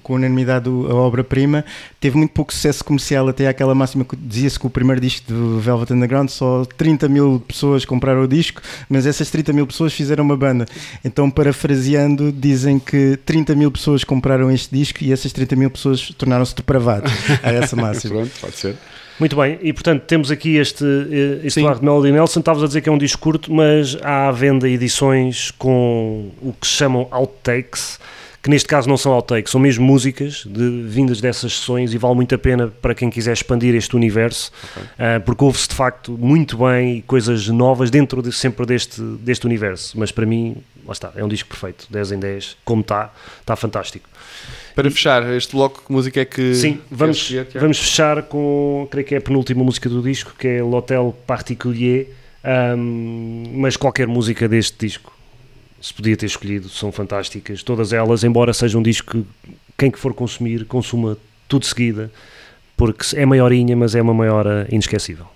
com 0.03 0.14
unanimidade 0.14 0.69
a 0.69 0.95
obra-prima, 0.95 1.64
teve 2.01 2.16
muito 2.16 2.33
pouco 2.33 2.53
sucesso 2.53 2.85
comercial, 2.85 3.29
até 3.29 3.49
aquela 3.49 3.75
máxima 3.75 4.05
que 4.05 4.16
dizia-se 4.16 4.59
que 4.59 4.66
o 4.66 4.71
primeiro 4.71 5.01
disco 5.01 5.33
do 5.33 5.59
Velvet 5.59 5.93
Underground 5.93 6.29
só 6.29 6.64
30 6.64 7.09
mil 7.09 7.43
pessoas 7.47 7.85
compraram 7.85 8.23
o 8.23 8.29
disco, 8.29 8.62
mas 8.89 9.07
essas 9.07 9.31
30 9.31 9.53
mil 9.53 9.66
pessoas 9.66 9.93
fizeram 9.93 10.25
uma 10.25 10.37
banda. 10.37 10.66
Então, 11.05 11.31
parafraseando, 11.31 12.31
dizem 12.33 12.79
que 12.79 13.19
30 13.25 13.55
mil 13.55 13.71
pessoas 13.71 14.05
compraram 14.05 14.51
este 14.51 14.75
disco 14.75 15.03
e 15.03 15.12
essas 15.12 15.33
30 15.33 15.57
mil 15.57 15.71
pessoas 15.71 16.12
tornaram-se 16.16 16.55
depravados. 16.55 17.12
A 17.43 17.51
essa 17.53 17.75
máxima. 17.75 18.14
Pronto, 18.14 18.31
pode 18.41 18.57
ser. 18.57 18.77
Muito 19.19 19.35
bem, 19.37 19.59
e 19.62 19.73
portanto 19.73 20.03
temos 20.03 20.31
aqui 20.31 20.57
este, 20.57 20.85
eh, 20.85 21.39
este 21.47 21.55
Sim. 21.55 21.61
Eduardo 21.61 21.85
Melody 21.85 22.12
Nelson. 22.12 22.41
Estavas 22.41 22.62
a 22.62 22.66
dizer 22.66 22.81
que 22.81 22.89
é 22.89 22.93
um 22.93 22.99
disco 22.99 23.21
curto, 23.21 23.53
mas 23.53 23.97
há 24.03 24.29
à 24.29 24.33
venda 24.33 24.69
edições 24.69 25.51
com 25.53 26.31
o 26.41 26.53
que 26.53 26.66
se 26.66 26.75
chamam 26.75 27.09
outtakes, 27.11 27.99
que 28.41 28.49
neste 28.49 28.69
caso 28.69 28.89
não 28.89 28.97
são 28.97 29.11
outtakes, 29.12 29.51
são 29.51 29.61
mesmo 29.61 29.85
músicas 29.85 30.45
de, 30.47 30.83
vindas 30.87 31.21
dessas 31.21 31.53
sessões 31.59 31.93
e 31.93 31.99
vale 31.99 32.14
muito 32.14 32.33
a 32.33 32.39
pena 32.39 32.69
para 32.81 32.95
quem 32.95 33.11
quiser 33.11 33.33
expandir 33.33 33.75
este 33.75 33.97
universo, 33.97 34.53
ah, 34.97 35.21
porque 35.25 35.43
ouve-se 35.43 35.69
de 35.69 35.75
facto 35.75 36.12
muito 36.16 36.57
bem 36.59 36.99
e 36.99 37.03
coisas 37.03 37.49
novas 37.49 37.91
dentro 37.91 38.23
de- 38.23 38.31
sempre 38.33 38.64
deste, 38.64 39.01
deste 39.03 39.45
universo. 39.47 39.99
Mas 39.99 40.12
para 40.12 40.25
mim, 40.25 40.57
lá 40.87 40.93
está, 40.93 41.12
é 41.16 41.25
um 41.25 41.29
disco 41.29 41.49
perfeito, 41.49 41.87
10 41.91 42.12
em 42.12 42.19
10, 42.21 42.57
como 42.64 42.83
está, 42.83 43.12
está 43.41 43.57
fantástico. 43.57 44.09
Para 44.79 44.93
fechar 44.93 45.29
este 45.35 45.57
bloco, 45.57 45.83
que 45.85 45.93
música 45.93 46.20
é 46.20 46.24
que. 46.24 46.55
Sim, 46.55 46.79
vamos, 46.89 47.26
Tiago? 47.26 47.49
vamos 47.57 47.81
fechar 47.81 48.22
com, 48.22 48.87
creio 48.89 49.05
que 49.05 49.12
é 49.16 49.18
a 49.18 49.20
penúltima 49.20 49.64
música 49.64 49.89
do 49.89 50.01
disco, 50.01 50.33
que 50.39 50.47
é 50.47 50.62
L'Hotel 50.62 51.16
Particulier, 51.26 52.07
ahm, 52.45 53.55
mas 53.55 53.76
qualquer 53.76 54.07
música 54.07 54.49
deste 54.49 54.87
disco 54.87 55.12
se 55.81 55.93
podia 55.93 56.16
ter 56.16 56.26
escolhido, 56.26 56.68
são 56.68 56.93
fantásticas, 56.93 57.64
todas 57.64 57.93
elas, 57.93 58.22
embora 58.22 58.53
seja 58.53 58.79
um 58.79 58.83
disco 58.83 59.11
que 59.11 59.26
quem 59.76 59.91
que 59.91 59.99
for 59.99 60.14
consumir, 60.14 60.64
consuma 60.64 61.18
tudo 61.49 61.62
de 61.62 61.66
seguida, 61.66 62.09
porque 62.76 63.05
é 63.16 63.26
maiorinha, 63.26 63.76
mas 63.76 63.97
é 63.97 64.01
uma 64.01 64.14
maiora 64.14 64.68
inesquecível. 64.70 65.26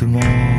tout 0.00 0.06
le 0.06 0.12
monde. 0.12 0.49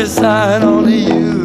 A 0.00 0.06
sign 0.06 0.62
only 0.62 0.96
you 0.96 1.39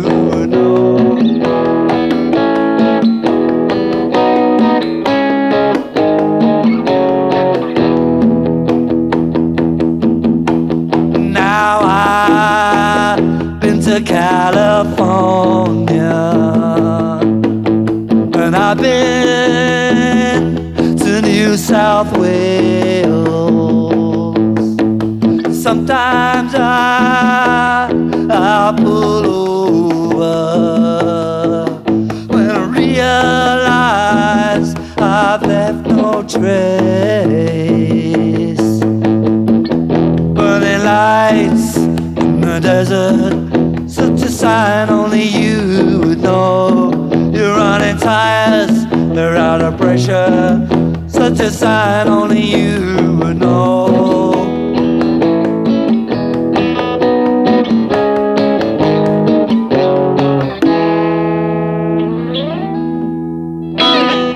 they're 49.16 49.38
out 49.38 49.61
of 49.61 49.78
pressure. 49.78 50.68
Such 51.07 51.39
a 51.39 51.49
sign 51.49 52.07
only 52.07 52.41
you 52.41 53.18
would 53.20 53.38
know. 53.39 54.34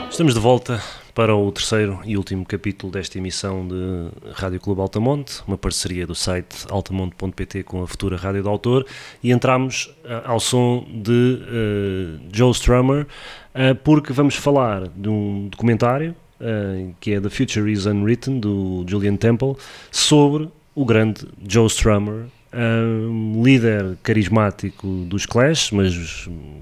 Estamos 0.09 0.33
de 0.33 0.39
volta 0.39 0.81
para 1.19 1.35
o 1.35 1.51
terceiro 1.51 1.99
e 2.05 2.15
último 2.15 2.45
capítulo 2.45 2.93
desta 2.93 3.17
emissão 3.17 3.67
de 3.67 4.31
Rádio 4.35 4.57
Clube 4.57 4.79
Altamonte, 4.79 5.41
uma 5.45 5.57
parceria 5.57 6.07
do 6.07 6.15
site 6.15 6.65
altamonte.pt 6.69 7.63
com 7.63 7.83
a 7.83 7.87
futura 7.89 8.15
Rádio 8.15 8.41
do 8.41 8.47
Autor, 8.47 8.85
e 9.21 9.29
entramos 9.29 9.93
ah, 10.05 10.21
ao 10.23 10.39
som 10.39 10.87
de 10.89 11.41
ah, 11.41 12.21
Joe 12.31 12.51
Strummer, 12.51 13.05
ah, 13.53 13.75
porque 13.83 14.13
vamos 14.13 14.35
falar 14.35 14.87
de 14.87 15.09
um 15.09 15.49
documentário 15.49 16.15
ah, 16.39 16.93
que 17.01 17.11
é 17.11 17.19
The 17.19 17.29
Future 17.29 17.69
is 17.69 17.85
Unwritten, 17.85 18.39
do 18.39 18.85
Julian 18.87 19.17
Temple, 19.17 19.57
sobre 19.91 20.47
o 20.73 20.85
grande 20.85 21.27
Joe 21.45 21.67
Strummer, 21.67 22.27
um 22.53 23.43
líder 23.43 23.97
carismático 24.01 24.87
dos 25.07 25.25
Clash, 25.25 25.71
mas 25.71 25.93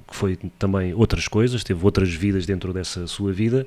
que 0.07 0.15
foi 0.15 0.37
também 0.59 0.93
outras 0.93 1.27
coisas, 1.27 1.63
teve 1.63 1.83
outras 1.85 2.09
vidas 2.13 2.45
dentro 2.45 2.73
dessa 2.73 3.07
sua 3.07 3.31
vida. 3.31 3.65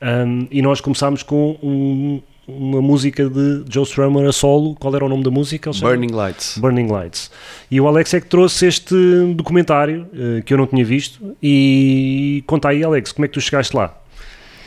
Um, 0.00 0.46
e 0.50 0.60
nós 0.60 0.80
começámos 0.80 1.22
com 1.22 1.56
um- 1.62 2.20
uma 2.46 2.82
música 2.82 3.28
de 3.30 3.62
Joe 3.70 3.84
Strummer 3.84 4.28
a 4.28 4.32
solo. 4.32 4.74
Qual 4.74 4.94
era 4.96 5.04
o 5.04 5.08
nome 5.08 5.22
da 5.22 5.30
música? 5.30 5.70
Burning 5.80 6.12
Lights. 6.12 6.58
Burning 6.58 6.88
Lights. 6.88 7.30
E 7.70 7.80
o 7.80 7.86
Alex 7.86 8.12
é 8.14 8.20
que 8.20 8.26
trouxe 8.26 8.66
este 8.66 8.94
documentário 9.36 10.06
eh, 10.12 10.42
que 10.44 10.52
eu 10.52 10.58
não 10.58 10.66
tinha 10.66 10.84
visto. 10.84 11.36
E 11.42 12.42
conta 12.46 12.68
aí, 12.70 12.82
Alex, 12.82 13.12
como 13.12 13.24
é 13.24 13.28
que 13.28 13.34
tu 13.34 13.40
chegaste 13.40 13.76
lá? 13.76 13.96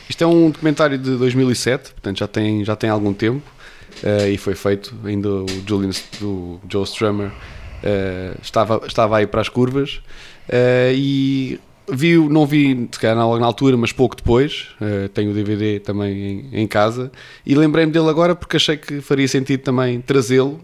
Isto 0.10 0.24
é 0.24 0.28
um 0.28 0.52
documentário 0.52 0.98
de 0.98 1.18
2007, 1.18 1.92
portanto 1.92 2.20
já 2.20 2.28
tem, 2.28 2.64
já 2.64 2.76
tem 2.78 2.90
algum 2.90 3.12
tempo 3.14 3.42
eh, 4.04 4.32
e 4.32 4.38
foi 4.38 4.56
feito. 4.56 4.94
Ainda 5.04 5.30
o 5.30 5.46
Julian, 5.68 5.92
do 6.20 6.60
Joe 6.70 6.84
Strummer 6.84 7.32
eh, 7.84 8.34
estava, 8.42 8.82
estava 8.86 9.18
aí 9.18 9.28
para 9.28 9.42
as 9.42 9.50
curvas 9.50 10.02
eh, 10.50 10.94
e 10.96 11.60
vi, 11.88 12.18
não 12.18 12.46
vi 12.46 12.90
se 12.92 13.00
calhar 13.00 13.16
na, 13.16 13.46
altura, 13.46 13.78
mas 13.78 13.92
pouco 13.92 14.16
depois. 14.16 14.70
tenho 15.14 15.32
o 15.32 15.34
DVD 15.34 15.80
também 15.80 16.50
em, 16.52 16.62
em 16.62 16.68
casa 16.68 17.12
e 17.46 17.56
lembrei-me 17.56 17.92
dele 17.92 18.10
agora 18.10 18.36
porque 18.36 18.58
achei 18.58 18.78
que 18.78 19.02
faria 19.02 19.28
sentido 19.28 19.62
também 19.62 20.02
trazê-lo. 20.02 20.60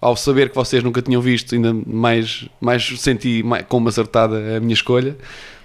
ao 0.00 0.16
saber 0.16 0.50
que 0.50 0.54
vocês 0.54 0.82
nunca 0.82 1.00
tinham 1.00 1.22
visto, 1.22 1.54
ainda 1.54 1.72
mais, 1.86 2.48
mais 2.60 3.00
senti 3.00 3.42
mais, 3.42 3.64
como 3.66 3.88
acertada 3.88 4.56
a 4.56 4.60
minha 4.60 4.74
escolha 4.74 5.16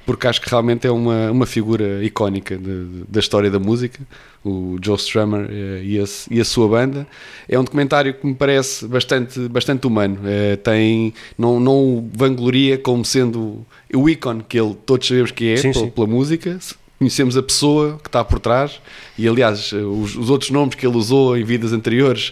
porque 0.06 0.28
acho 0.28 0.42
que 0.42 0.50
realmente 0.50 0.86
é 0.88 0.92
uma, 0.92 1.32
uma 1.32 1.46
figura 1.46 2.04
icónica 2.04 2.58
de- 2.58 2.64
de- 2.86 3.04
da 3.08 3.20
história 3.20 3.50
da 3.50 3.60
música, 3.60 4.00
o 4.44 4.78
Joe 4.84 4.96
Strummer 4.98 5.48
eh, 5.50 5.82
e, 5.84 6.00
a, 6.00 6.04
e 6.32 6.42
a 6.42 6.46
sua 6.46 6.68
banda. 6.68 7.08
É 7.48 7.60
um 7.60 7.64
documentário 7.64 8.14
que 8.14 8.26
me 8.26 8.34
parece 8.34 8.88
bastante, 8.88 9.40
bastante 9.48 9.86
humano. 9.88 10.20
Eh, 10.26 10.56
tem, 10.58 11.14
não, 11.38 11.60
não 11.60 11.74
o 11.98 12.10
vangloria 12.14 12.78
como 12.78 13.06
sendo 13.06 13.66
o 13.94 14.10
ícone 14.10 14.44
que 14.48 14.58
ele 14.60 14.76
todos 14.86 15.08
sabemos 15.08 15.32
que 15.32 15.50
é 15.54 15.58
Sim, 15.58 15.72
pela, 15.74 15.86
sim. 15.86 15.92
pela 15.92 16.08
música. 16.08 16.60
Conhecemos 17.02 17.36
a 17.36 17.42
pessoa 17.42 17.98
que 17.98 18.08
está 18.10 18.24
por 18.24 18.40
trás 18.40 18.80
e, 19.18 19.28
aliás, 19.28 19.74
os, 19.74 20.16
os 20.16 20.30
outros 20.30 20.52
nomes 20.52 20.76
que 20.76 20.86
ele 20.86 20.96
usou 20.96 21.36
em 21.36 21.44
vidas 21.44 21.74
anteriores, 21.74 22.32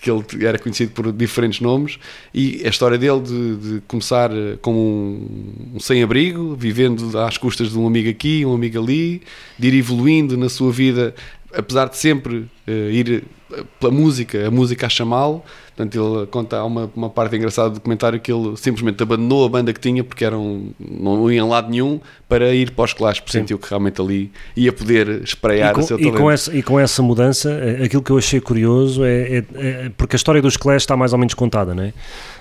que 0.00 0.10
ele 0.10 0.44
era 0.44 0.58
conhecido 0.58 0.90
por 0.90 1.12
diferentes 1.12 1.60
nomes, 1.60 2.00
e 2.34 2.60
a 2.64 2.68
história 2.68 2.98
dele 2.98 3.20
de, 3.20 3.56
de 3.56 3.80
começar 3.82 4.32
eh, 4.32 4.58
como 4.60 4.76
um, 4.76 5.76
um 5.76 5.78
sem-abrigo, 5.78 6.56
vivendo 6.56 7.16
às 7.16 7.38
custas 7.38 7.70
de 7.70 7.78
um 7.78 7.86
amigo 7.86 8.10
aqui, 8.10 8.44
um 8.44 8.52
amigo 8.52 8.82
ali, 8.82 9.22
de 9.56 9.68
ir 9.68 9.74
evoluindo 9.74 10.36
na 10.36 10.48
sua 10.48 10.72
vida, 10.72 11.14
apesar 11.54 11.88
de 11.88 11.96
sempre 11.96 12.46
eh, 12.66 12.90
ir 12.90 13.24
eh, 13.52 13.62
pela 13.78 13.92
música, 13.92 14.48
a 14.48 14.50
música 14.50 14.86
a 14.86 14.88
chamá-lo. 14.88 15.44
Portanto, 15.78 15.94
ele 15.94 16.26
conta 16.26 16.56
há 16.56 16.64
uma, 16.64 16.90
uma 16.96 17.08
parte 17.08 17.36
engraçada 17.36 17.70
do 17.70 17.74
documentário 17.74 18.18
que 18.18 18.32
ele 18.32 18.56
simplesmente 18.56 19.00
abandonou 19.00 19.46
a 19.46 19.48
banda 19.48 19.72
que 19.72 19.78
tinha 19.78 20.02
porque 20.02 20.24
eram, 20.24 20.70
não 20.80 21.30
ia 21.30 21.38
em 21.38 21.48
lado 21.48 21.70
nenhum 21.70 22.00
para 22.28 22.52
ir 22.52 22.72
para 22.72 22.84
os 22.84 22.92
Clash, 22.92 23.20
porque 23.20 23.38
sentiu 23.38 23.60
que 23.60 23.68
realmente 23.68 24.00
ali 24.00 24.28
ia 24.56 24.72
poder 24.72 25.22
espreiar 25.22 25.70
e, 25.70 25.74
com, 25.74 25.80
o 25.80 25.84
seu 25.84 25.96
e 25.96 26.02
talento. 26.02 26.20
com 26.20 26.30
essa, 26.32 26.56
e 26.56 26.62
com 26.64 26.80
essa 26.80 27.00
mudança, 27.00 27.52
eh, 27.52 27.84
aquilo 27.84 28.02
que 28.02 28.10
eu 28.10 28.18
achei 28.18 28.40
curioso 28.40 29.04
é, 29.04 29.38
é- 29.38 29.44
é- 29.54 29.90
porque 29.96 30.16
a 30.16 30.18
história 30.18 30.42
dos 30.42 30.56
Clash 30.56 30.82
está 30.82 30.96
mais 30.96 31.12
ou 31.12 31.18
menos 31.20 31.34
contada, 31.34 31.72
não 31.72 31.84
é? 31.84 31.92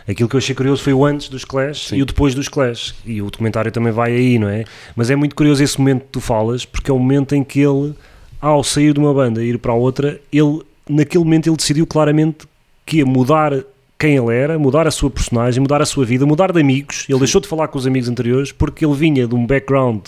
Aquilo 0.10 0.28
que 0.28 0.36
eu 0.36 0.40
achei 0.40 0.56
curioso 0.56 0.82
foi 0.82 0.94
o 0.94 1.06
antes 1.06 1.30
dos 1.30 1.46
Clash 1.46 1.90
Sim. 1.90 1.98
e 1.98 2.02
o 2.02 2.08
depois 2.08 2.34
dos 2.34 2.48
Clash, 2.48 2.96
e 3.06 3.22
o 3.22 3.30
documentário 3.30 3.72
também 3.72 3.94
vai 3.94 4.14
aí, 4.16 4.40
não 4.40 4.50
é? 4.50 4.64
Mas 4.96 5.12
é 5.12 5.16
muito 5.16 5.36
curioso 5.36 5.64
esse 5.64 5.78
momento 5.78 6.06
que 6.06 6.10
tu 6.14 6.22
falas, 6.22 6.66
porque 6.66 6.90
é 6.90 6.94
o 6.94 6.98
momento 6.98 7.36
em 7.36 7.44
que 7.44 7.60
ele, 7.60 7.94
ao 8.42 8.64
sair 8.64 8.94
de 8.94 9.00
uma 9.00 9.14
banda 9.14 9.44
e 9.44 9.50
ir 9.50 9.60
para 9.60 9.74
a 9.74 9.76
outra, 9.76 10.20
ele, 10.34 10.64
naquele 10.90 11.24
momento, 11.24 11.48
ele 11.48 11.56
decidiu 11.56 11.86
claramente 11.86 12.48
que 12.88 12.98
ia 12.98 13.06
mudar 13.06 13.54
quem 14.00 14.16
ele 14.16 14.34
era, 14.34 14.58
mudar 14.58 14.88
a 14.88 14.92
sua 14.92 15.10
personagem, 15.10 15.60
mudar 15.62 15.82
a 15.82 15.86
sua 15.86 16.06
vida, 16.06 16.26
mudar 16.26 16.52
de 16.52 16.60
amigos. 16.62 17.06
Ele 17.10 17.20
deixou 17.20 17.42
de 17.42 17.48
falar 17.48 17.68
com 17.68 17.78
os 17.78 17.86
amigos 17.86 18.08
anteriores 18.10 18.52
porque 18.52 18.86
ele 18.86 18.96
vinha 18.96 19.28
de 19.28 19.36
um 19.36 19.46
background 19.46 20.08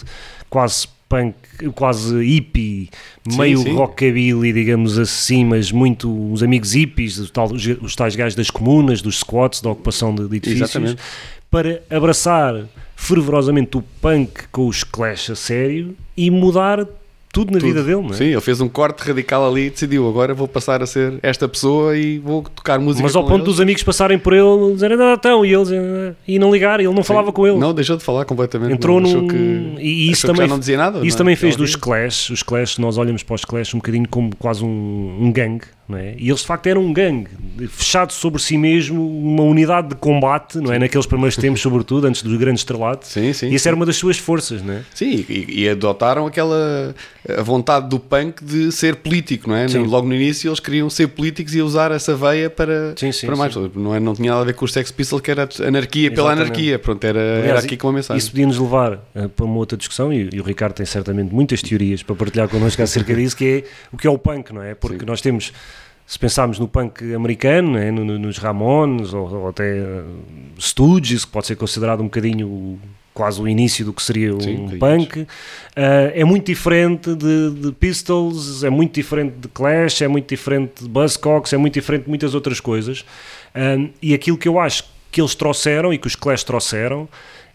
quase 0.49 0.88
punk, 1.09 1.36
quase 1.73 2.23
hippie, 2.23 2.89
Sim, 3.27 3.38
meio 3.39 3.57
sim. 3.59 3.73
rockabilly, 3.75 4.53
digamos 4.53 4.97
assim, 4.99 5.43
mas 5.43 5.71
muito 5.71 6.32
os 6.32 6.43
amigos 6.43 6.73
hippies, 6.73 7.17
os, 7.17 7.32
tal- 7.32 7.51
os 7.51 7.95
tais 7.95 8.15
gajos 8.15 8.36
das 8.36 8.51
comunas, 8.51 9.01
dos 9.01 9.19
squats, 9.19 9.59
da 9.59 9.71
ocupação 9.71 10.13
de, 10.13 10.27
de 10.27 10.36
edifícios, 10.38 10.69
Exatamente. 10.69 11.01
para 11.49 11.82
abraçar 11.89 12.63
fervorosamente 12.95 13.75
o 13.75 13.82
punk 14.01 14.47
com 14.51 14.67
os 14.67 14.84
Clash 14.84 15.32
a 15.32 15.36
sério 15.36 15.95
e 16.15 16.30
mudar 16.30 16.86
tudo 17.32 17.51
na 17.53 17.59
Tudo. 17.59 17.67
vida 17.67 17.84
dele, 17.84 18.01
não 18.01 18.09
é? 18.09 18.13
Sim, 18.13 18.25
ele 18.25 18.41
fez 18.41 18.59
um 18.59 18.67
corte 18.67 19.07
radical 19.07 19.47
ali 19.47 19.67
e 19.67 19.69
decidiu 19.69 20.07
agora 20.09 20.34
vou 20.34 20.47
passar 20.47 20.82
a 20.82 20.88
ser 20.88 21.19
esta 21.21 21.47
pessoa 21.47 21.95
e 21.95 22.17
vou 22.17 22.41
tocar 22.41 22.80
música 22.80 23.03
Mas 23.03 23.15
ao 23.15 23.23
ponto 23.23 23.36
eles. 23.36 23.45
dos 23.45 23.61
amigos 23.61 23.84
passarem 23.84 24.17
por 24.17 24.34
ele, 24.34 24.73
dizerem, 24.73 24.97
ah, 24.99 25.13
então, 25.17 25.45
e 25.45 25.53
eles, 25.53 25.71
ah, 25.71 26.15
e 26.27 26.39
não 26.39 26.51
ligar, 26.51 26.80
ele 26.80 26.91
não 26.91 27.03
falava 27.03 27.32
com 27.32 27.45
eles. 27.45 27.59
Não, 27.59 27.71
deixou 27.71 27.95
de 27.97 28.03
falar 28.03 28.25
completamente. 28.25 28.73
Entrou 28.73 28.99
não, 28.99 29.09
num. 29.09 29.27
que, 29.27 29.36
e 29.80 30.09
isso 30.09 30.25
também, 30.25 30.47
não 30.47 30.57
dizia 30.57 30.77
nada. 30.77 30.99
isso 30.99 31.09
não 31.09 31.13
é? 31.13 31.17
também 31.17 31.36
fez 31.36 31.55
dos 31.55 31.75
Clash. 31.75 32.32
Os 32.32 32.41
Clash, 32.41 32.80
nós 32.80 32.97
olhamos 32.97 33.21
para 33.21 33.36
os 33.36 33.45
Clash 33.45 33.75
um 33.75 33.77
bocadinho 33.77 34.07
como 34.09 34.36
quase 34.36 34.63
um, 34.65 35.17
um 35.21 35.32
gangue, 35.32 35.65
é? 35.97 36.15
E 36.17 36.29
eles 36.29 36.41
de 36.41 36.47
facto 36.47 36.67
eram 36.67 36.81
um 36.81 36.93
gangue, 36.93 37.29
fechado 37.69 38.13
sobre 38.13 38.41
si 38.41 38.57
mesmo, 38.57 39.07
uma 39.07 39.43
unidade 39.43 39.89
de 39.89 39.95
combate, 39.95 40.59
não 40.59 40.71
é? 40.71 40.79
Naqueles 40.79 41.05
primeiros 41.05 41.35
tempos, 41.37 41.61
sobretudo, 41.61 42.07
antes 42.07 42.21
do 42.21 42.37
grande 42.37 42.59
estrelado. 42.59 43.05
Sim, 43.05 43.33
sim. 43.33 43.49
E 43.49 43.55
isso 43.55 43.67
era 43.67 43.75
uma 43.75 43.85
das 43.85 43.97
suas 43.97 44.17
forças, 44.17 44.61
não 44.61 44.73
é? 44.73 44.83
Sim, 44.93 45.25
e, 45.27 45.63
e 45.63 45.69
adotaram 45.69 46.27
aquela 46.27 46.95
a 47.27 47.41
vontade 47.41 47.89
do 47.89 47.99
punk 47.99 48.43
de 48.43 48.71
ser 48.71 48.97
político, 48.97 49.49
não 49.49 49.55
é? 49.55 49.67
Sim. 49.67 49.79
Logo 49.79 50.07
no 50.07 50.15
início 50.15 50.49
eles 50.49 50.59
queriam 50.59 50.89
ser 50.89 51.07
políticos 51.07 51.53
e 51.53 51.61
usar 51.61 51.91
essa 51.91 52.15
veia 52.15 52.49
para, 52.49 52.93
Sim, 52.95 53.11
sim, 53.11 53.27
para 53.27 53.35
mais. 53.35 53.55
Não, 53.55 53.95
é, 53.95 53.99
não 53.99 54.13
tinha 54.13 54.31
nada 54.31 54.41
a 54.41 54.45
ver 54.45 54.53
com 54.53 54.65
os 54.65 54.73
Sex 54.73 54.91
Pistols, 54.91 55.21
que 55.21 55.31
era 55.31 55.47
anarquia 55.65 56.09
pela 56.09 56.29
Exatamente. 56.29 56.47
anarquia. 56.47 56.79
Pronto, 56.79 57.03
era, 57.03 57.19
era 57.19 57.41
Aliás, 57.41 57.65
aqui 57.65 57.77
com 57.77 57.89
a 57.89 57.93
mensagem. 57.93 58.17
Isso 58.17 58.31
podia-nos 58.31 58.57
levar 58.57 58.99
eh, 59.15 59.27
para 59.27 59.45
uma 59.45 59.57
outra 59.57 59.77
discussão, 59.77 60.11
e, 60.13 60.29
e 60.31 60.39
o 60.39 60.43
Ricardo 60.43 60.73
tem 60.73 60.85
certamente 60.85 61.33
muitas 61.33 61.61
teorias 61.61 62.03
para 62.03 62.15
partilhar 62.15 62.47
connosco 62.47 62.81
acerca 62.81 63.13
disso, 63.13 63.35
que 63.35 63.45
é 63.45 63.63
o 63.91 63.97
que 63.97 64.07
é 64.07 64.09
o 64.09 64.17
punk, 64.17 64.51
não 64.53 64.61
é? 64.61 64.73
Porque 64.73 64.99
Sim. 64.99 65.05
nós 65.05 65.21
temos, 65.21 65.51
se 66.12 66.18
pensarmos 66.18 66.57
no 66.57 66.68
punk 66.68 67.14
americano, 67.14 67.74
não 67.74 67.78
é? 67.78 67.91
No- 67.91 68.03
no- 68.03 68.18
nos 68.18 68.39
Ramones, 68.39 69.14
ou, 69.14 69.32
ou 69.32 69.47
até 69.49 69.78
eh, 69.78 70.03
Stooges, 70.57 71.24
que 71.24 71.32
pode 71.32 71.45
ser 71.45 71.55
considerado 71.55 71.99
um 72.01 72.05
bocadinho 72.05 72.80
quase 73.14 73.39
o 73.39 73.47
início 73.47 73.86
do 73.86 73.93
que 73.93 74.01
seria 74.01 74.34
um 74.34 74.39
Sim, 74.41 74.78
punk, 74.80 75.28
eh, 75.76 76.14
é 76.16 76.24
muito 76.26 76.47
diferente 76.47 77.14
de, 77.14 77.51
de 77.51 77.72
Pistols, 77.74 78.64
é 78.64 78.72
muito 78.72 78.93
diferente 78.95 79.36
de 79.39 79.47
Clash, 79.49 80.01
é 80.01 80.07
muito 80.07 80.28
diferente 80.28 80.82
de 80.84 80.89
Buzzcocks, 80.89 81.53
é 81.53 81.57
muito 81.57 81.76
diferente 81.76 82.03
de 82.05 82.10
muitas 82.10 82.34
outras 82.34 82.60
coisas. 82.60 83.05
E 84.01 84.14
aquilo 84.16 84.38
que 84.38 84.47
eu 84.47 84.57
acho 84.60 84.86
que 85.12 85.22
eles 85.22 85.36
trouxeram 85.36 85.93
e 85.93 85.97
que 85.99 86.07
os 86.07 86.16
Clash 86.16 86.43
trouxeram 86.43 87.07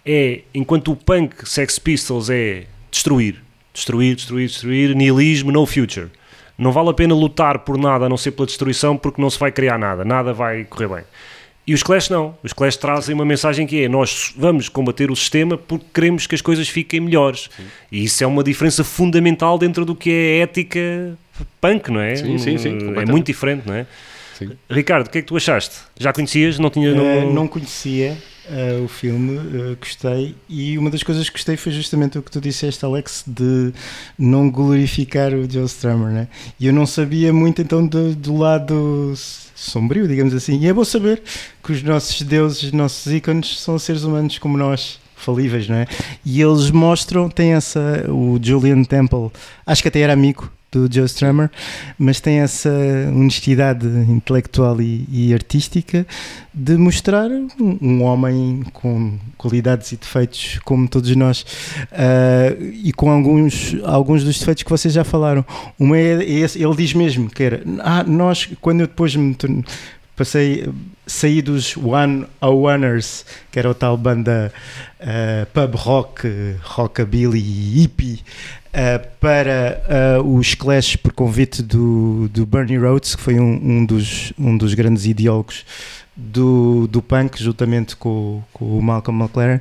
é, 0.06 0.42
enquanto 0.54 0.92
o 0.92 0.96
punk 0.96 1.48
Sex 1.48 1.78
Pistols 1.78 2.28
é 2.30 2.64
destruir, 2.90 3.42
destruir, 3.72 4.14
destruir, 4.14 4.46
destruir, 4.48 4.94
nihilismo, 4.94 5.50
no 5.50 5.64
future. 5.66 6.08
Não 6.56 6.72
vale 6.72 6.90
a 6.90 6.94
pena 6.94 7.14
lutar 7.14 7.60
por 7.60 7.76
nada 7.76 8.06
a 8.06 8.08
não 8.08 8.16
ser 8.16 8.32
pela 8.32 8.46
destruição 8.46 8.96
porque 8.96 9.20
não 9.20 9.28
se 9.28 9.38
vai 9.38 9.50
criar 9.50 9.78
nada, 9.78 10.04
nada 10.04 10.32
vai 10.32 10.64
correr 10.64 10.88
bem. 10.88 11.04
E 11.66 11.72
os 11.72 11.82
Clash 11.82 12.10
não. 12.10 12.36
Os 12.42 12.52
Clash 12.52 12.76
trazem 12.76 13.14
uma 13.14 13.24
mensagem 13.24 13.66
que 13.66 13.84
é 13.84 13.88
nós 13.88 14.34
vamos 14.36 14.68
combater 14.68 15.10
o 15.10 15.16
sistema 15.16 15.56
porque 15.56 15.86
queremos 15.94 16.26
que 16.26 16.34
as 16.34 16.42
coisas 16.42 16.68
fiquem 16.68 17.00
melhores. 17.00 17.48
E 17.90 18.04
isso 18.04 18.22
é 18.22 18.26
uma 18.26 18.44
diferença 18.44 18.84
fundamental 18.84 19.56
dentro 19.58 19.84
do 19.84 19.94
que 19.94 20.10
é 20.10 20.40
a 20.40 20.42
ética 20.44 21.18
punk, 21.60 21.90
não 21.90 22.00
é? 22.00 22.16
Sim, 22.16 22.38
sim, 22.38 22.58
sim, 22.58 22.78
É 22.96 23.06
muito 23.06 23.26
diferente, 23.26 23.66
não 23.66 23.74
é? 23.74 23.86
Sim. 24.38 24.50
Ricardo, 24.68 25.06
o 25.06 25.10
que 25.10 25.18
é 25.18 25.22
que 25.22 25.28
tu 25.28 25.36
achaste? 25.36 25.76
Já 25.98 26.12
conhecias? 26.12 26.58
Não 26.58 26.68
tinha. 26.68 26.94
Não... 26.94 27.32
não 27.32 27.48
conhecia 27.48 28.16
eh, 28.48 28.80
o 28.84 28.88
filme, 28.88 29.36
eh, 29.36 29.76
gostei, 29.80 30.34
e 30.48 30.76
uma 30.76 30.90
das 30.90 31.02
coisas 31.02 31.28
que 31.28 31.36
gostei 31.36 31.56
foi 31.56 31.72
justamente 31.72 32.18
o 32.18 32.22
que 32.22 32.30
tu 32.30 32.40
disseste, 32.40 32.84
Alex, 32.84 33.24
de 33.26 33.72
não 34.18 34.50
glorificar 34.50 35.32
o 35.32 35.50
Joe 35.50 35.64
Strummer, 35.64 36.12
né? 36.12 36.28
E 36.60 36.66
eu 36.66 36.72
não 36.72 36.86
sabia 36.86 37.32
muito 37.32 37.62
então 37.62 37.86
do, 37.86 38.14
do 38.14 38.36
lado 38.36 39.14
sombrio, 39.54 40.06
digamos 40.06 40.34
assim, 40.34 40.58
e 40.58 40.66
é 40.66 40.72
bom 40.72 40.84
saber 40.84 41.22
que 41.62 41.72
os 41.72 41.82
nossos 41.82 42.20
deuses, 42.22 42.64
os 42.64 42.72
nossos 42.72 43.12
ícones 43.12 43.60
são 43.60 43.78
seres 43.78 44.04
humanos 44.04 44.38
como 44.38 44.58
nós. 44.58 45.02
Falíveis, 45.16 45.66
não 45.68 45.76
é? 45.76 45.86
E 46.22 46.42
eles 46.42 46.70
mostram, 46.70 47.30
tem 47.30 47.54
essa. 47.54 48.04
O 48.10 48.38
Julian 48.42 48.84
Temple, 48.84 49.30
acho 49.64 49.80
que 49.80 49.88
até 49.88 50.00
era 50.00 50.12
amigo 50.12 50.52
do 50.78 50.92
Joe 50.92 51.06
Strummer, 51.06 51.50
mas 51.98 52.20
tem 52.20 52.40
essa 52.40 52.70
honestidade 53.14 53.86
intelectual 54.08 54.80
e, 54.80 55.06
e 55.10 55.32
artística 55.32 56.06
de 56.52 56.76
mostrar 56.76 57.30
um, 57.30 57.48
um 57.80 58.02
homem 58.02 58.62
com 58.72 59.18
qualidades 59.36 59.92
e 59.92 59.96
defeitos 59.96 60.58
como 60.64 60.88
todos 60.88 61.14
nós 61.16 61.44
Ah, 61.92 62.54
e 62.60 62.92
com 62.92 63.10
alguns, 63.10 63.76
alguns 63.84 64.24
dos 64.24 64.38
defeitos 64.38 64.62
que 64.62 64.70
vocês 64.70 64.92
já 64.94 65.04
falaram. 65.04 65.44
Uma 65.78 65.96
é, 65.98 66.22
é 66.22 66.30
esse, 66.30 66.62
ele 66.62 66.74
diz 66.76 66.92
mesmo 66.94 67.30
que 67.30 67.42
era 67.42 67.62
ah, 67.80 68.02
nós, 68.04 68.48
quando 68.60 68.80
eu 68.80 68.86
depois 68.86 69.14
me 69.16 69.34
torn- 69.34 69.64
passei, 70.16 70.68
saí 71.06 71.42
dos 71.42 71.76
One 71.76 72.26
Oneers, 72.40 73.24
que 73.50 73.58
era 73.58 73.70
o 73.70 73.74
tal 73.74 73.96
banda 73.96 74.52
ah, 75.00 75.46
pub 75.52 75.74
rock, 75.76 76.56
rockabilly 76.62 77.38
e 77.38 77.80
hippie, 77.80 78.22
ah, 78.72 79.00
para 79.20 79.82
ah, 79.88 80.22
os 80.22 80.54
Clash 80.54 80.96
por 80.96 81.12
convite 81.12 81.62
do, 81.62 82.28
do 82.28 82.46
Bernie 82.46 82.78
Rhodes, 82.78 83.14
que 83.14 83.22
foi 83.22 83.38
um, 83.38 83.54
um 83.54 83.86
dos, 83.86 84.32
um 84.38 84.56
dos 84.56 84.74
grandes 84.74 85.06
ideólogos 85.06 85.64
do, 86.16 86.86
do 86.86 87.02
punk, 87.02 87.42
juntamente 87.42 87.96
com, 87.96 88.42
com 88.52 88.78
o 88.78 88.82
Malcolm 88.82 89.22
McLaren. 89.22 89.60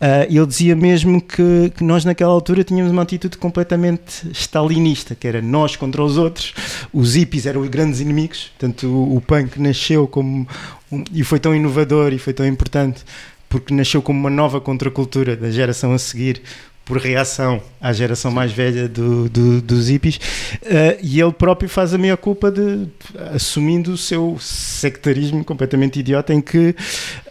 Ah, 0.00 0.24
ele 0.30 0.46
dizia 0.46 0.76
mesmo 0.76 1.20
que, 1.20 1.72
que 1.76 1.82
nós 1.82 2.04
naquela 2.04 2.32
altura 2.32 2.62
tínhamos 2.62 2.92
uma 2.92 3.02
atitude 3.02 3.36
completamente 3.36 4.28
stalinista, 4.32 5.14
que 5.14 5.26
era 5.26 5.42
nós 5.42 5.74
contra 5.74 6.02
os 6.02 6.16
outros, 6.16 6.54
os 6.92 7.14
hippies 7.14 7.46
eram 7.46 7.62
os 7.62 7.68
grandes 7.68 7.98
inimigos, 8.00 8.52
portanto 8.58 8.86
o, 8.86 9.16
o 9.16 9.20
punk 9.20 9.60
nasceu 9.60 10.06
como 10.06 10.46
um- 10.92 11.04
e 11.12 11.24
foi 11.24 11.40
tão 11.40 11.54
inovador 11.54 12.12
e 12.12 12.18
foi 12.18 12.32
tão 12.32 12.46
importante 12.46 13.04
porque 13.48 13.74
nasceu 13.74 14.00
como 14.00 14.20
uma 14.20 14.30
nova 14.30 14.60
contracultura 14.60 15.34
da 15.36 15.50
geração 15.50 15.92
a 15.92 15.98
seguir 15.98 16.42
por 16.88 16.96
reação 16.96 17.60
à 17.80 17.92
geração 17.92 18.30
mais 18.30 18.50
velha 18.50 18.88
do, 18.88 19.28
do- 19.28 19.60
dos 19.60 19.88
hippies 19.88 20.18
Eh, 20.62 20.98
e 21.02 21.20
ele 21.20 21.32
próprio 21.32 21.68
faz 21.68 21.92
a 21.94 21.98
meia 21.98 22.16
culpa 22.16 22.50
de 22.50 22.88
assumindo 23.34 23.92
o 23.92 23.96
seu 23.98 24.36
sectarismo 24.40 25.44
completamente 25.44 26.00
idiota 26.00 26.32
em 26.34 26.40
que 26.40 26.74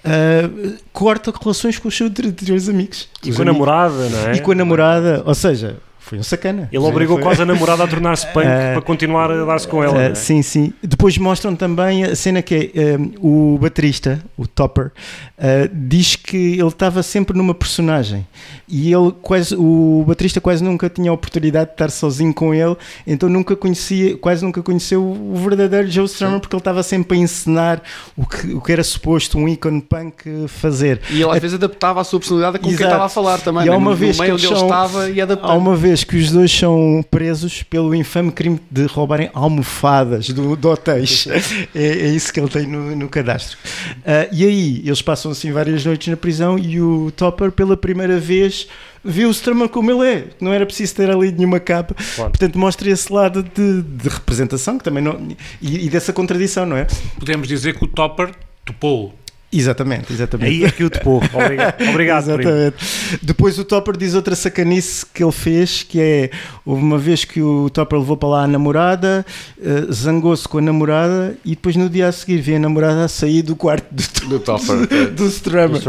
eh, 0.05 0.49
corta 0.93 1.33
relações 1.41 1.77
com 1.79 1.87
os 1.87 1.97
seus 1.97 2.11
verdadeiros 2.11 2.69
amigos. 2.69 3.09
E 3.23 3.31
com 3.33 3.41
a 3.41 3.41
amigos- 3.41 3.45
namorada, 3.45 4.09
não 4.09 4.27
é? 4.29 4.35
e 4.35 4.41
com 4.41 4.51
a 4.51 4.55
namorada, 4.55 5.23
ou 5.25 5.33
seja, 5.35 5.77
foi 6.07 6.17
um 6.17 6.23
sacana. 6.23 6.69
Ele 6.71 6.83
obrigou 6.83 7.17
Foi- 7.17 7.23
quase 7.23 7.41
a 7.41 7.45
namorada 7.45 7.83
a 7.83 7.87
tornar-se 7.87 8.25
punk 8.27 8.45
Ah, 8.47 8.71
para 8.79 8.81
continuar 8.81 9.29
a 9.29 9.43
dar-se 9.43 9.67
com 9.67 9.83
ela. 9.83 9.97
Uh, 9.97 10.11
é? 10.11 10.15
sim, 10.15 10.41
sim. 10.41 10.73
Depois 10.81 11.17
mostram 11.17 11.53
também 11.53 12.05
a 12.05 12.15
cena 12.15 12.41
que 12.41 12.71
é 12.73 12.97
um, 12.97 13.55
o 13.55 13.57
baterista, 13.57 14.23
o 14.37 14.47
Topper, 14.47 14.91
uh, 15.37 15.69
diz 15.73 16.15
que 16.15 16.53
ele 16.53 16.67
estava 16.67 17.03
sempre 17.03 17.37
numa 17.37 17.53
personagem 17.53 18.25
e 18.69 18.91
ele 18.93 19.13
quase, 19.21 19.55
o 19.55 20.03
baterista 20.07 20.39
quase 20.39 20.63
nunca 20.63 20.89
tinha 20.89 21.11
a 21.11 21.13
oportunidade 21.13 21.67
de 21.67 21.73
estar 21.73 21.89
sozinho 21.89 22.33
com 22.33 22.53
ele, 22.53 22.75
então 23.05 23.29
nunca 23.29 23.55
conhecia, 23.55 24.17
quase 24.17 24.43
nunca 24.43 24.61
conheceu 24.61 25.03
o 25.03 25.35
verdadeiro 25.35 25.89
Joe 25.89 26.05
Strummer 26.05 26.39
porque 26.39 26.55
ele 26.55 26.61
estava 26.61 26.83
sempre 26.83 27.17
a 27.17 27.21
encenar 27.21 27.81
o 28.15 28.25
que, 28.25 28.53
o 28.53 28.61
que 28.61 28.71
era 28.71 28.83
suposto 28.83 29.37
um 29.37 29.47
ícone 29.47 29.81
punk 29.81 30.47
fazer. 30.47 31.01
E 31.09 31.21
ele 31.21 31.31
às 31.31 31.39
vezes 31.39 31.55
adaptava 31.55 32.01
a 32.01 32.03
sua 32.03 32.19
personalidade 32.19 32.59
com 32.59 32.65
quem 32.65 32.73
Exato. 32.73 32.85
estava 32.85 33.05
a 33.05 33.09
falar 33.09 33.39
também. 33.39 33.65
E 33.65 33.69
há 33.69 33.71
né? 33.71 33.77
uma 33.77 33.95
vez 33.95 34.17
no 34.17 34.25
que 34.25 34.31
onde 34.31 34.45
ele 34.45 34.53
estava 34.55 35.09
e 35.09 35.21
adaptava. 35.21 35.53
Há 35.53 35.55
uma 35.55 35.75
vez 35.75 35.96
que 36.03 36.17
os 36.17 36.31
dois 36.31 36.51
são 36.51 37.03
presos 37.09 37.63
pelo 37.63 37.93
infame 37.95 38.31
crime 38.31 38.59
de 38.69 38.85
roubarem 38.85 39.29
almofadas 39.33 40.29
do, 40.29 40.55
de 40.55 40.67
hotéis. 40.67 41.27
É, 41.75 41.85
é 41.85 42.07
isso 42.07 42.33
que 42.33 42.39
ele 42.39 42.49
tem 42.49 42.65
no, 42.65 42.95
no 42.95 43.09
cadastro. 43.09 43.57
Ah, 44.05 44.27
e 44.31 44.45
aí, 44.45 44.81
eles 44.85 45.01
passam 45.01 45.31
assim 45.31 45.51
várias 45.51 45.85
noites 45.85 46.07
na 46.07 46.17
prisão 46.17 46.57
e 46.57 46.81
o 46.81 47.11
Topper, 47.11 47.51
pela 47.51 47.77
primeira 47.77 48.19
vez, 48.19 48.67
vê 49.03 49.25
o 49.25 49.31
Strummer 49.31 49.69
como 49.69 49.91
ele 49.91 50.09
é. 50.09 50.27
Não 50.39 50.53
era 50.53 50.65
preciso 50.65 50.95
ter 50.95 51.09
ali 51.09 51.31
nenhuma 51.31 51.59
capa. 51.59 51.95
Claro. 52.15 52.31
Portanto, 52.31 52.57
mostra 52.57 52.89
esse 52.89 53.11
lado 53.11 53.43
de, 53.43 53.81
de 53.81 54.09
representação 54.09 54.77
que 54.77 54.83
também 54.83 55.03
não. 55.03 55.27
E, 55.61 55.85
e 55.85 55.89
dessa 55.89 56.11
contradição, 56.11 56.65
não 56.65 56.77
é? 56.77 56.87
Podemos 57.19 57.47
dizer 57.47 57.77
que 57.77 57.83
o 57.83 57.87
Topper 57.87 58.31
topou. 58.65 59.13
Exatamente, 59.51 60.11
exatamente. 60.11 60.49
Aí 60.49 60.65
é 60.65 60.71
que 60.71 60.83
o 60.83 60.89
topou. 60.89 61.21
Obrigado, 61.33 61.89
obrigado 61.89 62.25
primo. 62.35 62.41
Exatamente. 62.51 63.19
Depois 63.23 63.57
o 63.57 63.63
Topper 63.63 63.95
diz 63.95 64.13
outra 64.13 64.35
sacanice 64.35 65.05
que 65.05 65.23
ele 65.23 65.31
fez, 65.31 65.83
que 65.83 66.01
é 66.01 66.29
houve 66.65 66.83
uma 66.83 66.97
vez 66.97 67.23
que 67.23 67.41
o 67.41 67.69
Topper 67.69 67.97
levou 67.99 68.17
para 68.17 68.27
lá 68.29 68.43
a 68.43 68.47
namorada, 68.47 69.25
eh, 69.61 69.87
zangou-se 69.91 70.45
com 70.47 70.57
a 70.57 70.61
namorada 70.61 71.37
e 71.45 71.51
depois 71.51 71.77
no 71.77 71.89
dia 71.89 72.09
a 72.09 72.11
seguir 72.11 72.41
vê 72.41 72.55
a 72.55 72.59
namorada 72.59 73.05
a 73.05 73.07
sair 73.07 73.41
do 73.41 73.55
quarto 73.55 73.87
do, 73.89 74.27
Do 74.27 74.39
Topper. 74.41 74.85
do 75.15 75.25
Strummer. 75.27 75.81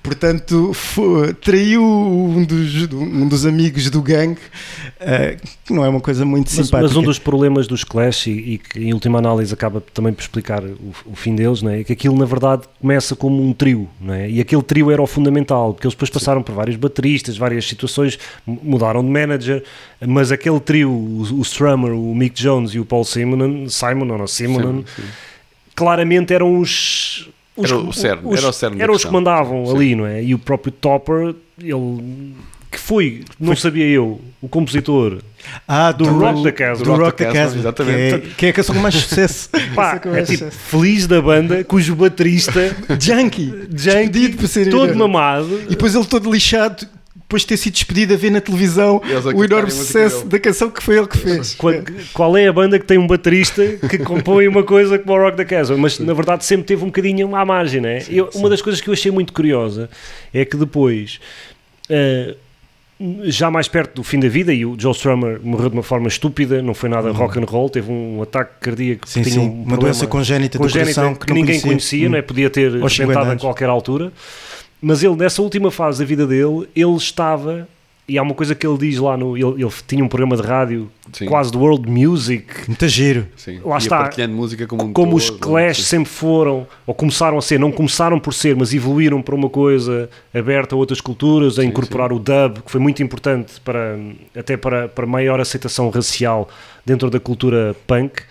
Portanto, 0.00 0.72
fo- 0.72 1.34
traiu 1.40 1.82
um 1.84 2.44
dos, 2.44 2.88
um 2.92 3.26
dos 3.26 3.44
amigos 3.44 3.90
do 3.90 4.00
gangue, 4.00 4.38
eh, 5.00 5.36
que 5.64 5.72
não 5.72 5.84
é 5.84 5.88
uma 5.88 6.00
coisa 6.00 6.24
muito 6.24 6.46
Mas, 6.54 6.66
simpática. 6.66 6.82
mas 6.82 6.96
um 6.96 7.02
dos 7.02 7.18
problemas 7.18 7.66
dos 7.66 7.82
Clash, 7.82 8.28
e, 8.28 8.30
e 8.30 8.58
que 8.58 8.78
em 8.78 8.92
última 8.94 9.18
análise 9.18 9.52
acaba 9.52 9.80
também 9.92 10.12
por 10.12 10.22
explicar 10.22 10.62
o, 10.62 10.92
o 11.04 11.16
fim 11.16 11.34
deles, 11.34 11.62
não 11.62 11.70
é? 11.72 11.80
é 11.80 11.84
que 11.84 11.92
aquilo 11.92 12.16
na 12.16 12.24
verdade 12.24 12.62
começa 12.80 12.91
como 13.16 13.42
um 13.42 13.52
trio, 13.52 13.88
não 14.00 14.14
é? 14.14 14.28
e 14.30 14.40
aquele 14.40 14.62
trio 14.62 14.90
era 14.90 15.00
o 15.02 15.06
fundamental, 15.06 15.72
porque 15.74 15.86
eles 15.86 15.94
depois 15.94 16.10
passaram 16.10 16.42
por 16.42 16.54
vários 16.54 16.76
bateristas, 16.76 17.36
várias 17.36 17.66
situações, 17.66 18.18
mu- 18.46 18.58
mudaram 18.62 19.02
de 19.04 19.10
manager, 19.10 19.62
mas 20.06 20.30
aquele 20.32 20.60
trio, 20.60 20.90
o, 20.90 21.22
o 21.38 21.42
Strummer, 21.42 21.92
o 21.92 22.14
Mick 22.14 22.40
Jones 22.40 22.72
e 22.74 22.78
o 22.78 22.84
Paul 22.84 23.04
Simon, 23.04 23.68
Simon 23.68 24.08
ou 24.12 24.18
não, 24.18 24.26
Simonon, 24.26 24.82
Sim, 24.96 25.02
claramente 25.74 26.32
eram 26.34 26.58
os. 26.58 27.28
os 27.56 27.70
Era 27.70 27.78
o 27.80 27.92
cerne, 27.92 28.32
era 28.36 28.48
o 28.48 28.52
cerne 28.52 28.76
da 28.78 28.84
eram 28.84 28.94
os 28.94 29.04
que 29.04 29.10
mandavam 29.12 29.66
Sim. 29.66 29.74
ali, 29.76 29.94
não 29.94 30.06
é? 30.06 30.22
E 30.22 30.34
o 30.34 30.38
próprio 30.38 30.72
Topper, 30.72 31.34
ele 31.60 32.34
foi, 32.92 33.22
não 33.40 33.56
sabia 33.56 33.86
eu, 33.86 34.20
o 34.42 34.46
compositor 34.46 35.22
Ah, 35.66 35.92
do 35.92 36.04
Rock 36.04 36.42
the 36.42 36.52
Casbah. 36.52 36.84
Do 36.84 36.94
Rock 36.94 37.16
the 37.16 37.24
Casbah, 37.24 37.40
Casbah, 37.40 37.58
exatamente. 37.60 38.18
Que 38.18 38.26
é, 38.26 38.34
que 38.36 38.46
é 38.46 38.48
a 38.50 38.52
canção 38.52 38.74
com 38.74 38.82
mais 38.82 38.94
sucesso. 39.00 39.48
Pá, 39.74 39.98
é 40.04 40.08
mais 40.10 40.28
tipo, 40.28 40.50
feliz 40.50 41.06
da 41.06 41.22
banda, 41.22 41.64
cujo 41.64 41.96
baterista, 41.96 42.76
Junkie. 43.00 43.46
Junkie, 43.46 43.68
Despedido 43.70 44.36
por 44.36 44.46
ser 44.46 44.68
todo 44.68 44.94
mamado, 44.94 45.58
E 45.64 45.70
depois 45.70 45.94
ele 45.94 46.04
todo 46.04 46.30
lixado, 46.30 46.86
depois 47.16 47.40
de 47.42 47.48
ter 47.48 47.56
sido 47.56 47.72
despedido 47.72 48.12
a 48.12 48.16
ver 48.18 48.30
na 48.30 48.42
televisão 48.42 49.00
o 49.34 49.42
enorme 49.42 49.70
sucesso 49.70 50.26
da 50.26 50.38
canção 50.38 50.68
que 50.68 50.82
foi 50.82 50.98
ele 50.98 51.06
que 51.06 51.16
fez. 51.16 51.54
Qual, 51.54 51.72
qual 52.12 52.36
é 52.36 52.46
a 52.46 52.52
banda 52.52 52.78
que 52.78 52.84
tem 52.84 52.98
um 52.98 53.06
baterista 53.06 53.64
que 53.88 53.96
compõe 54.00 54.46
uma 54.48 54.62
coisa 54.62 54.98
como 54.98 55.14
o 55.14 55.18
Rock 55.18 55.38
the 55.38 55.46
Casbah? 55.46 55.78
Mas 55.78 55.98
na 55.98 56.12
verdade 56.12 56.44
sempre 56.44 56.66
teve 56.66 56.82
um 56.82 56.88
bocadinho 56.88 57.34
à 57.34 57.42
margem, 57.42 57.80
né? 57.80 58.02
Eu, 58.10 58.28
uma 58.34 58.50
das 58.50 58.60
coisas 58.60 58.82
que 58.82 58.90
eu 58.90 58.92
achei 58.92 59.10
muito 59.10 59.32
curiosa 59.32 59.88
é 60.34 60.44
que 60.44 60.58
depois, 60.58 61.18
eh, 61.88 62.36
já 63.24 63.50
mais 63.50 63.68
perto 63.68 63.96
do 63.96 64.02
fim 64.04 64.20
da 64.20 64.28
vida, 64.28 64.52
e 64.52 64.64
o 64.64 64.74
Joe 64.78 64.92
Strummer 64.92 65.40
morreu 65.42 65.68
de 65.70 65.76
uma 65.76 65.82
forma 65.82 66.08
estúpida, 66.08 66.62
não 66.62 66.74
foi 66.74 66.88
nada 66.88 67.10
rock 67.10 67.38
and 67.38 67.44
roll, 67.44 67.68
teve 67.68 67.90
um 67.90 68.22
ataque 68.22 68.52
cardíaco, 68.60 69.08
Sim, 69.08 69.22
tinha 69.22 69.34
sim. 69.34 69.40
um 69.40 69.62
Uma 69.62 69.76
doença 69.76 70.06
congénita, 70.06 70.58
congénita 70.58 70.94
coração 70.94 71.14
que, 71.14 71.26
que, 71.26 71.32
ninguém 71.32 71.60
conhecia, 71.60 72.06
Hum. 72.06 72.12
não 72.12 72.18
é? 72.18 72.22
podia 72.22 72.48
ter 72.50 72.66
Aos 72.66 72.72
50 72.74 72.86
experimentado 72.86 73.30
a 73.32 73.36
qualquer 73.36 73.68
altura. 73.68 74.12
Mas 74.80 75.02
ele, 75.02 75.16
nessa 75.16 75.40
última 75.42 75.70
fase 75.70 76.00
da 76.00 76.04
vida 76.04 76.26
dele, 76.26 76.68
ele 76.74 76.96
estava. 76.96 77.68
E 78.08 78.18
há 78.18 78.22
uma 78.22 78.34
coisa 78.34 78.54
que 78.54 78.66
ele 78.66 78.76
diz 78.78 78.98
lá 78.98 79.16
no. 79.16 79.36
Ele, 79.36 79.62
ele 79.62 79.72
tinha 79.86 80.04
um 80.04 80.08
programa 80.08 80.36
de 80.36 80.42
rádio 80.42 80.90
Sim. 81.12 81.26
quase 81.26 81.52
de 81.52 81.56
world 81.56 81.88
music, 81.88 82.46
Muito 82.66 82.88
giro. 82.88 83.28
Sim. 83.36 83.60
Lá 83.64 83.76
Ia 83.76 83.78
está. 83.78 83.98
partilhando 83.98 84.34
música 84.34 84.66
como 84.66 84.84
um 84.84 84.92
como 84.92 85.14
os 85.14 85.30
todo, 85.30 85.38
Clash 85.38 85.76
sim. 85.78 85.82
sempre 85.84 86.10
foram, 86.10 86.66
ou 86.84 86.94
começaram 86.94 87.38
a 87.38 87.42
ser, 87.42 87.60
não 87.60 87.70
começaram 87.70 88.18
por 88.18 88.34
ser, 88.34 88.56
mas 88.56 88.74
evoluíram 88.74 89.22
para 89.22 89.34
uma 89.34 89.48
coisa 89.48 90.10
aberta 90.34 90.74
a 90.74 90.78
outras 90.78 91.00
culturas, 91.00 91.60
a 91.60 91.64
incorporar 91.64 92.12
o 92.12 92.18
dub, 92.18 92.62
que 92.64 92.70
foi 92.70 92.80
muito 92.80 93.02
importante 93.02 93.60
para, 93.60 93.96
até 94.36 94.56
para, 94.56 94.88
para 94.88 95.06
maior 95.06 95.40
aceitação 95.40 95.88
racial 95.88 96.48
dentro 96.84 97.08
da 97.08 97.20
cultura 97.20 97.76
punk. 97.86 98.22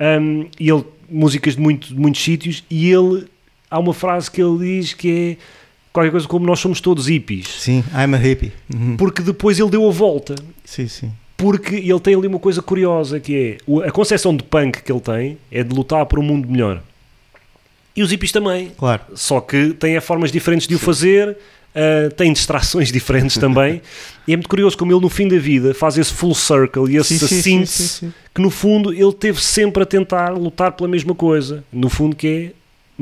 Um, 0.00 0.48
e 0.58 0.68
ele, 0.70 0.84
músicas 1.08 1.54
de, 1.54 1.60
muito, 1.60 1.88
de 1.88 2.00
muitos 2.00 2.22
sítios, 2.22 2.64
e 2.68 2.90
ele, 2.90 3.26
há 3.70 3.78
uma 3.78 3.94
frase 3.94 4.28
que 4.30 4.42
ele 4.42 4.58
diz 4.58 4.92
que 4.92 5.38
é 5.38 5.59
qualquer 5.92 6.10
coisa 6.10 6.26
como 6.28 6.46
nós 6.46 6.60
somos 6.60 6.80
todos 6.80 7.06
hippies. 7.08 7.48
Sim, 7.48 7.82
I'm 7.92 8.14
a 8.14 8.18
hippie. 8.18 8.52
Uhum. 8.74 8.96
Porque 8.96 9.22
depois 9.22 9.58
ele 9.58 9.70
deu 9.70 9.88
a 9.88 9.92
volta 9.92 10.34
Sim, 10.64 10.86
sim. 10.88 11.10
porque 11.36 11.74
ele 11.76 12.00
tem 12.00 12.14
ali 12.14 12.26
uma 12.26 12.38
coisa 12.38 12.62
curiosa 12.62 13.18
que 13.18 13.58
é 13.68 13.86
a 13.86 13.90
concepção 13.90 14.36
de 14.36 14.42
punk 14.44 14.82
que 14.82 14.92
ele 14.92 15.00
tem 15.00 15.38
é 15.50 15.62
de 15.64 15.74
lutar 15.74 16.06
por 16.06 16.18
um 16.18 16.22
mundo 16.22 16.48
melhor 16.48 16.82
e 17.96 18.02
os 18.02 18.10
hippies 18.12 18.30
também 18.30 18.70
Claro. 18.78 19.02
só 19.14 19.40
que 19.40 19.70
têm 19.74 19.98
formas 20.00 20.30
diferentes 20.30 20.68
de 20.68 20.74
o 20.76 20.78
fazer 20.78 21.30
uh, 21.74 22.14
têm 22.14 22.32
distrações 22.32 22.92
diferentes 22.92 23.36
também 23.36 23.82
e 24.28 24.32
é 24.32 24.36
muito 24.36 24.48
curioso 24.48 24.76
como 24.78 24.92
ele 24.92 25.00
no 25.00 25.08
fim 25.08 25.26
da 25.26 25.38
vida 25.38 25.74
faz 25.74 25.98
esse 25.98 26.12
full 26.12 26.34
circle 26.34 26.88
e 26.92 26.98
essa 26.98 27.08
Sim, 27.08 27.18
sim, 27.18 27.26
sim, 27.26 27.42
síntese 27.42 27.88
sim, 27.88 28.06
sim. 28.08 28.14
que 28.34 28.40
no 28.40 28.50
fundo 28.50 28.92
ele 28.92 29.12
teve 29.12 29.42
sempre 29.42 29.82
a 29.82 29.86
tentar 29.86 30.28
lutar 30.30 30.70
pela 30.72 30.88
mesma 30.88 31.14
coisa 31.16 31.64
no 31.72 31.88
fundo 31.88 32.14
que 32.14 32.26
é 32.28 32.52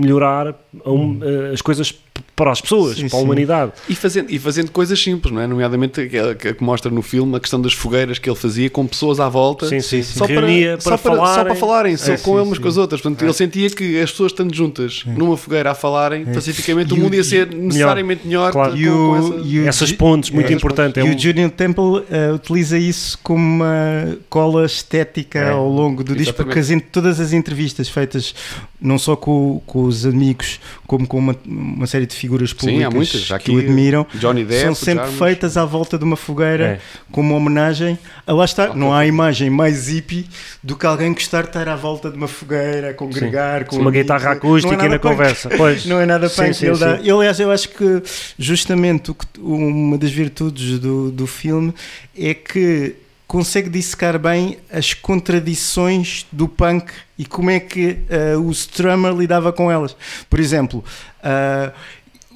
melhorar 0.00 0.54
um- 0.86 1.18
uh, 1.18 1.52
as 1.52 1.60
coisas 1.60 1.92
para 2.38 2.52
as 2.52 2.60
pessoas, 2.60 2.96
Sim, 2.96 3.08
para 3.08 3.18
a 3.18 3.20
sim. 3.20 3.24
humanidade 3.26 3.72
E 3.88 3.94
fazendo, 3.96 4.30
e 4.30 4.38
fazendo 4.38 4.70
coisas 4.70 5.02
simples, 5.02 5.34
não 5.34 5.40
é? 5.42 5.46
Nomeadamente 5.48 6.08
que, 6.08 6.34
que, 6.36 6.54
que 6.54 6.62
mostra 6.62 6.90
no 6.90 7.02
filme 7.02 7.36
a 7.36 7.40
questão 7.40 7.60
das 7.60 7.72
fogueiras 7.72 8.18
que 8.20 8.30
ele 8.30 8.36
fazia 8.36 8.70
com 8.70 8.86
pessoas 8.86 9.18
à 9.18 9.28
volta. 9.28 9.66
sim, 9.66 9.80
sim, 9.80 10.02
sim. 10.02 10.18
Só 10.18 10.24
Reunia 10.24 10.78
para, 10.78 10.82
para, 10.82 10.82
só 10.82 10.90
para, 10.90 10.98
falar 11.16 11.34
só 11.34 11.44
para 11.44 11.54
falarem, 11.56 11.96
só 11.96 12.12
É, 12.12 12.16
com 12.16 12.36
sim, 12.36 12.42
umas 12.42 12.56
sim. 12.56 12.62
com 12.62 12.68
as 12.68 12.76
outras. 12.76 13.00
Portanto, 13.00 13.22
ele 13.24 13.32
sentia 13.32 13.68
que 13.70 14.00
as 14.00 14.10
pessoas 14.12 14.30
estando 14.32 14.54
juntas 14.54 15.02
numa 15.04 15.36
fogueira 15.36 15.72
a 15.72 15.74
falarem 15.74 16.24
pacificamente, 16.26 16.92
o 16.92 16.96
E 16.96 17.00
o- 17.00 17.02
mundo 17.02 17.14
ia 17.14 17.24
ser 17.24 17.52
necessariamente 17.52 18.24
melhor, 18.24 18.52
Claro. 18.52 18.70
com, 18.72 18.78
E 18.78 18.84
com 18.86 18.90
o- 18.92 19.16
essa- 19.16 19.34
e 19.48 19.58
o 19.60 19.68
essas 19.68 19.92
pontes 19.92 20.30
muito 20.30 20.50
É, 20.50 20.54
importante 20.54 21.00
é 21.00 21.02
E 21.04 21.10
um- 21.10 21.14
o 21.16 21.18
Julian 21.18 21.48
Temple 21.48 22.04
eh, 22.10 22.30
utiliza 22.32 22.78
isso 22.78 23.18
como 23.22 23.42
uma 23.44 24.16
cola 24.28 24.64
estética 24.64 25.40
É, 25.40 25.50
ao 25.50 25.68
longo 25.68 26.04
do 26.04 26.14
disco, 26.14 26.34
porque 26.34 26.58
as 26.60 26.68
todas 26.92 27.18
as 27.18 27.32
entrevistas 27.32 27.88
feitas 27.88 28.34
não 28.80 28.96
só 28.98 29.16
com, 29.16 29.60
com 29.66 29.82
os 29.84 30.06
amigos, 30.06 30.60
como 30.86 31.06
com 31.06 31.18
uma, 31.18 31.34
uma 31.44 31.86
série 31.86 32.06
de 32.06 32.14
figuras 32.14 32.27
públicas 32.52 32.78
Sim, 32.78 32.84
há 32.84 32.90
muitas. 32.90 33.20
Já 33.22 33.38
que 33.38 33.50
aqui, 33.50 33.56
o 33.56 33.58
admiram, 33.64 34.06
Depp, 34.44 34.62
são 34.64 34.74
sempre 34.74 35.04
Jarmus. 35.04 35.18
feitas 35.18 35.56
à 35.56 35.64
volta 35.64 35.96
de 35.98 36.04
uma 36.04 36.16
fogueira 36.16 36.64
É. 36.66 36.80
como 37.10 37.30
uma 37.30 37.36
homenagem. 37.38 37.98
Ah, 38.26 38.32
lá 38.32 38.44
está, 38.44 38.74
não 38.74 38.92
há 38.94 39.06
imagem 39.06 39.48
mais 39.50 39.88
hippie 39.88 40.28
do 40.62 40.76
que 40.76 40.86
alguém 40.86 41.12
gostar 41.12 41.42
de 41.42 41.48
estar 41.48 41.68
à 41.68 41.76
volta 41.76 42.10
de 42.10 42.16
uma 42.16 42.28
fogueira, 42.28 42.90
a 42.90 42.94
congregar, 42.94 43.64
com 43.64 43.76
uma 43.76 43.88
amigos. 43.88 44.02
guitarra 44.02 44.24
Não 44.24 44.32
é 44.32 44.36
acústica 44.36 44.76
nada 44.76 44.88
na 44.88 44.98
conversa. 44.98 45.48
Pois. 45.56 45.84
Não 45.86 46.00
é 46.00 46.06
nada 46.06 46.28
Sim, 46.28 46.42
punk. 46.42 46.54
sim, 46.54 46.66
ele 46.66 46.74
sim. 46.74 46.80
dá- 46.80 47.00
eu, 47.02 47.20
acho 47.50 47.68
que 47.70 48.02
justamente 48.38 49.14
uma 49.38 49.96
das 49.96 50.10
virtudes 50.10 50.78
do, 50.78 51.10
do 51.10 51.26
filme 51.26 51.72
é 52.16 52.34
que 52.34 52.94
consegue 53.26 53.68
dissecar 53.68 54.18
bem 54.18 54.56
as 54.72 54.94
contradições 54.94 56.26
do 56.32 56.48
punk 56.48 56.90
e 57.18 57.24
como 57.26 57.50
é 57.50 57.60
que 57.60 57.98
eh, 58.08 58.36
o 58.36 58.50
Strummer 58.50 59.12
lidava 59.12 59.52
com 59.52 59.70
elas. 59.70 59.94
Por 60.30 60.38
exemplo, 60.40 60.82
ah, 61.22 61.72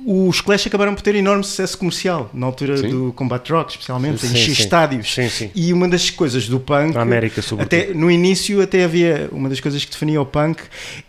os 0.04 0.40
Clash 0.40 0.66
acabaram 0.66 0.94
por 0.94 1.02
ter 1.02 1.14
enorme 1.14 1.44
sucesso 1.44 1.78
comercial 1.78 2.30
na 2.34 2.46
altura 2.46 2.76
Sim. 2.76 2.88
do 2.88 3.12
Combat 3.12 3.50
Rock, 3.52 3.72
especialmente, 3.72 4.26
Sim, 4.26 4.36
em 4.36 4.44
sim. 4.46 4.52
estádios. 4.52 5.14
Sim. 5.14 5.50
E 5.54 5.72
uma 5.72 5.88
das 5.88 6.10
coisas 6.10 6.48
do 6.48 6.58
punk, 6.58 6.94
Na 6.94 7.02
América, 7.02 7.40
sobretudo. 7.42 7.80
até 7.82 7.94
no 7.94 8.10
início 8.10 8.60
até 8.60 8.84
havia 8.84 9.28
uma 9.32 9.48
das 9.48 9.60
coisas 9.60 9.84
que 9.84 9.90
definia 9.90 10.20
o 10.20 10.26
punk 10.26 10.62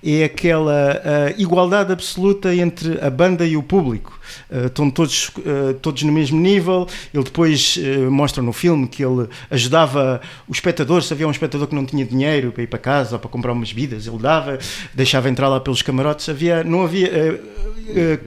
é 0.03 0.23
aquela 0.23 1.01
ah, 1.03 1.33
igualdade 1.37 1.91
absoluta 1.91 2.53
entre 2.55 2.99
a 3.03 3.09
banda 3.09 3.45
e 3.45 3.57
o 3.57 3.63
público. 3.63 4.19
Ah, 4.51 4.65
estão 4.67 4.89
todos, 4.89 5.31
ah, 5.39 5.75
todos 5.81 6.03
no 6.03 6.11
mesmo 6.11 6.39
nível. 6.39 6.87
Ele 7.13 7.23
depois 7.23 7.79
mostra 8.09 8.43
no 8.43 8.53
filme 8.53 8.87
que 8.87 9.03
ele 9.03 9.27
ajudava 9.49 10.21
o 10.47 10.51
espectador. 10.51 11.01
Se 11.01 11.13
havia 11.13 11.27
um 11.27 11.31
espectador 11.31 11.67
que 11.67 11.75
não 11.75 11.85
tinha 11.85 12.05
dinheiro 12.05 12.51
para 12.51 12.63
ir 12.63 12.67
para 12.67 12.79
casa 12.79 13.15
ou 13.15 13.19
para 13.19 13.29
comprar 13.29 13.53
umas 13.53 13.71
bebidas, 13.71 14.07
ele 14.07 14.17
dava, 14.17 14.59
deixava 14.93 15.29
entrar 15.29 15.49
lá 15.49 15.59
pelos 15.59 15.81
camarotes. 15.81 16.29
Havia, 16.29 16.63
não 16.63 16.83
havia. 16.83 17.09
ah, 17.09 18.17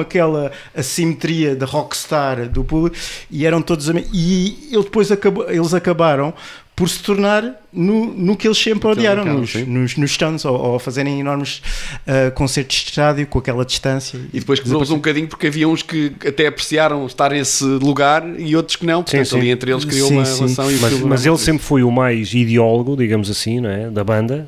aquela 0.00 0.52
assimetria 0.74 1.54
da 1.54 1.66
rockstar 1.66 2.48
do 2.48 2.64
público 2.64 2.96
e 3.30 3.46
eram 3.46 3.62
todos 3.62 3.88
e 4.12 4.68
ele 4.70 4.82
depois 4.82 5.10
acabou, 5.10 5.48
eles 5.50 5.74
acabaram 5.74 6.34
por 6.78 6.88
se 6.88 7.02
tornar 7.02 7.60
no, 7.72 8.14
no 8.14 8.36
que 8.36 8.46
eles 8.46 8.56
sempre 8.56 8.88
odiaram, 8.88 9.24
nos, 9.24 9.50
sim. 9.50 9.64
nos, 9.64 9.96
nos 9.96 10.12
stands, 10.12 10.44
ou, 10.44 10.56
ou 10.56 10.78
fazerem 10.78 11.18
enormes 11.18 11.60
ah, 12.06 12.30
concertos 12.30 12.76
de 12.76 12.90
estádio 12.90 13.26
com 13.26 13.40
aquela 13.40 13.64
distância. 13.64 14.16
E 14.32 14.38
depois 14.38 14.60
quebrou-os 14.60 14.88
um 14.92 14.94
bocadinho 14.94 15.26
porque 15.26 15.48
havia 15.48 15.68
uns 15.68 15.82
que 15.82 16.12
até 16.24 16.46
apreciaram 16.46 17.04
estar 17.04 17.32
nesse 17.32 17.64
lugar 17.64 18.24
e 18.38 18.54
outros 18.54 18.76
que 18.76 18.86
não. 18.86 19.02
Portanto, 19.02 19.26
sim. 19.26 19.38
ali 19.38 19.50
entre 19.50 19.72
eles 19.72 19.84
criou 19.84 20.06
Sim, 20.06 20.18
uma 20.18 20.24
sim. 20.24 20.36
relação 20.38 20.70
e 20.70 20.76
Mas, 20.76 21.00
mas 21.00 21.26
ele 21.26 21.38
sempre 21.38 21.64
foi 21.64 21.82
o 21.82 21.90
mais 21.90 22.32
ideólogo, 22.32 22.96
digamos 22.96 23.28
assim, 23.28 23.58
não 23.58 23.70
é? 23.70 23.90
da 23.90 24.04
banda. 24.04 24.46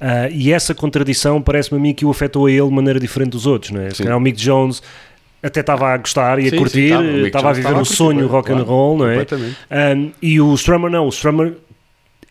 Ah, 0.00 0.28
e 0.30 0.52
essa 0.52 0.74
contradição 0.74 1.40
parece-me 1.42 1.78
a 1.78 1.82
mim 1.82 1.94
que 1.94 2.04
o 2.04 2.10
afetou 2.10 2.46
a 2.46 2.50
ele 2.50 2.66
de 2.68 2.74
maneira 2.74 3.00
diferente 3.00 3.30
dos 3.30 3.46
outros. 3.46 3.72
Não 3.72 3.80
é? 3.80 3.90
Se 3.90 3.96
Sim. 3.96 4.02
calhar 4.04 4.18
o 4.18 4.20
Mick 4.20 4.38
Jones 4.38 4.82
até 5.42 5.60
estava 5.60 5.88
a 5.88 5.96
gostar 5.96 6.38
e 6.38 6.42
a 6.42 6.44
Sim, 6.44 6.50
sim, 6.50 6.56
curtir, 6.56 6.84
estava. 6.84 7.02
O 7.02 7.12
Mick 7.12 7.26
estava 7.26 7.48
a 7.48 7.52
viver 7.52 7.60
estava 7.60 7.78
um 7.78 7.80
a 7.80 7.84
curtir, 7.84 7.96
sonho 7.96 8.28
claro, 8.28 8.32
rock 8.32 8.52
and 8.52 8.62
roll, 8.62 8.98
não 8.98 9.08
é? 9.08 9.26
Um, 9.96 10.10
e 10.20 10.40
o 10.40 10.54
Strummer 10.54 10.90
não, 10.90 11.06
o 11.06 11.08
Strummer 11.10 11.54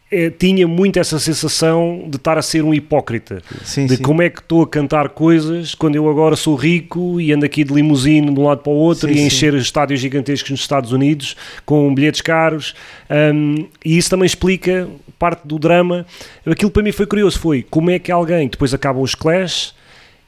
eh, 0.10 0.30
tinha 0.30 0.68
muito 0.68 1.00
essa 1.00 1.20
sensação 1.20 2.06
de 2.08 2.16
estar 2.16 2.38
a 2.38 2.42
ser 2.42 2.64
um 2.64 2.74
hipócrita. 2.74 3.42
Sim, 3.64 3.86
de 3.86 3.98
sim. 3.98 4.02
como 4.02 4.22
é 4.22 4.30
que 4.30 4.40
estou 4.40 4.64
a 4.64 4.68
cantar 4.68 5.10
coisas 5.10 5.76
quando 5.76 5.96
eu 5.96 6.10
agora 6.10 6.36
sou 6.36 6.56
rico 6.56 7.20
e 7.20 7.34
ando 7.34 7.46
aqui 7.46 7.64
de 7.64 7.74
limusine 7.74 8.34
de 8.34 8.40
um 8.40 8.46
lado 8.46 8.62
para 8.62 8.72
o 8.72 8.76
outro 8.76 9.10
Sim, 9.10 9.16
e 9.16 9.20
a 9.20 9.26
encher 9.26 9.54
estádios 9.56 10.00
gigantescos 10.00 10.52
nos 10.52 10.62
Estados 10.62 10.94
Unidos 10.94 11.36
com 11.66 11.94
bilhetes 11.94 12.22
caros. 12.22 12.74
Um, 13.10 13.68
e 13.84 13.98
isso 13.98 14.10
também 14.10 14.26
explica 14.26 14.88
parte 15.20 15.46
do 15.46 15.60
drama. 15.60 16.06
Aquilo 16.46 16.72
para 16.72 16.84
mim 16.84 16.92
foi 16.92 17.06
curioso, 17.06 17.38
foi 17.40 17.66
como 17.70 17.90
é 17.90 18.00
que 18.00 18.12
alguém, 18.12 18.48
depois 18.48 18.74
acabam 18.74 19.04
os 19.04 19.14
Clash, 19.14 19.74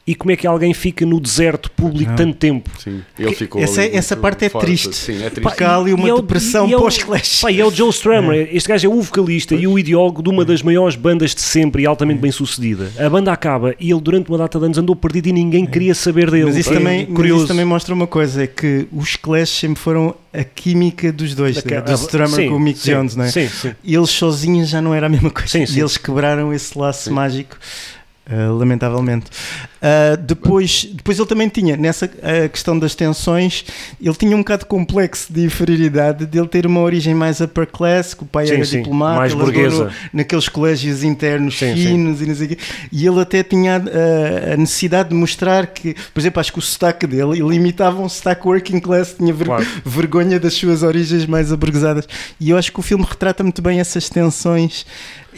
e 0.09 0.15
como 0.15 0.31
é 0.31 0.35
que 0.35 0.47
alguém 0.47 0.73
fica 0.73 1.05
no 1.05 1.19
deserto 1.19 1.69
público 1.69 2.09
Não. 2.09 2.15
tanto 2.17 2.35
tempo. 2.37 2.67
Sim, 2.83 3.01
ele 3.19 3.35
ficou 3.35 3.61
Essa, 3.61 3.81
ali 3.81 3.95
essa 3.95 4.17
parte 4.17 4.45
é 4.45 4.49
triste. 4.49 4.95
Sim, 4.95 5.17
é 5.17 5.29
triste. 5.29 5.41
Porque 5.41 5.63
há 5.63 5.75
ali 5.77 5.93
uma 5.93 6.07
E 6.07 6.11
é 6.11 6.15
depressão 6.15 6.65
é 6.67 6.71
pós-clash. 6.71 7.41
Pá, 7.41 7.51
e 7.51 7.61
é 7.61 7.65
o 7.65 7.69
Joe 7.69 7.89
Strummer. 7.91 8.49
Este 8.51 8.67
gajo 8.69 8.87
é 8.87 8.89
o 8.89 8.99
vocalista 9.01 9.53
e 9.53 9.67
o 9.67 9.77
ideólogo 9.77 10.23
de 10.23 10.29
uma 10.29 10.43
das 10.43 10.63
maiores 10.63 10.95
bandas 10.95 11.35
de 11.35 11.41
sempre 11.41 11.83
e 11.83 11.85
altamente 11.85 12.19
bem 12.19 12.31
sucedida. 12.31 12.91
A 12.97 13.07
banda 13.07 13.31
acaba 13.31 13.75
e 13.79 13.91
ele, 13.91 14.01
durante 14.01 14.29
uma 14.29 14.37
data 14.39 14.57
de 14.57 14.65
anos, 14.65 14.77
andou 14.79 14.95
perdido 14.95 15.27
e 15.27 15.31
ninguém 15.33 15.63
queria 15.65 15.93
saber 15.93 16.31
dele. 16.31 16.45
Mas 16.45 16.57
isso, 16.57 16.71
É 16.71 16.73
também, 16.73 17.05
mas 17.07 17.15
curioso. 17.15 17.43
isso 17.43 17.47
também 17.53 17.65
mostra 17.65 17.93
uma 17.93 18.07
coisa: 18.07 18.43
é 18.43 18.47
que 18.47 18.87
os 18.91 19.15
Clash 19.15 19.49
sempre 19.49 19.79
foram 19.79 20.15
a 20.33 20.43
química 20.43 21.11
dos 21.11 21.35
dois, 21.35 21.55
Daquela- 21.57 21.81
do 21.81 21.93
Strummer 21.93 22.29
Sim, 22.29 22.49
com 22.49 22.55
o 22.55 22.59
Mick 22.59 22.79
sim, 22.79 22.91
Jones, 22.91 23.15
não 23.15 23.25
é? 23.25 23.29
Sim, 23.29 23.47
sim. 23.47 23.71
E 23.83 23.93
eles 23.95 24.09
sozinhos 24.09 24.69
já 24.69 24.81
não 24.81 24.93
era 24.93 25.05
a 25.05 25.09
mesma 25.09 25.29
coisa. 25.29 25.49
Sim, 25.49 25.65
sim. 25.67 25.77
E 25.77 25.81
eles 25.81 25.97
quebraram 25.97 26.51
esse 26.51 26.77
laço 26.77 27.11
mágico, 27.13 27.55
uh, 28.31 28.53
lamentavelmente. 28.57 29.25
Ah, 29.81 30.17
depois, 30.17 30.89
depois 30.93 31.17
ele 31.17 31.27
também 31.27 31.47
tinha, 31.47 31.77
nessa 31.77 32.09
ah, 32.21 32.49
questão 32.49 32.77
das 32.77 32.95
tensões, 32.95 33.63
ele 34.01 34.13
tinha 34.15 34.35
um 34.35 34.39
bocado 34.39 34.65
complexo 34.65 35.31
de 35.31 35.45
inferioridade 35.45 36.25
de 36.25 36.37
ele 36.37 36.47
ter 36.47 36.65
uma 36.65 36.81
origem 36.81 37.15
mais 37.15 37.39
upper 37.39 37.65
class, 37.65 38.13
que 38.13 38.23
o 38.23 38.25
pai 38.25 38.47
Sim, 38.47 38.55
era 38.55 38.65
sim, 38.65 38.77
diplomata, 38.79 39.19
mais 39.19 39.33
burguesa. 39.33 39.91
naqueles 40.11 40.49
colégios 40.49 41.03
internos 41.03 41.57
Sim, 41.57 41.75
sim. 41.75 41.83
finos 41.87 42.21
e 42.21 42.25
não 42.25 42.35
sei 42.35 42.45
o 42.45 42.49
quê. 42.49 42.57
E 42.91 43.07
ele 43.07 43.21
até 43.21 43.41
tinha 43.41 43.77
ah, 43.77 44.53
a 44.53 44.57
necessidade 44.57 45.09
de 45.09 45.15
mostrar 45.15 45.67
que, 45.67 45.93
por 46.13 46.19
exemplo, 46.19 46.39
acho 46.41 46.51
que 46.51 46.59
o 46.59 46.61
sotaque 46.61 47.07
dele, 47.07 47.39
ele 47.39 47.55
imitava 47.55 48.01
um 48.01 48.09
sotaque 48.09 48.45
working 48.47 48.79
class, 48.81 49.15
tinha 49.17 49.33
ver- 49.33 49.45
Claro. 49.45 49.65
vergonha 49.85 50.39
das 50.39 50.53
suas 50.53 50.83
origens 50.83 51.25
mais 51.25 51.51
aburguesadas. 51.53 52.05
E 52.39 52.49
eu 52.49 52.57
acho 52.57 52.71
que 52.71 52.79
o 52.79 52.83
filme 52.83 53.05
retrata 53.09 53.43
muito 53.43 53.61
bem 53.61 53.79
essas 53.79 54.09
tensões 54.09 54.85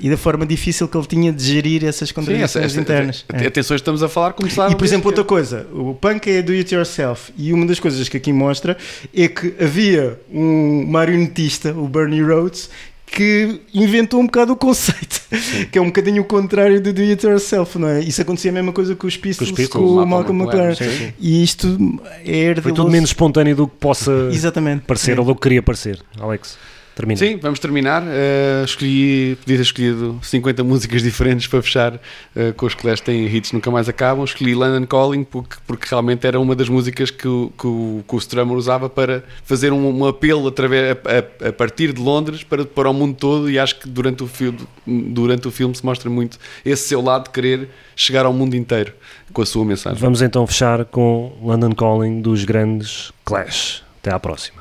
e 0.02 0.10
da 0.10 0.18
forma 0.18 0.46
difícil 0.46 0.88
que 0.88 0.98
ele 0.98 1.06
tinha 1.06 1.32
de 1.32 1.44
gerir 1.44 1.86
essas 1.86 2.10
Sim, 2.10 2.16
contradições 2.16 2.56
essa, 2.56 2.60
essa, 2.60 2.82
internas. 2.82 3.24
É. 3.32 3.46
Atenção, 3.46 3.76
estamos 3.76 4.02
a 4.02 4.10
falar 4.10 4.34
começar. 4.34 4.72
E 4.72 4.76
por 4.76 4.84
exemplo, 4.84 5.08
outra 5.10 5.24
coisa, 5.24 5.68
o 5.72 5.94
punk 5.94 6.28
é 6.28 6.42
do 6.42 6.52
it 6.52 6.74
yourself. 6.74 7.32
E 7.38 7.54
uma 7.54 7.68
das 7.68 7.80
coisas 7.80 8.10
que 8.10 8.18
aqui 8.18 8.34
mostra 8.34 8.76
é 9.16 9.28
que 9.28 9.54
havia 9.62 10.20
um 10.34 10.86
marionetista, 10.88 11.72
o 11.72 11.88
Bernie 11.88 12.24
Rhodes, 12.24 12.70
que 13.06 13.62
inventou 13.74 14.22
um 14.22 14.26
bocado 14.26 14.54
o 14.54 14.56
conceito, 14.56 15.22
que 15.70 15.78
é 15.78 15.82
um 15.82 15.88
bocadinho 15.88 16.22
o 16.22 16.26
contrário 16.26 16.82
do 16.82 16.94
do 16.94 17.02
it 17.02 17.26
yourself, 17.26 17.78
não 17.78 17.90
é? 17.90 18.00
Isso 18.00 18.22
acontecia 18.22 18.50
a 18.50 18.54
mesma 18.54 18.72
coisa 18.72 18.96
com 18.96 19.06
os 19.06 19.18
Pistols, 19.18 19.52
com, 19.52 19.56
Pistols, 19.58 19.92
o 19.92 20.06
Malcolm 20.06 20.44
McLaren, 20.44 20.76
sim, 20.76 20.90
sim. 20.90 21.14
E 21.20 21.44
isto 21.44 22.02
é 22.26 22.56
Foi 22.60 22.72
tudo 22.72 22.90
menos 22.90 23.10
espontâneo 23.10 23.56
do 23.56 23.68
que 23.68 23.76
possa 23.76 24.12
Exatamente. 24.32 24.84
parecer 24.88 25.20
ou 25.20 25.26
do 25.26 25.36
que 25.36 25.42
queria 25.42 25.62
parecer. 25.62 26.00
Alex, 26.20 26.58
termina. 26.96 27.18
Sim, 27.18 27.38
vamos 27.38 27.60
terminar. 27.60 28.02
Uh, 28.04 28.64
escolhi, 28.66 29.36
podia 29.42 29.56
ter 29.58 29.62
escolhido 29.62 30.20
50 30.22 30.64
músicas 30.64 31.02
diferentes 31.02 31.48
para 31.48 31.62
fechar 31.62 31.96
uh, 31.96 32.54
com 32.56 32.66
os 32.66 32.76
que 32.76 33.02
têm 33.02 33.26
hits 33.28 33.52
nunca 33.52 33.70
mais 33.72 33.88
acabam. 33.90 34.24
Escolhi 34.24 34.54
London 34.54 34.86
Calling 34.86 35.24
porque, 35.24 35.56
porque 35.66 35.88
realmente 35.90 36.26
era 36.28 36.40
uma 36.40 36.56
das 36.56 36.70
músicas 36.70 37.10
que, 37.12 37.28
o- 37.28 37.52
que, 37.58 37.68
o, 37.68 38.04
que 38.08 38.16
o 38.16 38.18
Strummer 38.18 38.56
usava 38.56 38.90
para 38.90 39.24
fazer 39.44 39.72
um, 39.74 40.00
um 40.00 40.06
apelo 40.06 40.48
através, 40.48 40.92
a, 41.06 41.46
a- 41.46 41.50
a 41.50 41.54
partir 41.54 41.94
de 41.94 42.02
Londres 42.02 42.44
para, 42.44 42.66
para 42.66 42.90
o 42.90 42.94
mundo 42.94 43.16
todo. 43.16 43.50
E 43.50 43.58
acho 43.60 43.80
que 43.80 43.88
durante 43.90 44.24
o, 44.24 44.28
filme, 44.28 44.60
durante 44.86 45.48
o 45.48 45.52
filme 45.52 45.76
se 45.76 45.86
mostra 45.86 46.10
muito 46.10 46.38
esse 46.66 46.88
seu 46.88 47.02
lado 47.02 47.26
de 47.26 47.30
querer 47.32 47.70
chegar 47.96 48.26
ao 48.26 48.34
mundo 48.34 48.56
inteiro 48.56 48.94
com 49.34 49.42
a 49.42 49.46
sua 49.46 49.64
mensagem. 49.66 50.00
Vamos 50.00 50.22
então 50.22 50.46
fechar 50.46 50.84
com 50.86 51.32
London 51.42 51.72
Calling 51.72 52.22
dos 52.22 52.44
grandes 52.44 53.12
Clash. 53.24 53.84
Até 54.02 54.12
à 54.14 54.20
próxima. 54.20 54.61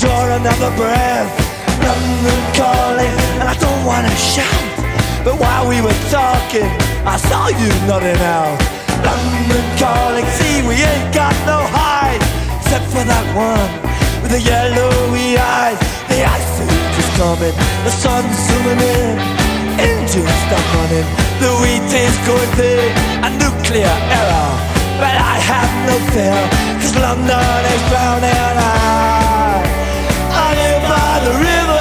draw 0.00 0.24
another 0.32 0.72
breath. 0.80 1.28
London 1.84 2.40
calling, 2.56 3.14
and 3.36 3.44
I 3.44 3.54
don't 3.60 3.84
wanna 3.84 4.14
shout. 4.16 4.64
But 5.24 5.36
while 5.36 5.68
we 5.68 5.84
were 5.84 6.00
talking, 6.08 6.68
I 7.04 7.16
saw 7.28 7.48
you 7.52 7.68
nodding 7.84 8.22
out. 8.24 8.56
London 9.04 9.64
calling, 9.76 10.24
see 10.40 10.64
we 10.64 10.80
ain't 10.80 11.12
got 11.12 11.36
no 11.44 11.60
hide 11.76 12.22
except 12.56 12.86
for 12.88 13.04
that 13.04 13.26
one 13.36 13.70
with 14.24 14.32
the 14.32 14.40
yellowy 14.40 15.36
eyes. 15.36 15.78
The 16.08 16.24
ice 16.24 16.56
is 16.96 17.08
coming, 17.20 17.56
the 17.84 17.92
sun's 17.92 18.36
zooming 18.48 18.80
in. 18.80 19.16
Engines 19.76 20.36
stop 20.48 20.64
running, 20.76 21.08
the 21.44 21.52
wheat 21.60 21.92
is 21.92 22.16
going 22.24 22.52
thin. 22.56 22.88
A 23.20 23.30
nuclear 23.36 23.96
error, 24.16 24.50
but 24.96 25.12
I 25.12 25.36
have 25.52 25.72
no 25.88 25.96
fear, 26.12 26.40
cause 26.80 26.96
London 26.96 27.64
is 27.68 27.82
drowning. 27.92 28.40
By 28.56 29.19
the 31.30 31.38
river. 31.38 31.79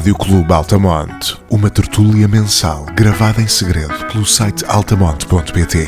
Rádio 0.00 0.16
Clube 0.16 0.50
Altamonte, 0.50 1.36
uma 1.50 1.68
tertúlia 1.68 2.26
mensal 2.26 2.86
gravada 2.94 3.42
em 3.42 3.46
segredo 3.46 3.92
pelo 4.10 4.24
site 4.24 4.64
altamonte.pt. 4.64 5.86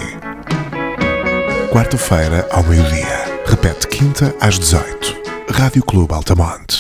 Quarta-feira 1.72 2.46
ao 2.52 2.62
meio-dia. 2.62 3.40
Repete 3.46 3.88
quinta 3.88 4.36
às 4.38 4.58
18. 4.58 5.16
Rádio 5.50 5.82
Clube 5.82 6.12
Altamonte. 6.12 6.71